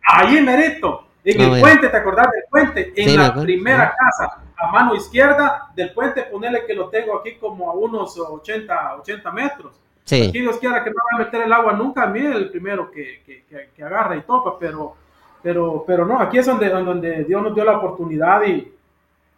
Ahí 0.00 0.40
merito, 0.40 1.08
en 1.24 1.40
el 1.40 1.60
puente, 1.60 1.88
¿te 1.88 1.96
acordás 1.96 2.28
del 2.30 2.44
puente? 2.48 2.92
En 2.94 3.16
la 3.16 3.34
primera 3.34 3.92
casa, 3.98 4.38
a 4.56 4.70
mano 4.70 4.94
izquierda 4.94 5.70
del 5.74 5.92
puente, 5.92 6.22
ponerle 6.22 6.64
que 6.66 6.74
lo 6.74 6.88
tengo 6.88 7.18
aquí 7.18 7.34
como 7.34 7.68
a 7.68 7.74
unos 7.74 8.16
80, 8.16 8.98
80 8.98 9.30
metros. 9.32 9.74
Sí. 10.04 10.28
Aquí 10.28 10.40
Dios 10.40 10.58
quiera 10.58 10.84
que 10.84 10.90
no 10.90 10.96
va 10.96 11.22
a 11.22 11.24
meter 11.24 11.42
el 11.42 11.52
agua 11.52 11.72
nunca, 11.72 12.04
a 12.04 12.06
mí 12.06 12.20
el 12.20 12.48
primero 12.50 12.88
que, 12.92 13.22
que, 13.26 13.70
que, 13.74 13.82
agarra 13.82 14.16
y 14.16 14.20
topa, 14.20 14.56
pero, 14.56 14.94
pero, 15.42 15.82
pero 15.84 16.06
no, 16.06 16.20
aquí 16.20 16.38
es 16.38 16.46
donde, 16.46 16.68
donde 16.68 17.24
Dios 17.24 17.42
nos 17.42 17.56
dio 17.56 17.64
la 17.64 17.78
oportunidad 17.78 18.44
y 18.44 18.72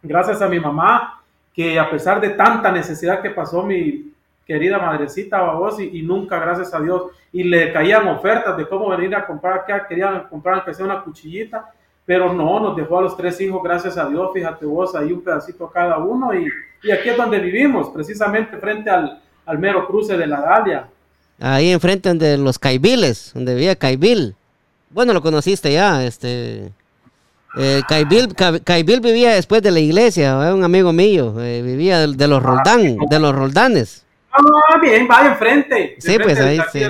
gracias 0.03 0.43
a 0.43 0.47
mi 0.47 0.59
mamá, 0.59 1.23
que 1.55 1.79
a 1.79 1.89
pesar 1.89 2.21
de 2.21 2.29
tanta 2.29 2.71
necesidad 2.71 3.19
que 3.19 3.31
pasó 3.31 3.63
mi, 3.63 4.08
querida 4.49 4.79
madrecita 4.79 5.43
vos 5.43 5.79
y, 5.79 5.99
y, 5.99 6.01
nunca, 6.01 6.39
gracias 6.39 6.73
a 6.73 6.79
Dios, 6.81 7.03
y 7.31 7.43
le 7.43 7.71
caían 7.71 8.07
ofertas 8.07 8.57
de 8.57 8.67
cómo 8.67 8.89
venir 8.89 9.15
a 9.15 9.27
comprar 9.27 9.59
acá, 9.59 9.85
querían 9.87 10.23
comprar 10.27 10.55
aunque 10.55 10.73
sea 10.73 10.85
una 10.85 11.03
cuchillita, 11.03 11.71
pero 12.03 12.33
no, 12.33 12.59
nos 12.59 12.75
dejó 12.75 12.97
a 12.97 13.03
los 13.03 13.15
tres 13.15 13.39
hijos, 13.41 13.61
gracias 13.61 13.95
a 13.95 14.09
Dios, 14.09 14.31
fíjate 14.33 14.65
vos, 14.65 14.95
ahí 14.95 15.11
un 15.11 15.21
pedacito 15.21 15.69
cada 15.69 15.99
uno, 15.99 16.33
y, 16.33 16.47
y 16.81 16.89
aquí 16.89 17.09
es 17.09 17.17
donde 17.17 17.37
vivimos, 17.37 17.89
precisamente 17.91 18.57
frente 18.57 18.89
al, 18.89 19.21
al 19.45 19.59
mero 19.59 19.85
cruce 19.85 20.17
de 20.17 20.25
la 20.25 20.41
Dalia. 20.41 20.87
Ahí 21.39 21.69
enfrente 21.69 22.11
de 22.15 22.39
los 22.39 22.57
Caibiles, 22.57 23.31
donde 23.35 23.53
vivía 23.53 23.75
Caibil. 23.75 24.35
Bueno, 24.89 25.13
lo 25.13 25.21
conociste 25.21 25.71
ya, 25.71 26.03
este... 26.03 26.71
Eh, 27.57 27.81
Caibil, 27.87 28.99
vivía 29.01 29.33
después 29.33 29.61
de 29.61 29.71
la 29.71 29.79
iglesia, 29.79 30.37
un 30.53 30.63
amigo 30.63 30.91
mío, 30.91 31.35
eh, 31.39 31.61
vivía 31.63 32.07
de, 32.07 32.27
los 32.27 32.39
ah, 32.43 32.47
Roldán, 32.47 32.97
de 33.09 33.19
los 33.19 33.35
Roldanes. 33.35 34.05
Ah, 34.39 34.77
bien, 34.81 35.07
vaya 35.07 35.31
enfrente. 35.31 35.95
Sí, 35.99 36.17
pues 36.21 36.39
ahí 36.39 36.59
sí. 36.71 36.85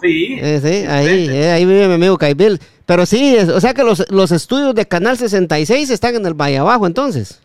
Sí, 0.00 0.38
eh, 0.40 0.60
sí 0.62 0.86
ahí, 0.88 1.28
eh, 1.28 1.50
ahí 1.50 1.64
vive 1.64 1.88
mi 1.88 1.94
amigo 1.94 2.16
Caibil. 2.16 2.60
Pero 2.84 3.04
sí, 3.04 3.36
o 3.36 3.60
sea 3.60 3.74
que 3.74 3.82
los, 3.82 4.08
los 4.10 4.30
estudios 4.30 4.74
de 4.74 4.86
Canal 4.86 5.16
66 5.16 5.90
están 5.90 6.14
en 6.14 6.24
el 6.24 6.34
Valle 6.34 6.58
Abajo, 6.58 6.86
entonces. 6.86 7.42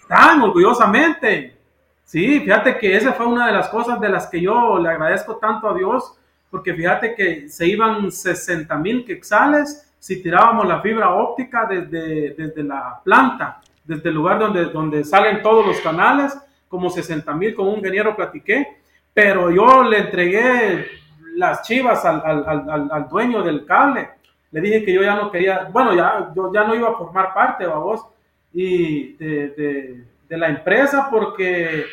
Están, 0.00 0.40
orgullosamente. 0.40 1.54
Sí, 2.06 2.40
fíjate 2.40 2.78
que 2.78 2.96
esa 2.96 3.12
fue 3.12 3.26
una 3.26 3.46
de 3.46 3.52
las 3.52 3.68
cosas 3.68 4.00
de 4.00 4.08
las 4.08 4.26
que 4.26 4.40
yo 4.40 4.78
le 4.78 4.88
agradezco 4.88 5.36
tanto 5.36 5.68
a 5.68 5.74
Dios, 5.74 6.14
porque 6.50 6.74
fíjate 6.74 7.14
que 7.14 7.48
se 7.48 7.66
iban 7.66 8.10
60 8.10 8.74
mil 8.78 9.04
quexales 9.04 9.90
si 9.98 10.22
tirábamos 10.22 10.66
la 10.66 10.80
fibra 10.80 11.14
óptica 11.14 11.66
desde, 11.66 12.34
desde 12.34 12.62
la 12.64 13.00
planta, 13.04 13.60
desde 13.84 14.08
el 14.08 14.14
lugar 14.14 14.38
donde, 14.38 14.66
donde 14.66 15.04
salen 15.04 15.42
todos 15.42 15.66
los 15.66 15.78
canales 15.80 16.36
como 16.72 16.88
60 16.88 17.34
mil, 17.34 17.54
con 17.54 17.68
un 17.68 17.74
ingeniero 17.74 18.16
platiqué, 18.16 18.78
pero 19.12 19.50
yo 19.50 19.84
le 19.84 19.98
entregué 19.98 20.86
las 21.36 21.60
chivas 21.60 22.02
al, 22.06 22.22
al, 22.24 22.88
al, 22.90 23.08
dueño 23.10 23.42
del 23.42 23.66
cable. 23.66 24.08
Le 24.50 24.60
dije 24.62 24.82
que 24.82 24.94
yo 24.94 25.02
ya 25.02 25.14
no 25.14 25.30
quería, 25.30 25.68
bueno, 25.70 25.94
ya, 25.94 26.32
yo 26.34 26.50
ya 26.50 26.64
no 26.64 26.74
iba 26.74 26.88
a 26.88 26.94
formar 26.94 27.34
parte, 27.34 27.66
vos, 27.66 28.06
y 28.54 29.12
de, 29.18 29.48
de, 29.48 30.04
de, 30.26 30.38
la 30.38 30.48
empresa 30.48 31.08
porque 31.10 31.84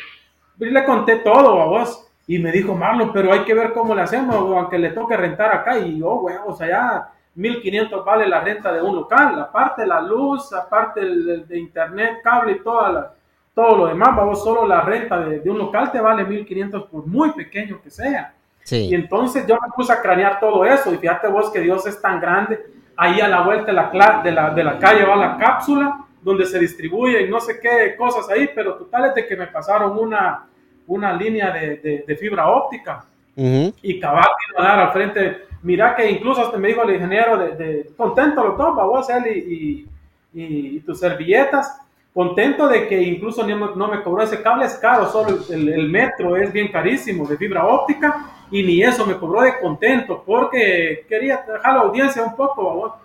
le 0.58 0.84
conté 0.84 1.16
todo, 1.16 1.60
a 1.60 1.66
vos. 1.66 2.06
Y 2.26 2.38
me 2.38 2.50
dijo, 2.50 2.74
Marlon, 2.74 3.12
pero 3.12 3.34
hay 3.34 3.40
que 3.40 3.52
ver 3.52 3.74
cómo 3.74 3.94
le 3.94 4.00
hacemos, 4.00 4.34
aunque 4.34 4.78
le 4.78 4.92
toque 4.92 5.14
rentar 5.14 5.54
acá. 5.54 5.78
Y 5.78 5.98
yo, 5.98 6.20
güey, 6.20 6.36
o 6.46 6.54
sea, 6.56 6.68
ya 6.68 7.08
1500 7.34 8.02
vale 8.02 8.26
la 8.26 8.40
renta 8.40 8.72
de 8.72 8.80
un 8.80 8.96
local, 8.96 9.38
aparte 9.38 9.86
la 9.86 10.00
luz, 10.00 10.54
aparte 10.54 11.00
el, 11.00 11.46
de 11.46 11.58
internet, 11.58 12.20
cable 12.24 12.52
y 12.52 12.60
todas 12.60 12.94
las 12.94 13.19
todo 13.54 13.76
lo 13.76 13.86
demás, 13.86 14.16
vamos, 14.16 14.42
solo 14.42 14.66
la 14.66 14.80
renta 14.82 15.20
de, 15.20 15.50
un 15.50 15.58
local 15.58 15.90
te 15.90 16.00
vale 16.00 16.24
1500 16.24 16.84
por 16.84 17.06
muy 17.06 17.32
pequeño 17.32 17.80
que 17.82 17.90
sea. 17.90 18.34
Y 18.70 18.94
entonces 18.94 19.46
yo 19.46 19.56
me 19.56 19.68
puse 19.74 19.92
a 19.92 20.00
cranear 20.00 20.38
todo 20.38 20.64
eso 20.64 20.94
y 20.94 20.98
fíjate 20.98 21.26
vos 21.26 21.50
que 21.50 21.60
Dios 21.60 21.84
es 21.86 22.00
tan 22.00 22.20
grande, 22.20 22.60
ahí 22.96 23.20
a 23.20 23.26
la 23.26 23.40
vuelta 23.42 23.66
de 23.66 23.72
la, 23.72 24.20
de 24.22 24.30
la, 24.30 24.50
de 24.50 24.64
la 24.64 24.78
calle 24.78 25.04
va 25.04 25.16
la 25.16 25.36
cápsula 25.36 26.04
donde 26.22 26.44
se 26.44 26.58
distribuyen 26.58 27.30
no 27.30 27.40
sé 27.40 27.58
qué 27.60 27.96
cosas 27.96 28.28
ahí, 28.28 28.50
pero 28.54 28.74
total 28.74 29.06
es 29.06 29.14
de 29.14 29.26
que 29.26 29.36
me 29.36 29.46
pasaron 29.46 29.98
una, 29.98 30.46
una 30.86 31.12
línea 31.12 31.50
de, 31.50 32.04
de, 32.06 32.16
fibra 32.16 32.48
óptica 32.48 33.04
y 33.34 33.98
cabal 33.98 34.28
a 34.56 34.62
dar 34.62 34.78
al 34.80 34.92
frente. 34.92 35.46
Mira 35.62 35.96
que 35.96 36.10
incluso 36.10 36.42
hasta 36.42 36.58
me 36.58 36.68
dijo 36.68 36.82
el 36.82 36.94
ingeniero 36.94 37.38
de, 37.38 37.90
contento 37.96 38.44
lo 38.44 38.54
toma 38.54 38.84
vos 38.84 39.08
él 39.10 39.26
y, 39.26 39.88
y, 40.34 40.76
y 40.76 40.80
tus 40.80 41.00
servilletas 41.00 41.80
contento 42.12 42.68
de 42.68 42.88
que 42.88 43.00
incluso 43.00 43.46
no, 43.46 43.88
me 43.88 44.02
cobró 44.02 44.22
ese 44.22 44.42
cable, 44.42 44.66
es 44.66 44.74
caro, 44.74 45.10
solo 45.10 45.38
el, 45.50 45.88
metro 45.88 46.36
es 46.36 46.52
bien 46.52 46.68
carísimo 46.68 47.26
de 47.26 47.36
fibra 47.36 47.66
óptica 47.66 48.26
y 48.50 48.62
ni 48.62 48.82
eso 48.82 49.06
me 49.06 49.16
cobró 49.16 49.42
de 49.42 49.58
contento 49.60 50.22
porque 50.26 51.04
quería 51.08 51.44
dejar 51.46 51.74
la 51.74 51.80
audiencia 51.82 52.22
un 52.22 52.34
poco, 52.34 52.96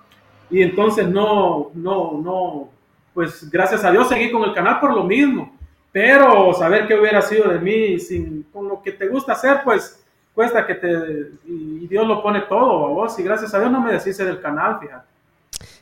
y 0.49 0.61
entonces 0.61 1.07
no, 1.07 1.71
no, 1.73 2.19
no, 2.23 2.69
pues 3.13 3.49
gracias 3.49 3.83
a 3.83 3.91
Dios 3.91 4.09
seguí 4.09 4.31
con 4.31 4.43
el 4.43 4.53
canal 4.53 4.79
por 4.79 4.93
lo 4.93 5.03
mismo, 5.03 5.55
pero 5.91 6.53
saber 6.53 6.87
qué 6.87 6.95
hubiera 6.95 7.21
sido 7.21 7.49
de 7.49 7.59
mí 7.59 7.99
sin, 7.99 8.43
con 8.51 8.67
lo 8.67 8.81
que 8.81 8.91
te 8.91 9.07
gusta 9.07 9.33
hacer, 9.33 9.61
pues 9.63 10.03
cuesta 10.33 10.65
que 10.65 10.75
te, 10.75 11.31
y 11.45 11.87
Dios 11.87 12.07
lo 12.07 12.21
pone 12.23 12.41
todo, 12.41 12.89
vos, 12.89 13.17
y 13.19 13.23
gracias 13.23 13.53
a 13.53 13.59
Dios 13.59 13.71
no 13.71 13.81
me 13.81 13.93
deshice 13.93 14.25
del 14.25 14.41
canal, 14.41 14.79
fíjate. 14.79 15.14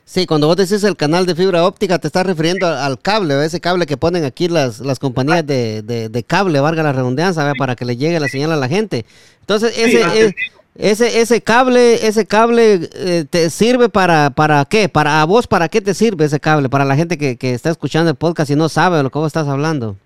Sí, 0.06 0.26
cuando 0.26 0.46
vos 0.46 0.56
decís 0.56 0.84
el 0.84 0.96
canal 0.96 1.24
de 1.24 1.34
fibra 1.34 1.64
óptica, 1.64 1.98
te 1.98 2.08
estás 2.08 2.26
refiriendo 2.26 2.66
al, 2.66 2.98
cable, 2.98 3.42
ese 3.44 3.60
cable 3.60 3.86
que 3.86 3.96
ponen 3.96 4.24
aquí 4.24 4.48
las, 4.48 4.80
las 4.80 4.98
compañías 4.98 5.46
de, 5.46 5.82
de, 5.82 6.24
cable, 6.24 6.60
valga 6.60 6.82
la 6.82 6.92
redundancia, 6.92 7.52
para 7.58 7.74
que 7.74 7.86
le 7.86 7.96
llegue 7.96 8.20
la 8.20 8.28
señal 8.28 8.52
a 8.52 8.56
la 8.56 8.68
gente. 8.68 9.06
Entonces, 9.40 9.78
ese, 9.78 10.34
Ese, 10.76 11.20
ese 11.20 11.40
cable, 11.40 12.06
ese 12.06 12.26
cable 12.26 12.90
eh, 12.94 13.24
te 13.30 13.48
sirve 13.48 13.88
para, 13.88 14.30
para 14.30 14.64
qué? 14.64 14.88
Para 14.88 15.22
a 15.22 15.24
vos, 15.24 15.46
¿para 15.46 15.68
qué 15.68 15.80
te 15.80 15.94
sirve 15.94 16.24
ese 16.24 16.40
cable? 16.40 16.68
Para 16.68 16.84
la 16.84 16.96
gente 16.96 17.16
que, 17.16 17.36
que 17.36 17.54
está 17.54 17.70
escuchando 17.70 18.10
el 18.10 18.16
podcast 18.16 18.50
y 18.50 18.56
no 18.56 18.68
sabe 18.68 18.96
de 18.96 19.04
lo 19.04 19.10
que 19.10 19.18
vos 19.20 19.28
estás 19.28 19.46
hablando. 19.46 19.96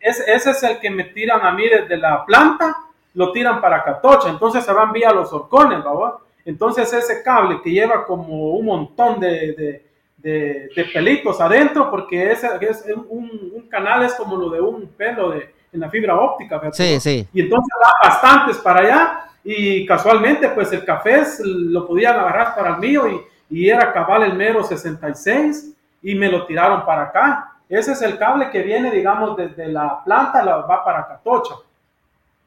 Es, 0.00 0.18
ese 0.26 0.52
es 0.52 0.62
el 0.62 0.80
que 0.80 0.90
me 0.90 1.04
tiran 1.04 1.44
a 1.44 1.52
mí 1.52 1.64
desde 1.68 1.98
la 1.98 2.24
planta, 2.24 2.74
lo 3.12 3.30
tiran 3.32 3.60
para 3.60 3.84
Catocha, 3.84 4.30
entonces 4.30 4.64
se 4.64 4.72
van 4.72 4.90
vía 4.90 5.12
los 5.12 5.30
horcones, 5.32 5.84
¿verdad? 5.84 6.14
Entonces 6.44 6.92
ese 6.92 7.22
cable 7.22 7.60
que 7.62 7.70
lleva 7.70 8.06
como 8.06 8.50
un 8.50 8.64
montón 8.64 9.20
de, 9.20 9.82
de, 10.18 10.70
de, 10.74 10.84
pelitos 10.92 11.40
adentro, 11.40 11.90
porque 11.90 12.30
ese 12.30 12.48
es 12.60 12.84
un, 13.08 13.52
un, 13.54 13.68
canal 13.68 14.02
es 14.04 14.14
como 14.14 14.36
lo 14.36 14.50
de 14.50 14.60
un 14.60 14.88
pelo 14.88 15.30
de, 15.30 15.54
en 15.72 15.80
la 15.80 15.90
fibra 15.90 16.18
óptica. 16.18 16.58
¿verdad? 16.58 16.72
Sí, 16.72 17.00
sí. 17.00 17.26
Y 17.32 17.42
entonces 17.42 17.70
va 17.82 18.08
bastantes 18.08 18.58
para 18.58 18.80
allá 18.80 19.20
y 19.44 19.86
casualmente 19.86 20.48
pues 20.50 20.72
el 20.72 20.84
café 20.84 21.22
lo 21.44 21.86
podían 21.86 22.18
agarrar 22.18 22.54
para 22.54 22.74
el 22.74 22.78
mío 22.78 23.08
y, 23.08 23.20
y 23.50 23.68
era 23.68 23.92
cabal 23.92 24.22
el 24.24 24.34
mero 24.34 24.62
66 24.62 25.74
y 26.02 26.14
me 26.14 26.30
lo 26.30 26.46
tiraron 26.46 26.84
para 26.84 27.02
acá. 27.02 27.52
Ese 27.68 27.92
es 27.92 28.02
el 28.02 28.18
cable 28.18 28.50
que 28.50 28.62
viene, 28.62 28.90
digamos, 28.90 29.36
desde 29.36 29.68
la 29.68 30.02
planta, 30.04 30.42
la, 30.42 30.56
va 30.56 30.84
para 30.84 31.06
Catocha. 31.06 31.54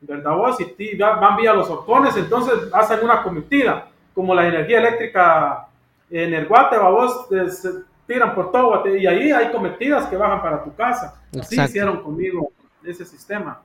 ¿Verdad 0.05 0.35
vos? 0.35 0.57
Y 0.59 0.97
van 0.97 1.37
vía 1.37 1.53
los 1.53 1.69
horcones, 1.69 2.15
entonces 2.17 2.53
hacen 2.73 2.99
una 3.03 3.23
cometida. 3.23 3.87
Como 4.13 4.35
la 4.35 4.47
energía 4.47 4.77
eléctrica 4.79 5.67
en 6.11 6.33
el 6.33 6.45
Guate, 6.45 6.77
vos, 6.77 7.25
se 7.29 7.69
tiran 8.05 8.35
por 8.35 8.51
todo 8.51 8.85
y 8.95 9.07
ahí 9.07 9.31
hay 9.31 9.51
cometidas 9.51 10.05
que 10.07 10.17
bajan 10.17 10.41
para 10.41 10.63
tu 10.63 10.73
casa. 10.75 11.15
Así 11.31 11.55
Exacto. 11.55 11.69
hicieron 11.69 12.03
conmigo 12.03 12.51
ese 12.85 13.05
sistema. 13.05 13.61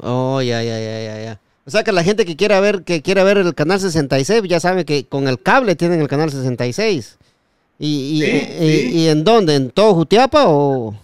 Oh, 0.00 0.40
ya, 0.40 0.62
ya, 0.62 0.78
ya, 0.78 1.02
ya, 1.02 1.24
ya. 1.24 1.40
O 1.64 1.70
sea 1.70 1.84
que 1.84 1.92
la 1.92 2.02
gente 2.02 2.24
que 2.24 2.34
quiera 2.36 2.58
ver, 2.58 2.82
que 2.82 3.02
quiera 3.02 3.22
ver 3.22 3.38
el 3.38 3.54
canal 3.54 3.78
66, 3.78 4.42
ya 4.44 4.58
sabe 4.58 4.84
que 4.84 5.06
con 5.06 5.28
el 5.28 5.40
cable 5.40 5.76
tienen 5.76 6.00
el 6.00 6.08
canal 6.08 6.30
66. 6.30 7.18
¿Y, 7.78 7.86
y, 7.86 8.22
sí, 8.22 8.48
y, 8.60 8.76
sí. 8.76 8.90
y 8.98 9.08
en 9.08 9.22
dónde? 9.22 9.54
¿En 9.54 9.70
todo 9.70 9.94
Jutiapa 9.94 10.44
o...? 10.48 10.94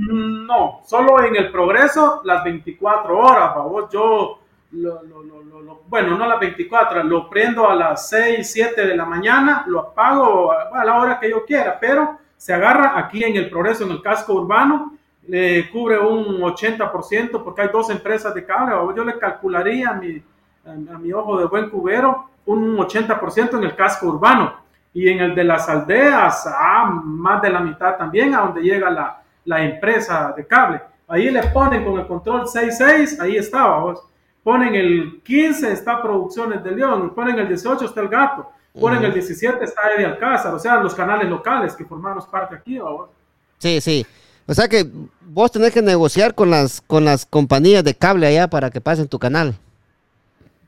No, 0.00 0.80
solo 0.86 1.22
en 1.22 1.36
el 1.36 1.50
progreso 1.50 2.22
las 2.24 2.42
24 2.42 3.18
horas, 3.18 3.54
favor. 3.54 3.88
Yo, 3.92 4.40
lo, 4.72 5.02
lo, 5.02 5.22
lo, 5.22 5.82
bueno, 5.88 6.16
no 6.16 6.26
las 6.26 6.40
24, 6.40 7.04
lo 7.04 7.28
prendo 7.28 7.68
a 7.68 7.74
las 7.74 8.08
6, 8.08 8.50
7 8.50 8.86
de 8.86 8.96
la 8.96 9.04
mañana, 9.04 9.64
lo 9.66 9.80
apago 9.80 10.52
a 10.52 10.84
la 10.84 10.98
hora 10.98 11.20
que 11.20 11.28
yo 11.28 11.44
quiera, 11.44 11.78
pero 11.78 12.18
se 12.36 12.54
agarra 12.54 12.98
aquí 12.98 13.22
en 13.22 13.36
el 13.36 13.50
progreso, 13.50 13.84
en 13.84 13.90
el 13.90 14.00
casco 14.00 14.32
urbano, 14.32 14.94
le 15.28 15.68
cubre 15.70 15.98
un 15.98 16.40
80% 16.40 17.42
porque 17.44 17.62
hay 17.62 17.68
dos 17.68 17.90
empresas 17.90 18.34
de 18.34 18.44
cable. 18.46 18.74
Yo 18.96 19.04
le 19.04 19.18
calcularía 19.18 19.90
a 19.90 19.94
mi, 19.94 20.22
a 20.64 20.98
mi 20.98 21.12
ojo 21.12 21.38
de 21.38 21.44
buen 21.44 21.68
cubero 21.68 22.30
un 22.46 22.78
80% 22.78 23.58
en 23.58 23.64
el 23.64 23.76
casco 23.76 24.06
urbano 24.06 24.54
y 24.94 25.08
en 25.08 25.20
el 25.20 25.34
de 25.34 25.44
las 25.44 25.68
aldeas, 25.68 26.46
ah, 26.46 26.90
más 27.04 27.42
de 27.42 27.50
la 27.50 27.60
mitad 27.60 27.96
también, 27.96 28.34
a 28.34 28.40
donde 28.40 28.62
llega 28.62 28.90
la, 28.90 29.20
la 29.44 29.62
empresa 29.62 30.32
de 30.36 30.46
cable. 30.46 30.80
Ahí 31.08 31.30
le 31.30 31.42
ponen 31.48 31.84
con 31.84 31.98
el 31.98 32.06
control 32.06 32.48
66, 32.48 33.20
ahí 33.20 33.36
estaba, 33.36 33.80
vos. 33.80 34.02
Ponen 34.42 34.74
el 34.74 35.20
15, 35.24 35.72
está 35.72 36.00
Producciones 36.00 36.62
de 36.62 36.70
León. 36.70 37.14
Ponen 37.14 37.38
el 37.38 37.48
18, 37.48 37.84
está 37.84 38.00
El 38.00 38.08
Gato. 38.08 38.50
Ponen 38.78 39.00
uh 39.00 39.02
-huh. 39.02 39.06
el 39.06 39.14
17, 39.14 39.64
está 39.64 39.82
Eddie 39.92 40.06
Alcázar. 40.06 40.54
O 40.54 40.58
sea, 40.58 40.76
los 40.76 40.94
canales 40.94 41.28
locales 41.28 41.74
que 41.74 41.84
formamos 41.84 42.26
parte 42.26 42.54
aquí, 42.54 42.78
vos. 42.78 43.10
Sí, 43.58 43.80
sí. 43.80 44.06
O 44.46 44.54
sea 44.54 44.68
que 44.68 44.86
vos 45.20 45.52
tenés 45.52 45.72
que 45.72 45.82
negociar 45.82 46.34
con 46.34 46.50
las, 46.50 46.80
con 46.80 47.04
las 47.04 47.26
compañías 47.26 47.84
de 47.84 47.94
cable 47.94 48.26
allá 48.26 48.48
para 48.48 48.70
que 48.70 48.80
pasen 48.80 49.08
tu 49.08 49.18
canal. 49.18 49.54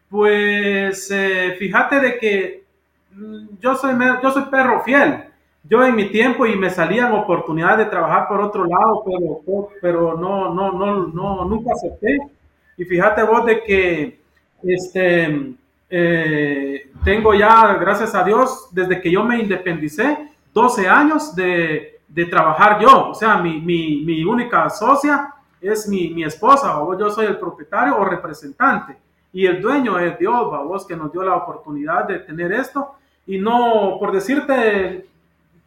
Pues 0.09 1.11
eh, 1.11 1.57
fíjate 1.59 2.01
de 2.01 2.19
que 2.19 2.65
yo 3.61 3.75
soy, 3.75 3.95
yo 4.23 4.31
soy 4.31 4.45
perro 4.45 4.83
fiel 4.85 5.32
yo 5.65 5.85
en 5.85 5.95
mi 5.95 6.11
tiempo 6.11 6.47
y 6.47 6.57
me 6.57 6.71
salían 6.71 7.13
oportunidades 7.13 7.79
de 7.79 7.91
trabajar 7.91 8.27
por 8.29 8.41
otro 8.41 8.65
lado, 8.65 9.05
pero, 9.05 9.69
pero 9.81 10.17
no, 10.17 10.53
no, 10.53 10.73
no, 10.73 11.07
no, 11.07 11.45
nunca 11.45 11.73
acepté. 11.73 12.19
Y 12.77 12.85
fíjate 12.85 13.23
vos 13.23 13.47
de 13.47 13.63
que 13.63 14.21
este, 14.63 15.55
eh, 15.89 16.91
tengo 17.05 17.35
ya, 17.35 17.75
gracias 17.75 18.15
a 18.15 18.25
Dios, 18.25 18.69
desde 18.73 19.01
que 19.01 19.11
yo 19.11 19.25
me 19.25 19.39
independicé, 19.39 20.31
12 20.53 20.89
años 20.89 21.35
de, 21.35 22.01
de 22.09 22.27
trabajar 22.27 22.81
yo. 22.81 23.11
O 23.11 23.15
sea, 23.15 23.37
mi, 23.37 23.61
mi, 23.61 24.03
mi 24.05 24.25
única 24.25 24.69
socia 24.69 25.33
es 25.61 25.89
mi, 25.89 26.11
mi, 26.11 26.25
esposa, 26.25 26.83
o 26.83 26.99
yo 26.99 27.11
soy 27.11 27.27
el 27.27 27.39
propietario 27.39 27.97
o 27.97 28.05
representante. 28.05 28.97
Y 29.33 29.47
el 29.47 29.63
dueño 29.63 29.99
es 29.99 30.19
Dios, 30.19 30.51
vos 30.51 30.87
que 30.87 30.97
nos 30.97 31.13
dio 31.13 31.23
la 31.23 31.37
oportunidad 31.37 32.07
de 32.07 32.19
tener 32.19 32.53
esto. 32.53 32.97
Y 33.27 33.39
no, 33.39 33.97
por 33.99 34.13
decirte, 34.13 35.07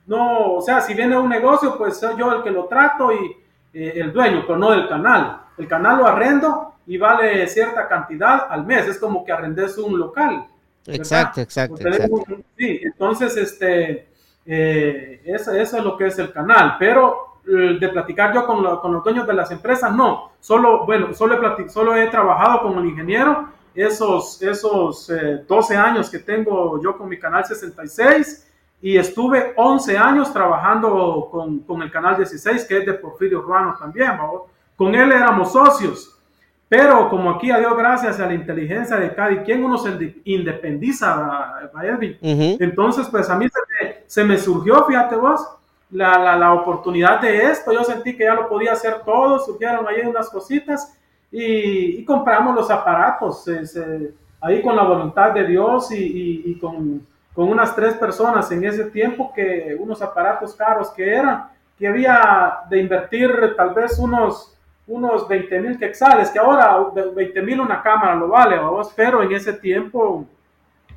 no, 0.08 0.54
o 0.54 0.62
sea, 0.62 0.82
si 0.82 0.94
viene 0.94 1.18
un 1.18 1.30
negocio, 1.30 1.78
pues 1.78 1.98
soy 1.98 2.16
yo 2.18 2.32
el 2.32 2.44
que 2.44 2.52
lo 2.52 2.66
trato 2.66 3.12
y 3.12 3.38
eh, 3.74 3.94
el 3.96 4.14
dueño, 4.14 4.44
pero 4.46 4.58
no 4.58 4.72
del 4.72 4.88
canal. 4.88 5.42
El 5.58 5.68
canal 5.68 5.98
lo 5.98 6.08
arrendo 6.08 6.76
y 6.86 6.98
vale 6.98 7.48
cierta 7.48 7.88
cantidad 7.88 8.48
al 8.50 8.66
mes. 8.66 8.88
Es 8.88 9.00
como 9.00 9.26
que 9.26 9.32
arrendes 9.32 9.78
un 9.78 9.98
local. 9.98 10.46
¿verdad? 10.86 11.02
Exacto, 11.02 11.42
exacto. 11.42 11.88
exacto. 11.88 12.24
sí, 12.56 12.82
entonces, 12.84 13.36
este, 13.38 14.10
eh, 14.46 15.22
eso, 15.26 15.52
eso, 15.54 15.78
es 15.78 15.84
lo 15.84 15.98
que 15.98 16.08
es 16.08 16.20
el 16.20 16.32
canal. 16.32 16.76
Pero 16.78 17.40
eh, 17.48 17.78
de 17.80 17.90
platicar 17.90 18.32
yo 18.34 18.46
con, 18.46 18.62
lo, 18.62 18.80
con, 18.80 18.94
los 18.94 19.04
dueños 19.04 19.26
de 19.26 19.34
las 19.34 19.50
empresas, 19.50 19.92
no. 19.92 20.34
Solo, 20.40 20.86
bueno, 20.86 21.14
solo 21.16 21.58
he, 21.58 21.70
solo 21.70 21.96
he 21.96 22.08
trabajado 22.08 22.62
con 22.62 22.78
el 22.78 22.86
ingeniero 22.86 23.50
esos, 23.74 24.42
esos 24.42 25.12
12 25.48 25.76
años 25.76 26.10
que 26.10 26.20
tengo 26.20 26.82
yo 26.82 26.98
con 26.98 27.10
mi 27.10 27.20
canal 27.20 27.44
66 27.44 28.46
y 28.82 28.98
estuve 28.98 29.54
11 29.56 29.98
años 29.98 30.32
trabajando 30.32 31.30
con, 31.32 31.60
con, 31.60 31.82
el 31.82 31.92
Canal 31.92 32.18
16, 32.18 32.66
que 32.66 32.78
es 32.78 32.86
de 32.86 32.94
Porfirio 32.94 33.40
Urbano 33.40 33.76
también, 33.80 34.18
¿no? 34.18 34.46
con 34.76 34.94
él 34.94 35.12
éramos 35.12 35.54
socios, 35.54 36.20
pero 36.68 37.10
como 37.10 37.32
aquí 37.32 37.52
a 37.52 37.60
Dios 37.60 37.78
gracias 37.78 38.20
a 38.20 38.28
la 38.28 38.34
inteligencia 38.34 38.98
de 38.98 39.14
cada 39.14 39.44
quien 39.44 39.64
uno 39.64 39.78
se 39.78 40.16
independiza, 40.26 41.70
Edwin. 41.82 42.18
Uh 42.22 42.28
-huh. 42.28 42.58
entonces 42.60 43.08
pues 43.10 43.30
a 43.30 43.38
mí 43.38 43.48
se 43.48 43.60
me, 43.60 43.96
se 44.06 44.24
me 44.24 44.38
surgió, 44.38 44.84
fíjate 44.86 45.16
vos, 45.16 45.48
la, 45.92 46.18
la, 46.18 46.36
la, 46.36 46.54
oportunidad 46.54 47.22
de 47.22 47.46
esto, 47.46 47.72
yo 47.72 47.84
sentí 47.84 48.18
que 48.18 48.26
ya 48.26 48.34
lo 48.34 48.50
podía 48.50 48.74
hacer 48.74 49.02
todo, 49.06 49.40
surgieron 49.40 49.88
ahí 49.88 50.02
unas 50.06 50.30
cositas 50.30 50.98
y, 51.32 52.00
y 52.00 52.06
compramos 52.06 52.56
los 52.56 52.70
aparatos, 52.70 53.48
eh, 53.48 54.14
ahí 54.42 54.62
con 54.62 54.76
la 54.76 54.84
voluntad 54.84 55.32
de 55.32 55.46
Dios 55.46 55.92
y, 55.92 56.04
y, 56.04 56.52
y 56.52 56.60
con 56.60 57.06
con 57.36 57.50
unas 57.50 57.76
tres 57.76 57.96
personas 57.96 58.50
en 58.52 58.64
ese 58.64 58.86
tiempo 58.86 59.34
que 59.36 59.76
unos 59.78 60.02
aparatos 60.02 60.56
caros 60.56 60.90
que 60.92 61.14
eran, 61.14 61.50
que 61.78 61.88
había 61.88 62.60
de 62.70 62.80
invertir 62.80 63.54
tal 63.58 63.74
vez 63.74 64.00
unos, 64.00 64.58
unos 64.88 65.28
20 65.28 65.60
mil 65.60 65.78
quexales, 65.78 66.30
que 66.30 66.40
ahora 66.40 66.78
20 67.14 67.42
mil 67.42 67.60
una 67.60 67.82
cámara 67.82 68.16
lo 68.16 68.30
vale, 68.30 68.58
vos, 68.58 68.94
pero 68.96 69.22
en 69.22 69.34
ese 69.34 69.52
tiempo 69.52 70.26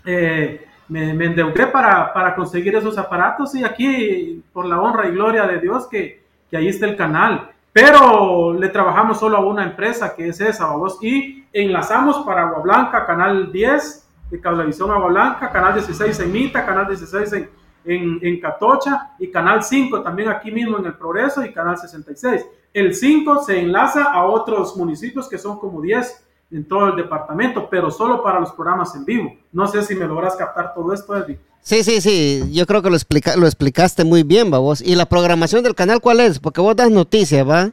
eh, 0.04 0.64
me, 0.88 1.12
me, 1.12 1.24
endeudé 1.26 1.66
para, 1.66 2.12
para 2.12 2.36
conseguir 2.36 2.76
esos 2.76 2.96
aparatos 2.96 3.54
y 3.56 3.64
aquí, 3.64 4.42
por 4.52 4.64
la 4.64 4.80
honra 4.80 5.08
y 5.08 5.10
gloria 5.10 5.44
de 5.44 5.58
Dios, 5.58 5.88
que, 5.88 6.22
que 6.48 6.56
ahí 6.56 6.68
está 6.68 6.86
el 6.86 6.96
canal. 6.96 7.50
Pero 7.72 8.54
le 8.54 8.68
trabajamos 8.68 9.18
solo 9.18 9.36
a 9.36 9.44
una 9.44 9.64
empresa 9.64 10.14
que 10.14 10.28
es 10.28 10.40
esa, 10.40 10.66
vos, 10.68 10.98
y 11.02 11.44
enlazamos 11.52 12.18
para 12.24 12.42
Agua 12.42 12.60
Blanca, 12.60 13.06
Canal 13.06 13.50
10, 13.52 14.07
de 14.30 14.40
Cablevisión 14.40 14.90
Agua 14.90 15.08
Blanca, 15.08 15.50
Canal 15.50 15.74
16 15.74 16.20
en 16.20 16.32
Mita, 16.32 16.64
Canal 16.64 16.86
16 16.86 17.32
en, 17.32 17.50
en, 17.84 18.18
en, 18.22 18.40
Catocha 18.40 19.14
y 19.18 19.30
Canal 19.30 19.62
5 19.62 20.02
también 20.02 20.28
aquí 20.28 20.50
mismo 20.50 20.78
en 20.78 20.86
El 20.86 20.94
Progreso 20.94 21.44
y 21.44 21.52
Canal 21.52 21.78
66. 21.78 22.46
El 22.72 22.94
5 22.94 23.44
se 23.44 23.60
enlaza 23.60 24.04
a 24.04 24.26
otros 24.26 24.76
municipios 24.76 25.28
que 25.28 25.38
son 25.38 25.58
como 25.58 25.80
10 25.80 26.24
en 26.50 26.66
todo 26.66 26.88
el 26.88 26.96
departamento, 26.96 27.68
pero 27.70 27.90
solo 27.90 28.22
para 28.22 28.40
los 28.40 28.52
programas 28.52 28.94
en 28.94 29.04
vivo. 29.04 29.32
No 29.52 29.66
sé 29.66 29.82
si 29.82 29.94
me 29.94 30.06
logras 30.06 30.36
captar 30.36 30.74
todo 30.74 30.92
esto, 30.92 31.16
Eddie. 31.16 31.38
Sí, 31.60 31.82
sí, 31.82 32.00
sí, 32.00 32.50
yo 32.52 32.66
creo 32.66 32.82
que 32.82 32.88
lo, 32.88 32.96
explica, 32.96 33.36
lo 33.36 33.46
explicaste 33.46 34.04
muy 34.04 34.22
bien, 34.22 34.52
va 34.52 34.58
vos. 34.58 34.80
¿Y 34.80 34.94
la 34.94 35.06
programación 35.06 35.62
del 35.62 35.74
canal 35.74 36.00
cuál 36.00 36.20
es? 36.20 36.38
Porque 36.38 36.60
vos 36.60 36.74
das 36.74 36.90
noticias, 36.90 37.46
¿va? 37.46 37.72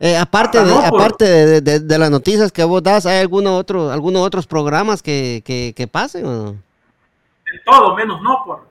Eh, 0.00 0.16
aparte, 0.16 0.62
de, 0.64 0.72
aparte 0.72 1.24
de, 1.24 1.60
de, 1.60 1.80
de, 1.80 1.98
las 1.98 2.10
noticias 2.10 2.52
que 2.52 2.62
vos 2.62 2.82
das, 2.82 3.04
¿hay 3.04 3.18
alguno 3.18 3.56
otro, 3.56 3.90
algunos 3.90 4.22
otros 4.22 4.46
programas 4.46 5.02
que, 5.02 5.42
que, 5.44 5.72
que 5.76 5.88
pasen 5.88 6.24
o 6.24 6.30
no? 6.30 6.52
De 6.52 7.58
todo, 7.64 7.96
menos 7.96 8.22
no 8.22 8.42
por. 8.44 8.68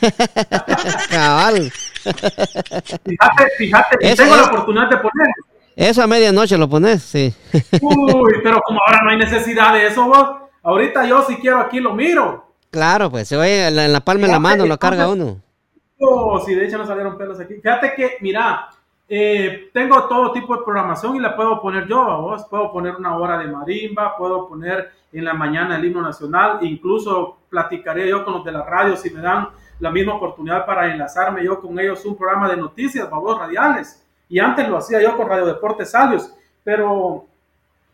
Cabal. 1.10 1.70
fíjate, 3.04 3.50
fíjate, 3.56 3.96
eso, 4.00 4.22
tengo 4.22 4.36
la 4.36 4.44
oportunidad 4.44 4.90
de 4.90 4.96
poner. 4.96 5.26
Eso 5.76 6.02
a 6.02 6.06
medianoche 6.08 6.58
lo 6.58 6.68
pones, 6.68 7.02
sí. 7.02 7.32
Uy, 7.80 8.34
pero 8.42 8.60
como 8.62 8.80
ahora 8.84 9.02
no 9.04 9.10
hay 9.10 9.18
necesidad 9.18 9.74
de 9.74 9.86
eso, 9.86 10.06
vos. 10.06 10.28
Ahorita 10.62 11.06
yo 11.06 11.24
si 11.24 11.36
quiero 11.36 11.60
aquí 11.60 11.78
lo 11.78 11.94
miro. 11.94 12.52
Claro, 12.70 13.10
pues 13.10 13.28
se 13.28 13.36
oye 13.36 13.68
en 13.68 13.76
la, 13.76 13.84
en 13.84 13.92
la 13.92 14.00
palma 14.00 14.26
de 14.26 14.32
la 14.32 14.40
mano, 14.40 14.66
lo 14.66 14.78
carga 14.78 15.08
uno. 15.08 15.40
Oh, 16.00 16.42
si 16.44 16.54
de 16.54 16.66
hecho 16.66 16.78
no 16.78 16.86
salieron 16.86 17.16
pelos 17.16 17.38
aquí. 17.38 17.54
Fíjate 17.54 17.92
que, 17.94 18.16
mira, 18.20 18.68
eh, 19.08 19.70
tengo 19.72 20.04
todo 20.04 20.32
tipo 20.32 20.56
de 20.56 20.64
programación 20.64 21.16
y 21.16 21.20
la 21.20 21.36
puedo 21.36 21.60
poner 21.60 21.86
yo, 21.86 22.02
vos. 22.22 22.46
Puedo 22.48 22.72
poner 22.72 22.96
una 22.96 23.16
hora 23.16 23.38
de 23.38 23.46
marimba, 23.48 24.16
puedo 24.16 24.48
poner 24.48 24.90
en 25.12 25.24
la 25.24 25.34
mañana 25.34 25.76
el 25.76 25.84
himno 25.84 26.02
nacional, 26.02 26.58
incluso 26.62 27.38
platicaré 27.48 28.08
yo 28.08 28.24
con 28.24 28.34
los 28.34 28.44
de 28.44 28.52
la 28.52 28.64
radio 28.64 28.96
si 28.96 29.10
me 29.10 29.20
dan 29.20 29.48
la 29.78 29.90
misma 29.90 30.14
oportunidad 30.14 30.66
para 30.66 30.92
enlazarme 30.92 31.44
yo 31.44 31.60
con 31.60 31.78
ellos 31.78 32.04
un 32.04 32.16
programa 32.16 32.48
de 32.48 32.56
noticias, 32.56 33.08
vos, 33.10 33.38
radiales. 33.38 34.04
Y 34.28 34.38
antes 34.38 34.68
lo 34.68 34.78
hacía 34.78 35.02
yo 35.02 35.16
con 35.16 35.28
Radio 35.28 35.46
Deportes 35.46 35.90
Salios, 35.90 36.34
pero 36.64 37.26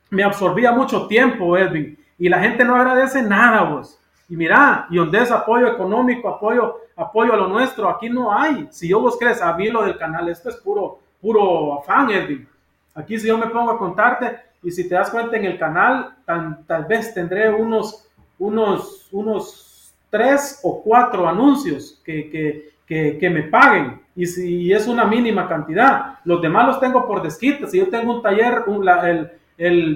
me 0.09 0.23
absorbía 0.23 0.73
mucho 0.73 1.07
tiempo, 1.07 1.57
Edwin, 1.57 1.99
y 2.19 2.29
la 2.29 2.41
gente 2.41 2.65
no 2.65 2.77
agradece 2.77 3.23
nada, 3.23 3.63
vos. 3.63 4.00
Y 4.31 4.37
mira, 4.37 4.87
y 4.89 4.97
donde 4.97 5.21
es 5.21 5.31
apoyo 5.33 5.67
económico, 5.67 6.29
apoyo, 6.29 6.77
apoyo 6.97 7.35
a 7.35 7.37
lo 7.37 7.49
nuestro, 7.49 7.89
aquí 7.89 8.09
no 8.09 8.33
hay. 8.33 8.69
Si 8.71 8.89
yo 8.89 9.01
vos 9.01 9.19
crees 9.19 9.43
a 9.43 9.53
mí 9.55 9.69
lo 9.69 9.83
del 9.83 9.99
canal, 9.99 10.29
esto 10.29 10.49
es 10.49 10.57
puro, 10.57 11.01
puro 11.21 11.81
afán, 11.81 12.11
Edwin. 12.11 12.49
Aquí 12.95 13.19
si 13.19 13.27
yo 13.27 13.37
me 13.37 13.49
pongo 13.49 13.73
a 13.73 13.79
contarte, 13.79 14.39
y 14.63 14.71
si 14.71 14.89
te 14.89 14.95
das 14.95 15.11
cuenta 15.11 15.37
en 15.37 15.47
el 15.47 15.59
canal, 15.59 16.15
tal 16.25 16.85
vez 16.85 17.13
tendré 17.13 17.51
unos, 17.51 18.09
unos, 18.39 19.09
unos 19.11 19.93
tres 20.11 20.61
o 20.63 20.81
cuatro 20.81 21.29
anuncios 21.29 22.01
que, 22.05 22.71
que, 22.87 23.19
que, 23.19 23.31
me 23.31 23.45
paguen. 23.45 24.01
Y 24.15 24.27
si 24.27 24.73
es 24.73 24.87
una 24.87 25.05
mínima 25.05 25.49
cantidad, 25.49 26.19
los 26.25 26.41
demás 26.41 26.67
los 26.67 26.81
tengo 26.81 27.07
por 27.07 27.23
desquite. 27.23 27.67
Si 27.69 27.79
yo 27.79 27.89
tengo 27.89 28.13
un 28.13 28.23
taller, 28.23 28.65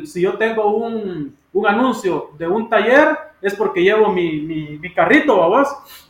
si 0.06 0.20
yo 0.20 0.34
tengo 0.34 0.74
un, 0.76 1.36
un 1.52 1.66
anuncio 1.66 2.30
de 2.38 2.48
un 2.48 2.68
taller, 2.68 3.16
es 3.44 3.54
porque 3.54 3.82
llevo 3.82 4.10
mi, 4.10 4.40
mi, 4.40 4.94
carrito, 4.94 5.36
vos, 5.36 5.68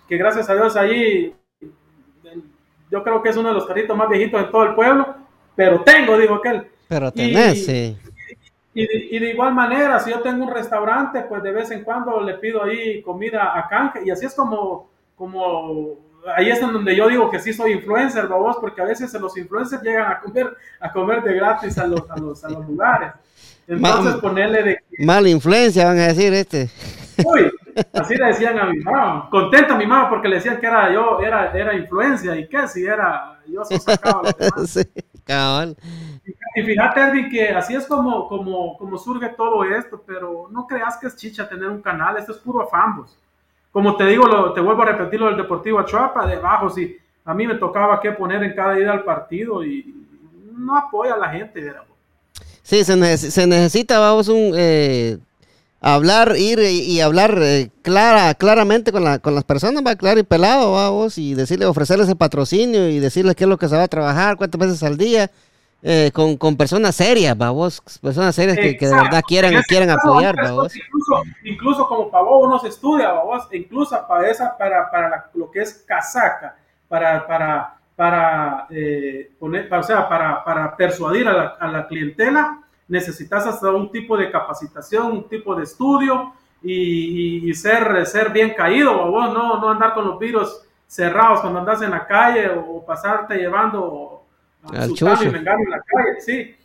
que 0.09 0.17
gracias 0.17 0.49
a 0.49 0.55
Dios 0.55 0.77
ahí, 0.77 1.35
yo 2.91 3.03
creo 3.03 3.21
que 3.23 3.31
es 3.31 3.37
uno 3.37 3.49
de 3.49 3.55
los 3.55 3.67
carritos 3.67 3.97
más 3.97 4.09
viejitos 4.09 4.41
en 4.41 4.51
todo 4.53 4.63
el 4.63 4.75
pueblo, 4.75 5.17
pero 5.57 5.83
tengo, 5.83 6.17
dijo 6.17 6.35
aquel. 6.35 6.69
Pero 6.87 7.11
tenés, 7.11 7.59
y, 7.59 7.65
sí. 7.65 7.99
Y 8.73 9.19
de, 9.19 9.31
igual 9.31 9.53
manera, 9.53 9.99
si 9.99 10.11
yo 10.11 10.21
tengo 10.21 10.45
un 10.45 10.53
restaurante, 10.53 11.23
pues 11.23 11.43
de 11.43 11.53
vez 11.53 11.71
en 11.73 11.83
cuando 11.83 12.21
le 12.21 12.35
pido 12.35 12.63
ahí 12.63 13.03
comida 13.03 13.59
a 13.59 13.69
canje, 13.69 14.01
y 14.05 14.11
así 14.11 14.27
es 14.27 14.35
como, 14.35 14.91
como 15.17 15.99
ahí 16.37 16.51
es 16.51 16.61
donde 16.61 16.95
yo 16.95 17.09
digo 17.09 17.31
que 17.31 17.41
sí 17.41 17.53
soy 17.53 17.73
influencer, 17.73 18.29
vos, 18.29 18.59
porque 18.61 18.81
a 18.81 18.85
veces 18.85 19.13
los 19.15 19.37
influencers 19.37 19.83
llegan 19.83 20.13
a 20.13 20.21
comer, 20.21 20.57
a 20.79 20.93
comer 20.93 21.23
de 21.25 21.35
gratis 21.35 21.79
a 21.79 21.87
los, 21.87 22.09
a 22.09 22.17
los, 22.17 22.45
a 22.45 22.49
los 22.49 22.67
lugares. 22.69 23.13
Entonces 23.67 24.15
ponerle 24.21 24.63
de... 24.63 24.79
Mala 24.99 25.29
influencia, 25.29 25.87
van 25.87 25.99
a 25.99 26.09
decir 26.09 26.33
este. 26.33 26.69
Uy, 27.25 27.51
así 27.93 28.15
le 28.17 28.27
decían 28.27 28.59
a 28.59 28.67
mi 28.67 28.79
mamá. 28.79 29.29
Contenta 29.31 29.77
mi 29.77 29.87
mamá 29.87 30.09
porque 30.09 30.29
le 30.29 30.37
decían 30.37 30.59
que 30.59 30.67
era 30.67 30.93
yo, 30.93 31.21
era, 31.21 31.53
era 31.53 31.75
influencia. 31.75 32.35
¿Y 32.37 32.49
qué? 32.49 32.67
Si 32.67 32.85
era, 32.85 33.39
yo 33.47 33.65
sacaba 33.65 34.23
sí, 34.67 34.83
cabal. 35.25 35.77
Y, 36.57 36.63
fíjate, 36.63 37.01
Edwin, 37.01 37.31
que 37.31 37.49
así 37.51 37.75
es 37.75 37.87
como, 37.87 38.29
como, 38.29 38.77
como 38.79 38.99
surge 38.99 39.29
todo 39.31 39.65
esto, 39.65 40.03
pero 40.07 40.49
no 40.51 40.67
creas 40.67 40.97
que 40.97 41.07
es 41.07 41.17
chicha 41.17 41.49
tener 41.49 41.69
un 41.69 41.83
canal, 41.83 42.17
esto 42.17 42.33
es 42.33 42.39
puro 42.39 42.63
afambos. 42.63 43.17
Como 43.71 43.97
te 43.97 44.07
digo, 44.07 44.27
lo, 44.27 44.53
te 44.53 44.61
vuelvo 44.61 44.83
a 44.83 44.87
repetir 44.87 45.21
lo 45.21 45.27
del 45.27 45.37
Deportivo 45.37 45.81
Achuapa, 45.81 46.27
debajo, 46.27 46.71
si 46.71 46.97
a 47.25 47.35
mí 47.35 47.47
me 47.47 47.57
tocaba 47.57 48.01
qué 48.01 48.13
poner 48.13 48.43
en 48.43 48.55
cada 48.55 48.79
ida 48.79 48.93
al 48.93 49.03
partido 49.03 49.65
y 49.65 49.95
no 50.53 50.77
apoya 50.77 51.15
a 51.15 51.19
la 51.19 51.31
gente, 51.31 51.61
¿verdad? 51.61 51.83
Sí, 52.63 52.83
se, 52.83 52.97
necesita, 52.97 53.99
vamos, 53.99 54.29
un 54.29 54.53
eh, 54.57 55.19
hablar, 55.93 56.35
ir 56.39 56.61
y, 56.61 57.01
hablar 57.03 57.39
eh, 57.43 57.71
clara, 57.83 58.35
claramente 58.35 58.91
con, 58.91 59.05
la, 59.05 59.19
con 59.19 59.35
las 59.35 59.45
personas, 59.45 59.83
va 59.87 59.97
claro 59.97 60.19
y 60.19 60.23
pelado, 60.23 60.73
vamos, 60.73 61.19
y 61.19 61.35
decirle, 61.35 61.67
ofrecerles 61.67 62.09
el 62.09 62.17
patrocinio 62.17 62.89
y 62.89 63.01
decirles 63.01 63.37
qué 63.37 63.45
es 63.45 63.51
lo 63.51 63.59
que 63.59 63.69
se 63.69 63.77
va 63.77 63.83
a 63.83 63.89
trabajar, 63.89 64.37
cuántas 64.39 64.59
veces 64.59 64.83
al 64.83 64.97
día, 64.97 65.31
eh, 65.83 66.11
con, 66.15 66.39
con, 66.39 66.57
personas 66.57 66.97
serias, 66.97 67.37
vamos, 67.37 67.83
personas 68.01 68.35
serias 68.35 68.57
que, 68.57 68.79
de 68.79 68.95
verdad 68.95 69.23
quieran, 69.29 69.53
quieran 69.69 69.91
apoyar, 69.91 70.35
vamos. 70.37 70.75
Incluso, 70.75 71.23
incluso 71.45 71.87
como 71.87 72.11
para 72.11 72.25
vos 72.25 72.47
uno 72.47 72.59
se 72.59 72.69
estudia, 72.69 73.13
vamos, 73.13 73.47
incluso 73.53 73.95
para 74.09 74.31
esa, 74.31 74.57
para, 74.57 74.91
para 74.91 75.31
lo 75.35 75.51
que 75.51 75.61
es 75.61 75.85
casaca, 75.87 76.57
para, 76.89 77.27
para 77.27 77.75
para, 77.95 78.67
eh, 78.71 79.31
poner, 79.39 79.73
o 79.73 79.83
sea, 79.85 80.09
para, 80.09 80.43
para 80.43 80.77
persuadir 80.77 81.29
a 81.29 81.33
la, 81.33 81.45
a 81.61 81.69
la, 81.69 81.87
clientela, 81.87 82.64
necesitas 82.89 83.47
hasta 83.47 83.71
un 83.71 83.91
tipo 83.91 84.17
de 84.17 84.31
capacitación, 84.31 85.13
un 85.13 85.29
tipo 85.29 85.55
de 85.55 85.65
estudio 85.65 86.33
y, 86.63 87.49
y, 87.49 87.55
ser, 87.55 88.07
ser 88.07 88.31
bien 88.31 88.55
caído, 88.55 89.11
vos 89.11 89.33
no, 89.33 89.61
no 89.61 89.71
andar 89.71 89.95
con 89.95 90.07
los 90.07 90.19
virus 90.19 90.63
cerrados 90.87 91.41
cuando 91.41 91.61
andas 91.61 91.83
en 91.83 91.91
la 91.91 92.07
calle 92.07 92.49
o, 92.49 92.85
pasarte 92.85 93.37
llevando 93.37 94.25
Al 94.63 94.91
y 94.91 95.05
en 95.27 95.45
la 95.45 95.81
calle, 95.81 96.21
sí. 96.21 96.57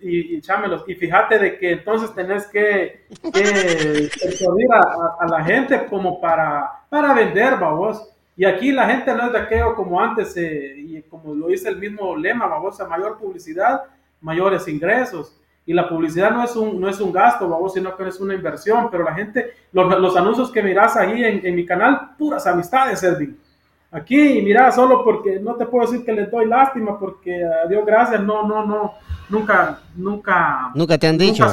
Y, 0.00 0.36
y, 0.36 0.40
chámelos. 0.42 0.84
y 0.86 0.94
fíjate 0.94 1.38
de 1.38 1.58
que 1.58 1.72
entonces 1.72 2.14
tenés 2.14 2.46
que, 2.46 3.06
que 3.32 4.10
persuadir 4.22 4.68
a, 4.70 5.16
a, 5.18 5.26
la 5.26 5.42
gente 5.42 5.86
como 5.86 6.20
para, 6.20 6.84
para 6.90 7.14
vender, 7.14 7.56
vos 7.56 8.12
y 8.36 8.44
aquí 8.44 8.72
la 8.72 8.86
gente 8.88 9.14
no 9.14 9.26
es 9.26 9.32
de 9.32 9.38
aquello 9.38 9.74
como 9.74 10.00
antes, 10.00 10.36
eh, 10.36 10.74
y 10.76 11.02
como 11.02 11.34
lo 11.34 11.48
dice 11.48 11.68
el 11.68 11.76
mismo 11.76 12.16
lema, 12.16 12.46
vamos 12.46 12.80
a 12.80 12.86
mayor 12.86 13.18
publicidad, 13.18 13.82
mayores 14.20 14.66
ingresos. 14.68 15.38
Y 15.64 15.72
la 15.72 15.88
publicidad 15.88 16.32
no 16.32 16.42
es 16.42 16.56
un, 16.56 16.80
no 16.80 16.88
es 16.88 17.00
un 17.00 17.12
gasto, 17.12 17.48
vamos, 17.48 17.74
sino 17.74 17.96
que 17.96 18.08
es 18.08 18.18
una 18.20 18.34
inversión. 18.34 18.88
Pero 18.90 19.04
la 19.04 19.14
gente, 19.14 19.52
los, 19.72 20.00
los 20.00 20.16
anuncios 20.16 20.50
que 20.50 20.62
miras 20.62 20.96
ahí 20.96 21.24
en, 21.24 21.46
en, 21.46 21.54
mi 21.54 21.64
canal, 21.64 22.10
puras 22.18 22.46
amistades, 22.46 23.02
Edwin. 23.02 23.38
Aquí, 23.92 24.40
mira, 24.42 24.72
solo 24.72 25.04
porque 25.04 25.38
no 25.38 25.54
te 25.54 25.66
puedo 25.66 25.88
decir 25.88 26.04
que 26.04 26.12
le 26.12 26.26
doy 26.26 26.46
lástima, 26.46 26.98
porque 26.98 27.44
a 27.44 27.68
Dios 27.68 27.84
gracias, 27.84 28.22
no, 28.22 28.46
no, 28.46 28.64
no, 28.64 28.94
nunca, 29.28 29.78
nunca. 29.94 30.72
Nunca 30.74 30.98
te 30.98 31.06
han 31.06 31.18
dicho. 31.18 31.46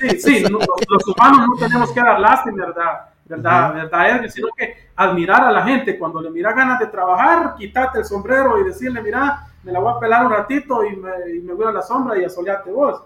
sí, 0.00 0.20
sí, 0.20 0.40
los, 0.48 0.64
los 0.88 1.08
humanos 1.08 1.46
no 1.48 1.66
tenemos 1.66 1.92
que 1.92 2.00
dar 2.00 2.20
lástima, 2.20 2.66
¿verdad? 2.66 3.10
¿verdad? 3.30 3.74
¿verdad? 3.74 4.28
Sino 4.28 4.48
que 4.56 4.90
admirar 4.96 5.44
a 5.44 5.52
la 5.52 5.62
gente, 5.62 5.98
cuando 5.98 6.20
le 6.20 6.30
mira 6.30 6.52
ganas 6.52 6.80
de 6.80 6.86
trabajar, 6.86 7.54
quítate 7.56 7.98
el 8.00 8.04
sombrero 8.04 8.60
y 8.60 8.64
decirle, 8.64 9.00
mira, 9.02 9.46
me 9.62 9.72
la 9.72 9.78
voy 9.78 9.92
a 9.94 9.98
pelar 10.00 10.26
un 10.26 10.32
ratito 10.32 10.84
y 10.84 10.96
me, 10.96 11.10
y 11.36 11.40
me 11.40 11.54
voy 11.54 11.66
a 11.66 11.72
la 11.72 11.82
sombra 11.82 12.18
y 12.18 12.24
asoleate 12.24 12.70
vos. 12.70 13.02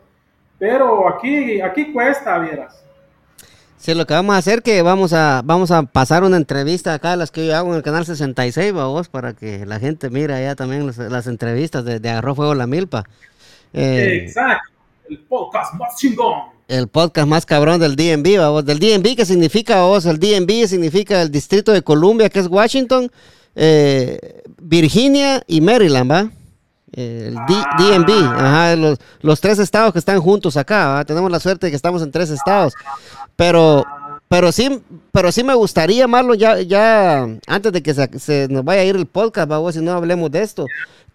Pero 0.65 1.07
aquí, 1.07 1.61
aquí 1.61 1.93
cuesta, 1.93 2.39
vieras. 2.39 2.75
Sí, 3.77 3.93
lo 3.93 4.07
que 4.07 4.15
vamos 4.15 4.35
a 4.35 4.39
hacer 4.39 4.63
que 4.63 4.81
vamos 4.81 5.13
a 5.13 5.43
vamos 5.45 5.71
a 5.71 5.83
pasar 5.83 6.25
una 6.25 6.39
entrevista 6.39 6.95
acá, 6.95 7.17
las 7.17 7.31
que 7.31 7.47
yo 7.47 7.55
hago 7.55 7.69
en 7.73 7.77
el 7.77 7.83
canal 7.83 8.07
66, 8.07 8.73
vos, 8.73 9.11
para 9.11 9.35
que 9.35 9.67
la 9.67 9.79
gente 9.79 10.09
mire 10.09 10.33
allá 10.33 10.55
también 10.55 10.87
las, 10.87 11.27
entrevistas 11.27 11.85
de, 11.85 12.01
de 12.01 12.09
Arroz 12.09 12.37
Fuego 12.37 12.55
La 12.55 12.67
Milpa. 12.67 13.05
Eh, 13.75 14.23
Exacto, 14.25 14.71
el 15.11 15.19
podcast 15.19 15.75
más 15.75 15.97
chingón 15.97 16.45
el 16.67 16.89
podcast 16.89 17.29
más 17.29 17.45
cabrón 17.45 17.79
del 17.79 17.95
DNB, 17.95 18.39
vos. 18.49 18.65
Del 18.65 18.79
DNB, 18.79 19.17
¿qué 19.17 19.27
significa 19.27 19.83
vos? 19.83 20.07
El 20.07 20.19
DNB 20.19 20.67
significa 20.67 21.21
el 21.21 21.31
Distrito 21.31 21.73
de 21.73 21.83
Columbia, 21.83 22.31
que 22.31 22.39
es 22.39 22.47
Washington, 22.47 23.13
eh, 23.55 24.41
Virginia 24.63 25.43
y 25.47 25.61
Maryland, 25.61 26.11
¿va? 26.11 26.31
El 26.97 27.37
ah. 27.39 28.97
los, 29.21 29.41
tres 29.41 29.59
estados 29.59 29.93
que 29.93 29.99
están 29.99 30.21
juntos 30.21 30.57
acá. 30.57 31.05
Tenemos 31.07 31.31
la 31.31 31.41
suerte 31.41 31.67
de 31.67 31.71
que 31.71 31.77
estamos 31.77 32.03
en 32.03 32.13
tres 32.13 32.31
estados. 32.31 32.75
Pero, 33.37 33.85
pero 34.29 34.53
sí, 34.53 34.81
pero 35.11 35.33
sí 35.33 35.43
me 35.43 35.55
gustaría, 35.55 36.07
Marlon, 36.07 36.39
ya, 36.39 36.61
ya 36.61 37.27
antes 37.47 37.73
de 37.73 37.83
que 37.83 37.95
se, 37.95 38.49
nos 38.49 38.65
vaya 38.65 38.83
a 38.83 38.85
ir 38.85 38.97
el 38.97 39.07
podcast, 39.07 39.51
¿va? 39.51 39.73
si 39.73 39.81
no 39.81 39.93
hablemos 39.93 40.31
de 40.31 40.43
esto. 40.43 40.67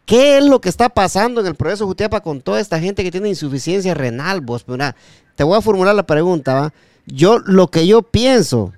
¿Qué 0.05 0.37
es 0.39 0.45
lo 0.45 0.59
que 0.59 0.69
está 0.69 0.89
pasando 0.89 1.39
en 1.39 1.47
el 1.47 1.55
proceso 1.55 1.85
Jutiapa 1.85 2.21
con 2.21 2.41
toda 2.41 2.59
esta 2.59 2.79
gente 2.79 3.03
que 3.03 3.11
tiene 3.11 3.29
insuficiencia 3.29 3.93
renal, 3.93 4.41
vos? 4.41 4.65
Mira, 4.67 4.95
te 5.35 5.43
voy 5.43 5.57
a 5.57 5.61
formular 5.61 5.95
la 5.95 6.03
pregunta, 6.03 6.53
¿va? 6.55 6.73
Yo, 7.05 7.39
lo 7.39 7.67
que 7.67 7.87
yo 7.87 8.01
pienso 8.01 8.73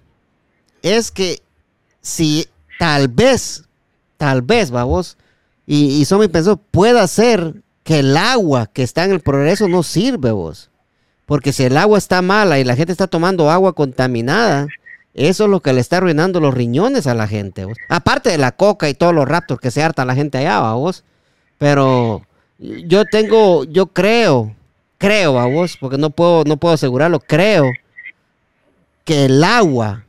es 0.81 1.09
que 1.09 1.41
si 2.01 2.47
tal 2.77 3.07
vez, 3.07 3.63
tal 4.17 4.41
vez, 4.41 4.73
va 4.73 4.83
vos, 4.83 5.17
y, 5.73 6.01
y 6.01 6.05
son 6.05 6.19
mi 6.19 6.27
pensó, 6.27 6.57
pueda 6.57 7.05
ser 7.07 7.61
que 7.83 7.99
el 7.99 8.17
agua 8.17 8.67
que 8.67 8.83
está 8.83 9.05
en 9.05 9.11
el 9.11 9.21
progreso 9.21 9.67
no 9.67 9.83
sirve, 9.83 10.31
vos. 10.31 10.69
Porque 11.25 11.53
si 11.53 11.63
el 11.63 11.77
agua 11.77 11.97
está 11.97 12.21
mala 12.21 12.59
y 12.59 12.63
la 12.63 12.75
gente 12.75 12.91
está 12.91 13.07
tomando 13.07 13.49
agua 13.49 13.73
contaminada, 13.73 14.67
eso 15.13 15.45
es 15.45 15.49
lo 15.49 15.61
que 15.61 15.73
le 15.73 15.81
está 15.81 15.97
arruinando 15.97 16.39
los 16.39 16.53
riñones 16.53 17.07
a 17.07 17.13
la 17.13 17.27
gente. 17.27 17.65
¿vos? 17.65 17.77
Aparte 17.89 18.29
de 18.29 18.37
la 18.37 18.51
coca 18.51 18.89
y 18.89 18.93
todos 18.93 19.13
los 19.13 19.27
raptos 19.27 19.59
que 19.59 19.71
se 19.71 19.81
harta 19.81 20.05
la 20.05 20.15
gente 20.15 20.37
allá, 20.37 20.59
¿va, 20.59 20.73
vos. 20.73 21.03
Pero 21.57 22.23
yo 22.59 23.05
tengo, 23.05 23.63
yo 23.63 23.87
creo 23.87 24.55
creo 25.01 25.39
a 25.39 25.47
vos, 25.47 25.77
porque 25.77 25.97
no 25.97 26.11
puedo, 26.11 26.43
no 26.45 26.57
puedo 26.57 26.75
asegurarlo, 26.75 27.19
creo 27.19 27.71
que 29.03 29.25
el 29.25 29.43
agua 29.43 30.05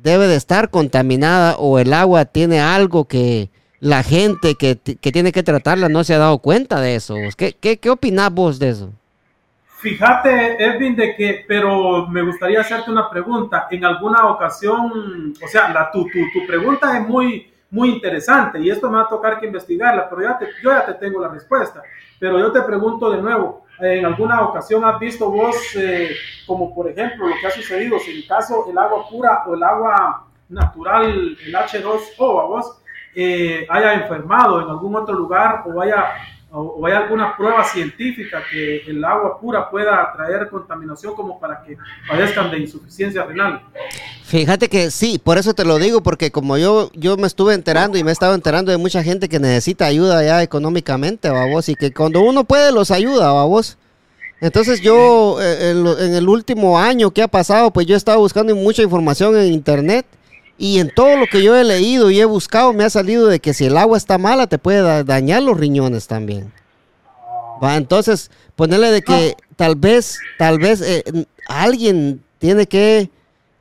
debe 0.00 0.28
de 0.28 0.36
estar 0.36 0.70
contaminada 0.70 1.56
o 1.56 1.80
el 1.80 1.92
agua 1.92 2.24
tiene 2.26 2.60
algo 2.60 3.06
que 3.06 3.50
la 3.80 4.02
gente 4.02 4.54
que, 4.54 4.76
tiene 4.76 5.32
que 5.32 5.42
tratarla 5.42 5.88
no 5.88 6.04
se 6.04 6.14
ha 6.14 6.18
dado 6.18 6.38
cuenta 6.38 6.80
de 6.80 6.94
eso. 6.94 7.14
¿Qué, 7.36 7.54
qué, 7.58 7.78
qué 7.78 7.90
opinás 7.90 8.32
vos 8.32 8.58
de 8.58 8.68
eso? 8.70 8.92
Fíjate, 9.78 10.62
Edwin, 10.62 10.94
de 10.94 11.16
que, 11.16 11.44
pero 11.48 12.06
me 12.06 12.20
gustaría 12.20 12.60
hacerte 12.60 12.90
una 12.90 13.08
pregunta. 13.08 13.66
En 13.70 13.82
alguna 13.84 14.26
ocasión, 14.26 15.32
o 15.42 15.48
sea, 15.48 15.72
la, 15.72 15.90
tu, 15.90 16.04
tu, 16.04 16.18
tu 16.32 16.46
pregunta 16.46 16.98
es 16.98 17.08
muy, 17.08 17.50
muy 17.70 17.90
interesante 17.90 18.60
y 18.60 18.68
esto 18.68 18.90
me 18.90 18.98
va 18.98 19.04
a 19.04 19.08
tocar 19.08 19.40
que 19.40 19.46
investigarla, 19.46 20.08
pero 20.10 20.22
ya 20.22 20.38
yo 20.62 20.70
ya 20.70 20.84
te 20.84 20.94
tengo 20.94 21.20
la 21.20 21.28
respuesta. 21.28 21.82
Pero 22.18 22.38
yo 22.38 22.52
te 22.52 22.60
pregunto 22.60 23.10
de 23.10 23.22
nuevo, 23.22 23.64
¿en 23.78 24.04
alguna 24.04 24.42
ocasión 24.42 24.84
has 24.84 24.98
visto 24.98 25.30
vos, 25.30 25.56
eh, 25.76 26.10
como 26.46 26.74
por 26.74 26.88
ejemplo 26.88 27.26
lo 27.26 27.34
que 27.40 27.46
ha 27.46 27.50
sucedido, 27.50 27.98
si 27.98 28.20
en 28.20 28.28
caso 28.28 28.66
el 28.70 28.76
agua 28.76 29.08
pura 29.08 29.44
o 29.46 29.54
el 29.54 29.62
agua 29.62 30.26
natural, 30.50 31.38
el 31.42 31.54
H2O, 31.54 32.42
a 32.42 32.44
vos, 32.44 32.79
eh, 33.14 33.66
haya 33.68 33.94
enfermado 33.94 34.62
en 34.62 34.68
algún 34.68 34.94
otro 34.96 35.14
lugar 35.14 35.64
o 35.66 35.80
haya 35.80 36.12
o, 36.52 36.84
hay 36.84 36.94
alguna 36.94 37.36
prueba 37.36 37.64
científica 37.64 38.42
que 38.50 38.78
el 38.88 39.04
agua 39.04 39.38
pura 39.38 39.70
pueda 39.70 40.12
traer 40.12 40.48
contaminación 40.48 41.14
como 41.14 41.38
para 41.38 41.62
que 41.62 41.76
padezcan 42.08 42.50
de 42.50 42.58
insuficiencia 42.58 43.24
renal. 43.24 43.62
Fíjate 44.24 44.68
que 44.68 44.90
sí, 44.90 45.20
por 45.22 45.38
eso 45.38 45.54
te 45.54 45.64
lo 45.64 45.78
digo, 45.78 46.02
porque 46.02 46.30
como 46.30 46.58
yo, 46.58 46.90
yo 46.94 47.16
me 47.16 47.26
estuve 47.26 47.54
enterando 47.54 47.98
y 47.98 48.04
me 48.04 48.10
he 48.10 48.12
estado 48.12 48.34
enterando 48.34 48.72
de 48.72 48.78
mucha 48.78 49.02
gente 49.02 49.28
que 49.28 49.38
necesita 49.38 49.86
ayuda 49.86 50.24
ya 50.24 50.42
económicamente, 50.42 51.30
vos, 51.30 51.68
y 51.68 51.76
que 51.76 51.92
cuando 51.92 52.20
uno 52.22 52.44
puede 52.44 52.72
los 52.72 52.90
ayuda, 52.90 53.30
vos. 53.30 53.78
Entonces 54.40 54.80
yo, 54.80 55.36
eh, 55.40 55.70
en 55.70 56.14
el 56.14 56.28
último 56.28 56.78
año 56.78 57.10
que 57.10 57.22
ha 57.22 57.28
pasado, 57.28 57.70
pues 57.72 57.86
yo 57.86 57.94
he 57.94 57.98
estado 57.98 58.18
buscando 58.18 58.56
mucha 58.56 58.82
información 58.82 59.36
en 59.36 59.52
internet 59.52 60.06
y 60.60 60.78
en 60.78 60.90
todo 60.90 61.16
lo 61.16 61.26
que 61.26 61.42
yo 61.42 61.56
he 61.56 61.64
leído 61.64 62.10
y 62.10 62.20
he 62.20 62.26
buscado, 62.26 62.74
me 62.74 62.84
ha 62.84 62.90
salido 62.90 63.28
de 63.28 63.40
que 63.40 63.54
si 63.54 63.64
el 63.64 63.78
agua 63.78 63.96
está 63.96 64.18
mala, 64.18 64.46
te 64.46 64.58
puede 64.58 65.04
dañar 65.04 65.42
los 65.42 65.56
riñones 65.56 66.06
también. 66.06 66.52
Va, 67.64 67.78
entonces, 67.78 68.30
ponerle 68.56 68.90
de 68.90 69.00
que 69.00 69.36
tal 69.56 69.74
vez, 69.76 70.18
tal 70.36 70.58
vez 70.58 70.82
eh, 70.82 71.02
alguien 71.48 72.22
tiene 72.38 72.66
que 72.66 73.08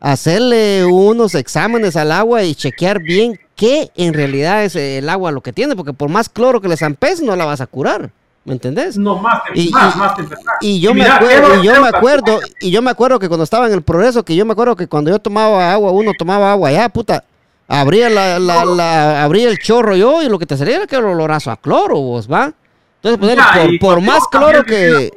hacerle 0.02 0.84
unos 0.84 1.36
exámenes 1.36 1.95
al 1.95 2.12
agua 2.12 2.43
y 2.43 2.54
chequear 2.54 3.02
bien 3.02 3.39
qué 3.56 3.91
en 3.95 4.14
realidad 4.14 4.66
es 4.66 4.76
el 4.76 5.08
agua 5.08 5.32
lo 5.32 5.39
que 5.39 5.54
tiene, 5.54 5.78
porque 5.78 5.93
por 5.93 6.10
más 6.10 6.28
cloro 6.28 6.60
que 6.60 6.68
le 6.68 6.76
zampes, 6.76 7.22
no 7.22 7.38
la 7.38 7.45
vas 7.45 7.62
a 7.62 7.68
curar. 7.68 8.12
¿Me 8.50 8.56
entendés? 8.56 8.97
No, 8.97 9.20
más, 9.20 9.43
y, 9.54 9.70
más, 9.70 9.95
más 9.95 10.14
y 10.60 10.80
yo, 10.80 10.95
me, 10.95 11.04
acuerdo, 11.04 11.62
y 11.62 11.68
yo 11.68 11.80
me 11.80 11.88
acuerdo, 11.88 12.39
y 12.60 12.72
yo 12.72 12.82
me 12.82 12.89
acuerdo 12.89 13.20
que 13.20 13.28
cuando 13.28 13.43
estaba 13.43 13.68
en 13.68 13.74
el 13.74 13.84
progreso, 13.84 14.26
que 14.26 14.36
yo 14.36 14.43
me 14.43 14.54
acuerdo 14.54 14.76
que 14.76 14.88
cuando 14.88 15.12
yo 15.12 15.20
tomaba 15.20 15.72
agua, 15.72 15.91
uno 15.91 16.14
tomaba 16.18 16.52
agua 16.52 16.72
ya, 16.72 16.89
puta, 16.89 17.24
abría 17.68 18.10
la, 18.10 18.39
la, 18.39 18.66
la 18.66 19.24
abría 19.24 19.50
el 19.50 19.60
chorro 19.60 19.95
yo 19.95 20.24
y 20.24 20.30
lo 20.30 20.39
que 20.39 20.47
te 20.47 20.58
salía 20.58 20.78
era 20.78 20.88
que 20.88 20.95
el 20.95 21.06
olorazo 21.06 21.52
a 21.52 21.58
cloro, 21.58 21.97
vos, 21.97 22.28
¿va? 22.28 22.52
Entonces, 23.04 23.38
pues, 23.54 23.80
por, 23.80 24.02
más 24.02 24.28
cloro 24.32 24.64
que... 24.64 25.12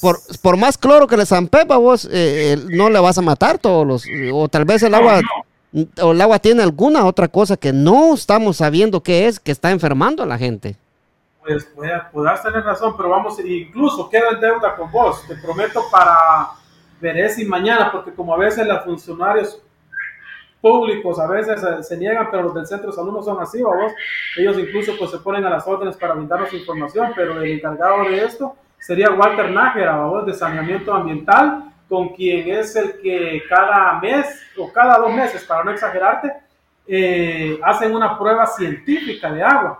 Por, 0.00 0.18
por, 0.40 0.56
más 0.56 0.78
cloro 0.78 1.06
que 1.06 1.18
le 1.18 1.26
zampepa 1.26 1.76
vos, 1.76 2.08
eh, 2.10 2.56
no 2.70 2.88
le 2.88 3.00
vas 3.00 3.18
a 3.18 3.22
matar 3.22 3.58
todos 3.58 3.86
los... 3.86 4.04
O 4.32 4.48
tal 4.48 4.64
vez 4.64 4.82
el 4.82 4.94
agua... 4.94 5.20
O 6.00 6.12
el 6.12 6.20
agua 6.22 6.38
tiene 6.38 6.62
alguna 6.62 7.04
otra 7.04 7.28
cosa 7.28 7.58
que 7.58 7.74
no 7.74 8.14
estamos 8.14 8.56
sabiendo 8.56 9.02
qué 9.02 9.26
es, 9.26 9.40
que 9.40 9.52
está 9.52 9.72
enfermando 9.72 10.22
a 10.22 10.26
la 10.26 10.38
gente 10.38 10.78
pues 11.44 11.70
podrás 12.12 12.42
tener 12.42 12.64
razón, 12.64 12.96
pero 12.96 13.10
vamos, 13.10 13.38
incluso 13.44 14.08
quedo 14.08 14.32
en 14.32 14.40
deuda 14.40 14.74
con 14.76 14.90
vos, 14.90 15.26
te 15.26 15.36
prometo 15.36 15.82
para 15.90 16.48
ver 17.00 17.28
si 17.30 17.44
mañana, 17.44 17.92
porque 17.92 18.14
como 18.14 18.34
a 18.34 18.38
veces 18.38 18.66
los 18.66 18.82
funcionarios 18.84 19.60
públicos 20.60 21.20
a 21.20 21.26
veces 21.26 21.60
se, 21.86 21.96
niegan, 21.98 22.30
pero 22.30 22.44
los 22.44 22.54
del 22.54 22.66
centro 22.66 22.90
de 22.90 22.96
salud 22.96 23.12
no 23.12 23.22
son 23.22 23.38
así, 23.40 23.62
vos, 23.62 23.92
ellos 24.36 24.58
incluso 24.58 24.92
pues 24.98 25.10
se 25.10 25.18
ponen 25.18 25.44
a 25.44 25.50
las 25.50 25.66
órdenes 25.66 25.96
para 25.96 26.14
brindarnos 26.14 26.52
información, 26.54 27.12
pero 27.14 27.42
el 27.42 27.52
encargado 27.52 28.04
de 28.04 28.24
esto 28.24 28.56
sería 28.78 29.10
Walter 29.10 29.50
Nájera, 29.50 29.98
vos, 29.98 30.24
de 30.24 30.32
saneamiento 30.32 30.94
ambiental, 30.94 31.70
con 31.88 32.14
quien 32.14 32.48
es 32.48 32.74
el 32.76 32.98
que 33.02 33.42
cada 33.48 34.00
mes 34.00 34.26
o 34.56 34.72
cada 34.72 34.96
dos 34.96 35.12
meses, 35.12 35.44
para 35.44 35.64
no 35.64 35.70
exagerarte, 35.70 36.32
eh, 36.86 37.58
hacen 37.62 37.94
una 37.94 38.18
prueba 38.18 38.46
científica 38.46 39.32
de 39.32 39.42
agua. 39.42 39.78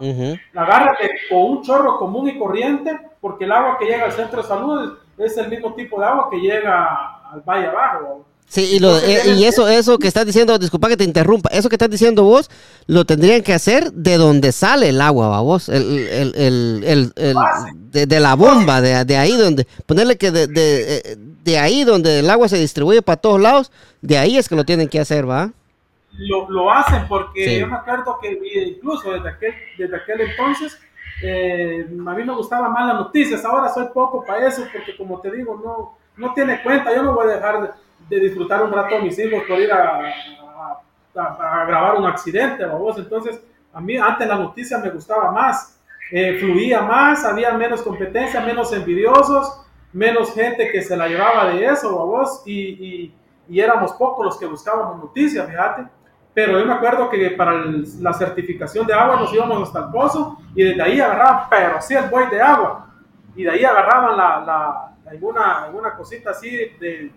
Agárrate 0.54 1.10
con 1.28 1.42
un 1.42 1.62
chorro 1.62 1.98
común 1.98 2.28
y 2.28 2.38
corriente, 2.38 2.98
porque 3.20 3.44
el 3.44 3.52
agua 3.52 3.76
que 3.78 3.86
llega 3.86 4.06
al 4.06 4.12
centro 4.12 4.42
de 4.42 4.48
salud 4.48 4.98
es 5.18 5.36
el 5.36 5.48
mismo 5.48 5.74
tipo 5.74 6.00
de 6.00 6.06
agua 6.06 6.28
que 6.30 6.38
llega 6.38 7.20
al 7.30 7.40
valle 7.42 7.66
abajo. 7.66 8.24
Sí, 8.46 8.78
y, 8.78 8.84
eh, 8.84 9.48
eso, 9.48 9.66
eso 9.66 9.98
que 9.98 10.06
estás 10.06 10.26
diciendo, 10.26 10.56
disculpa 10.58 10.88
que 10.88 10.96
te 10.96 11.04
interrumpa, 11.04 11.48
eso 11.50 11.68
que 11.68 11.74
estás 11.74 11.90
diciendo 11.90 12.22
vos, 12.22 12.50
lo 12.86 13.04
tendrían 13.04 13.42
que 13.42 13.52
hacer 13.52 13.92
de 13.92 14.16
donde 14.16 14.52
sale 14.52 14.90
el 14.90 15.00
agua, 15.00 15.40
vos, 15.40 15.68
el, 15.68 15.82
de, 17.90 18.20
la 18.20 18.34
bomba, 18.34 18.80
de, 18.80 19.16
ahí 19.16 19.32
donde, 19.32 19.66
ponerle 19.86 20.16
que 20.16 20.30
de, 20.30 20.46
de, 21.42 21.58
ahí 21.58 21.84
donde 21.84 22.20
el 22.20 22.30
agua 22.30 22.48
se 22.48 22.58
distribuye 22.58 23.02
para 23.02 23.20
todos 23.20 23.40
lados, 23.40 23.72
de 24.02 24.18
ahí 24.18 24.36
es 24.36 24.48
que 24.48 24.56
lo 24.56 24.64
tienen 24.64 24.88
que 24.88 25.00
hacer, 25.00 25.28
¿va? 25.28 25.52
Lo, 26.18 26.48
lo 26.50 26.70
hacen 26.70 27.06
porque 27.08 27.58
yo 27.60 27.66
me 27.66 27.76
acuerdo 27.76 28.18
que 28.20 28.38
incluso 28.68 29.12
desde 29.12 29.28
aquel, 29.28 29.54
desde 29.76 29.96
aquel 29.96 30.20
entonces 30.22 30.80
eh, 31.22 31.86
a 31.88 32.14
mí 32.14 32.24
me 32.24 32.34
gustaban 32.34 32.72
más 32.72 32.86
las 32.86 32.96
noticias, 32.96 33.44
ahora 33.44 33.68
soy 33.68 33.86
poco 33.92 34.24
para 34.24 34.46
eso 34.46 34.66
porque 34.72 34.96
como 34.96 35.20
te 35.20 35.30
digo, 35.30 35.60
no, 35.62 35.96
no 36.16 36.34
tiene 36.34 36.62
cuenta, 36.62 36.94
yo 36.94 37.02
no 37.02 37.14
voy 37.14 37.30
a 37.30 37.34
dejar 37.34 37.74
de, 38.08 38.20
disfrutar 38.20 38.62
un 38.62 38.72
rato 38.72 38.96
a 38.96 39.00
mis 39.00 39.18
hijos 39.18 39.42
por 39.48 39.58
ir 39.58 39.72
a, 39.72 40.12
a, 41.14 41.64
grabar 41.66 41.96
un 41.96 42.06
accidente, 42.06 42.64
vos, 42.66 42.98
entonces 42.98 43.42
a 43.72 43.80
mí 43.80 43.96
antes 43.96 44.26
la 44.28 44.36
noticia 44.36 44.78
me 44.78 44.90
gustaba 44.90 45.32
más, 45.32 45.80
eh, 46.10 46.36
fluía 46.38 46.82
más, 46.82 47.24
había 47.24 47.52
menos 47.54 47.82
competencia, 47.82 48.40
menos 48.40 48.72
envidiosos, 48.72 49.62
menos 49.92 50.34
gente 50.34 50.70
que 50.70 50.82
se 50.82 50.96
la 50.96 51.08
llevaba 51.08 51.46
de 51.46 51.64
eso, 51.64 52.06
vos, 52.06 52.42
y, 52.44 52.60
y, 52.60 53.14
y 53.48 53.60
éramos 53.60 53.92
pocos 53.92 54.24
los 54.26 54.38
que 54.38 54.46
buscábamos 54.46 54.98
noticias, 54.98 55.48
fíjate 55.48 55.86
pero 56.34 56.58
yo 56.58 56.66
me 56.66 56.74
acuerdo 56.74 57.08
que 57.08 57.30
para 57.30 57.64
la 58.00 58.12
certificación 58.12 58.86
de 58.86 58.92
agua 58.92 59.16
nos 59.16 59.32
íbamos 59.32 59.62
hasta 59.62 59.86
el 59.86 59.92
pozo 59.92 60.38
y 60.54 60.64
desde 60.64 60.82
ahí 60.82 61.00
agarraban, 61.00 61.46
pero 61.48 61.80
sí 61.80 61.94
el 61.94 62.08
buey 62.10 62.28
de 62.28 62.42
agua, 62.42 62.88
y 63.36 63.44
de 63.44 63.50
ahí 63.50 63.64
agarraban 63.64 64.16
la, 64.16 64.40
la, 64.40 65.10
alguna, 65.10 65.64
alguna 65.64 65.94
cosita 65.94 66.30
así 66.30 66.50
de, 66.50 67.12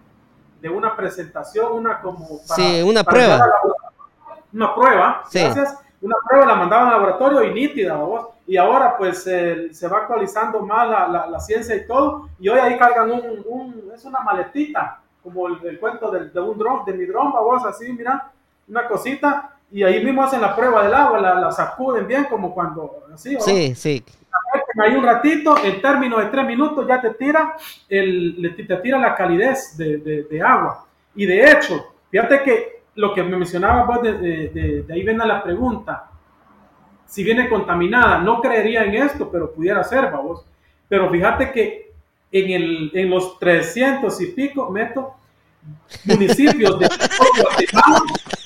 de, 0.61 0.69
una 0.69 0.95
presentación, 0.95 1.73
una 1.73 1.99
como... 1.99 2.39
sí, 2.43 2.81
una 2.83 3.03
prueba. 3.03 3.43
una 4.53 4.75
prueba, 4.75 5.23
gracias. 5.31 5.77
Una 5.99 6.15
prueba 6.29 6.45
la 6.45 6.55
mandaban 6.55 6.87
al 6.89 6.93
laboratorio 6.93 7.43
y 7.43 7.53
nítida, 7.53 7.95
¿vos? 7.95 8.27
y 8.47 8.55
ahora 8.55 8.95
pues 8.97 9.23
se 9.23 9.87
va 9.87 9.97
actualizando 9.97 10.61
más 10.61 10.89
la, 10.89 11.07
la, 11.07 11.27
la, 11.27 11.39
ciencia 11.39 11.75
y 11.75 11.85
todo, 11.85 12.29
y 12.39 12.47
hoy 12.47 12.59
ahí 12.59 12.77
cargan 12.77 13.11
un, 13.11 13.43
un 13.45 13.91
es 13.93 14.05
una 14.05 14.21
maletita, 14.21 15.01
como 15.21 15.47
el, 15.47 15.79
cuento 15.79 16.09
del, 16.09 16.31
de 16.31 16.39
un 16.39 16.57
dron, 16.57 16.85
de 16.85 16.93
mi 16.93 17.05
dron, 17.05 17.33
vos, 17.33 17.65
así, 17.65 17.91
mira, 17.91 18.31
una 18.67 18.87
cosita 18.87 19.57
y 19.71 19.83
ahí 19.83 20.03
mismo 20.03 20.23
hacen 20.23 20.41
la 20.41 20.55
prueba 20.55 20.83
del 20.83 20.93
agua, 20.93 21.19
la, 21.19 21.51
sacuden 21.51 22.07
bien 22.07 22.25
como 22.25 22.53
cuando 22.53 23.03
así. 23.13 23.37
Sí, 23.39 23.75
sí. 23.75 24.03
Ahí 24.79 24.95
un 24.95 25.03
ratito, 25.03 25.57
en 25.63 25.81
términos 25.81 26.19
de 26.19 26.27
tres 26.27 26.45
minutos 26.45 26.87
ya 26.87 27.01
te 27.01 27.11
tira, 27.11 27.55
el, 27.89 28.53
te 28.55 28.77
tira 28.77 28.97
la 28.99 29.15
calidez 29.15 29.75
de, 29.77 30.41
agua. 30.45 30.85
Y 31.15 31.25
de 31.25 31.51
hecho, 31.51 31.93
fíjate 32.09 32.43
que 32.43 32.81
lo 32.95 33.13
que 33.13 33.23
me 33.23 33.35
mencionaba 33.35 33.83
vos, 33.83 34.03
de, 34.03 34.85
ahí 34.89 35.03
viene 35.03 35.25
la 35.25 35.43
pregunta. 35.43 36.11
Si 37.05 37.23
viene 37.23 37.49
contaminada, 37.49 38.19
no 38.19 38.41
creería 38.41 38.83
en 38.83 38.95
esto, 38.95 39.29
pero 39.29 39.51
pudiera 39.51 39.83
ser, 39.83 40.11
vamos. 40.11 40.45
Pero 40.87 41.09
fíjate 41.09 41.51
que 41.51 41.91
en, 42.31 42.51
el, 42.51 42.91
en 42.93 43.09
los 43.09 43.39
300 43.39 44.21
y 44.21 44.27
pico 44.27 44.69
meto 44.69 45.15
municipios 46.05 46.79
de 46.79 46.89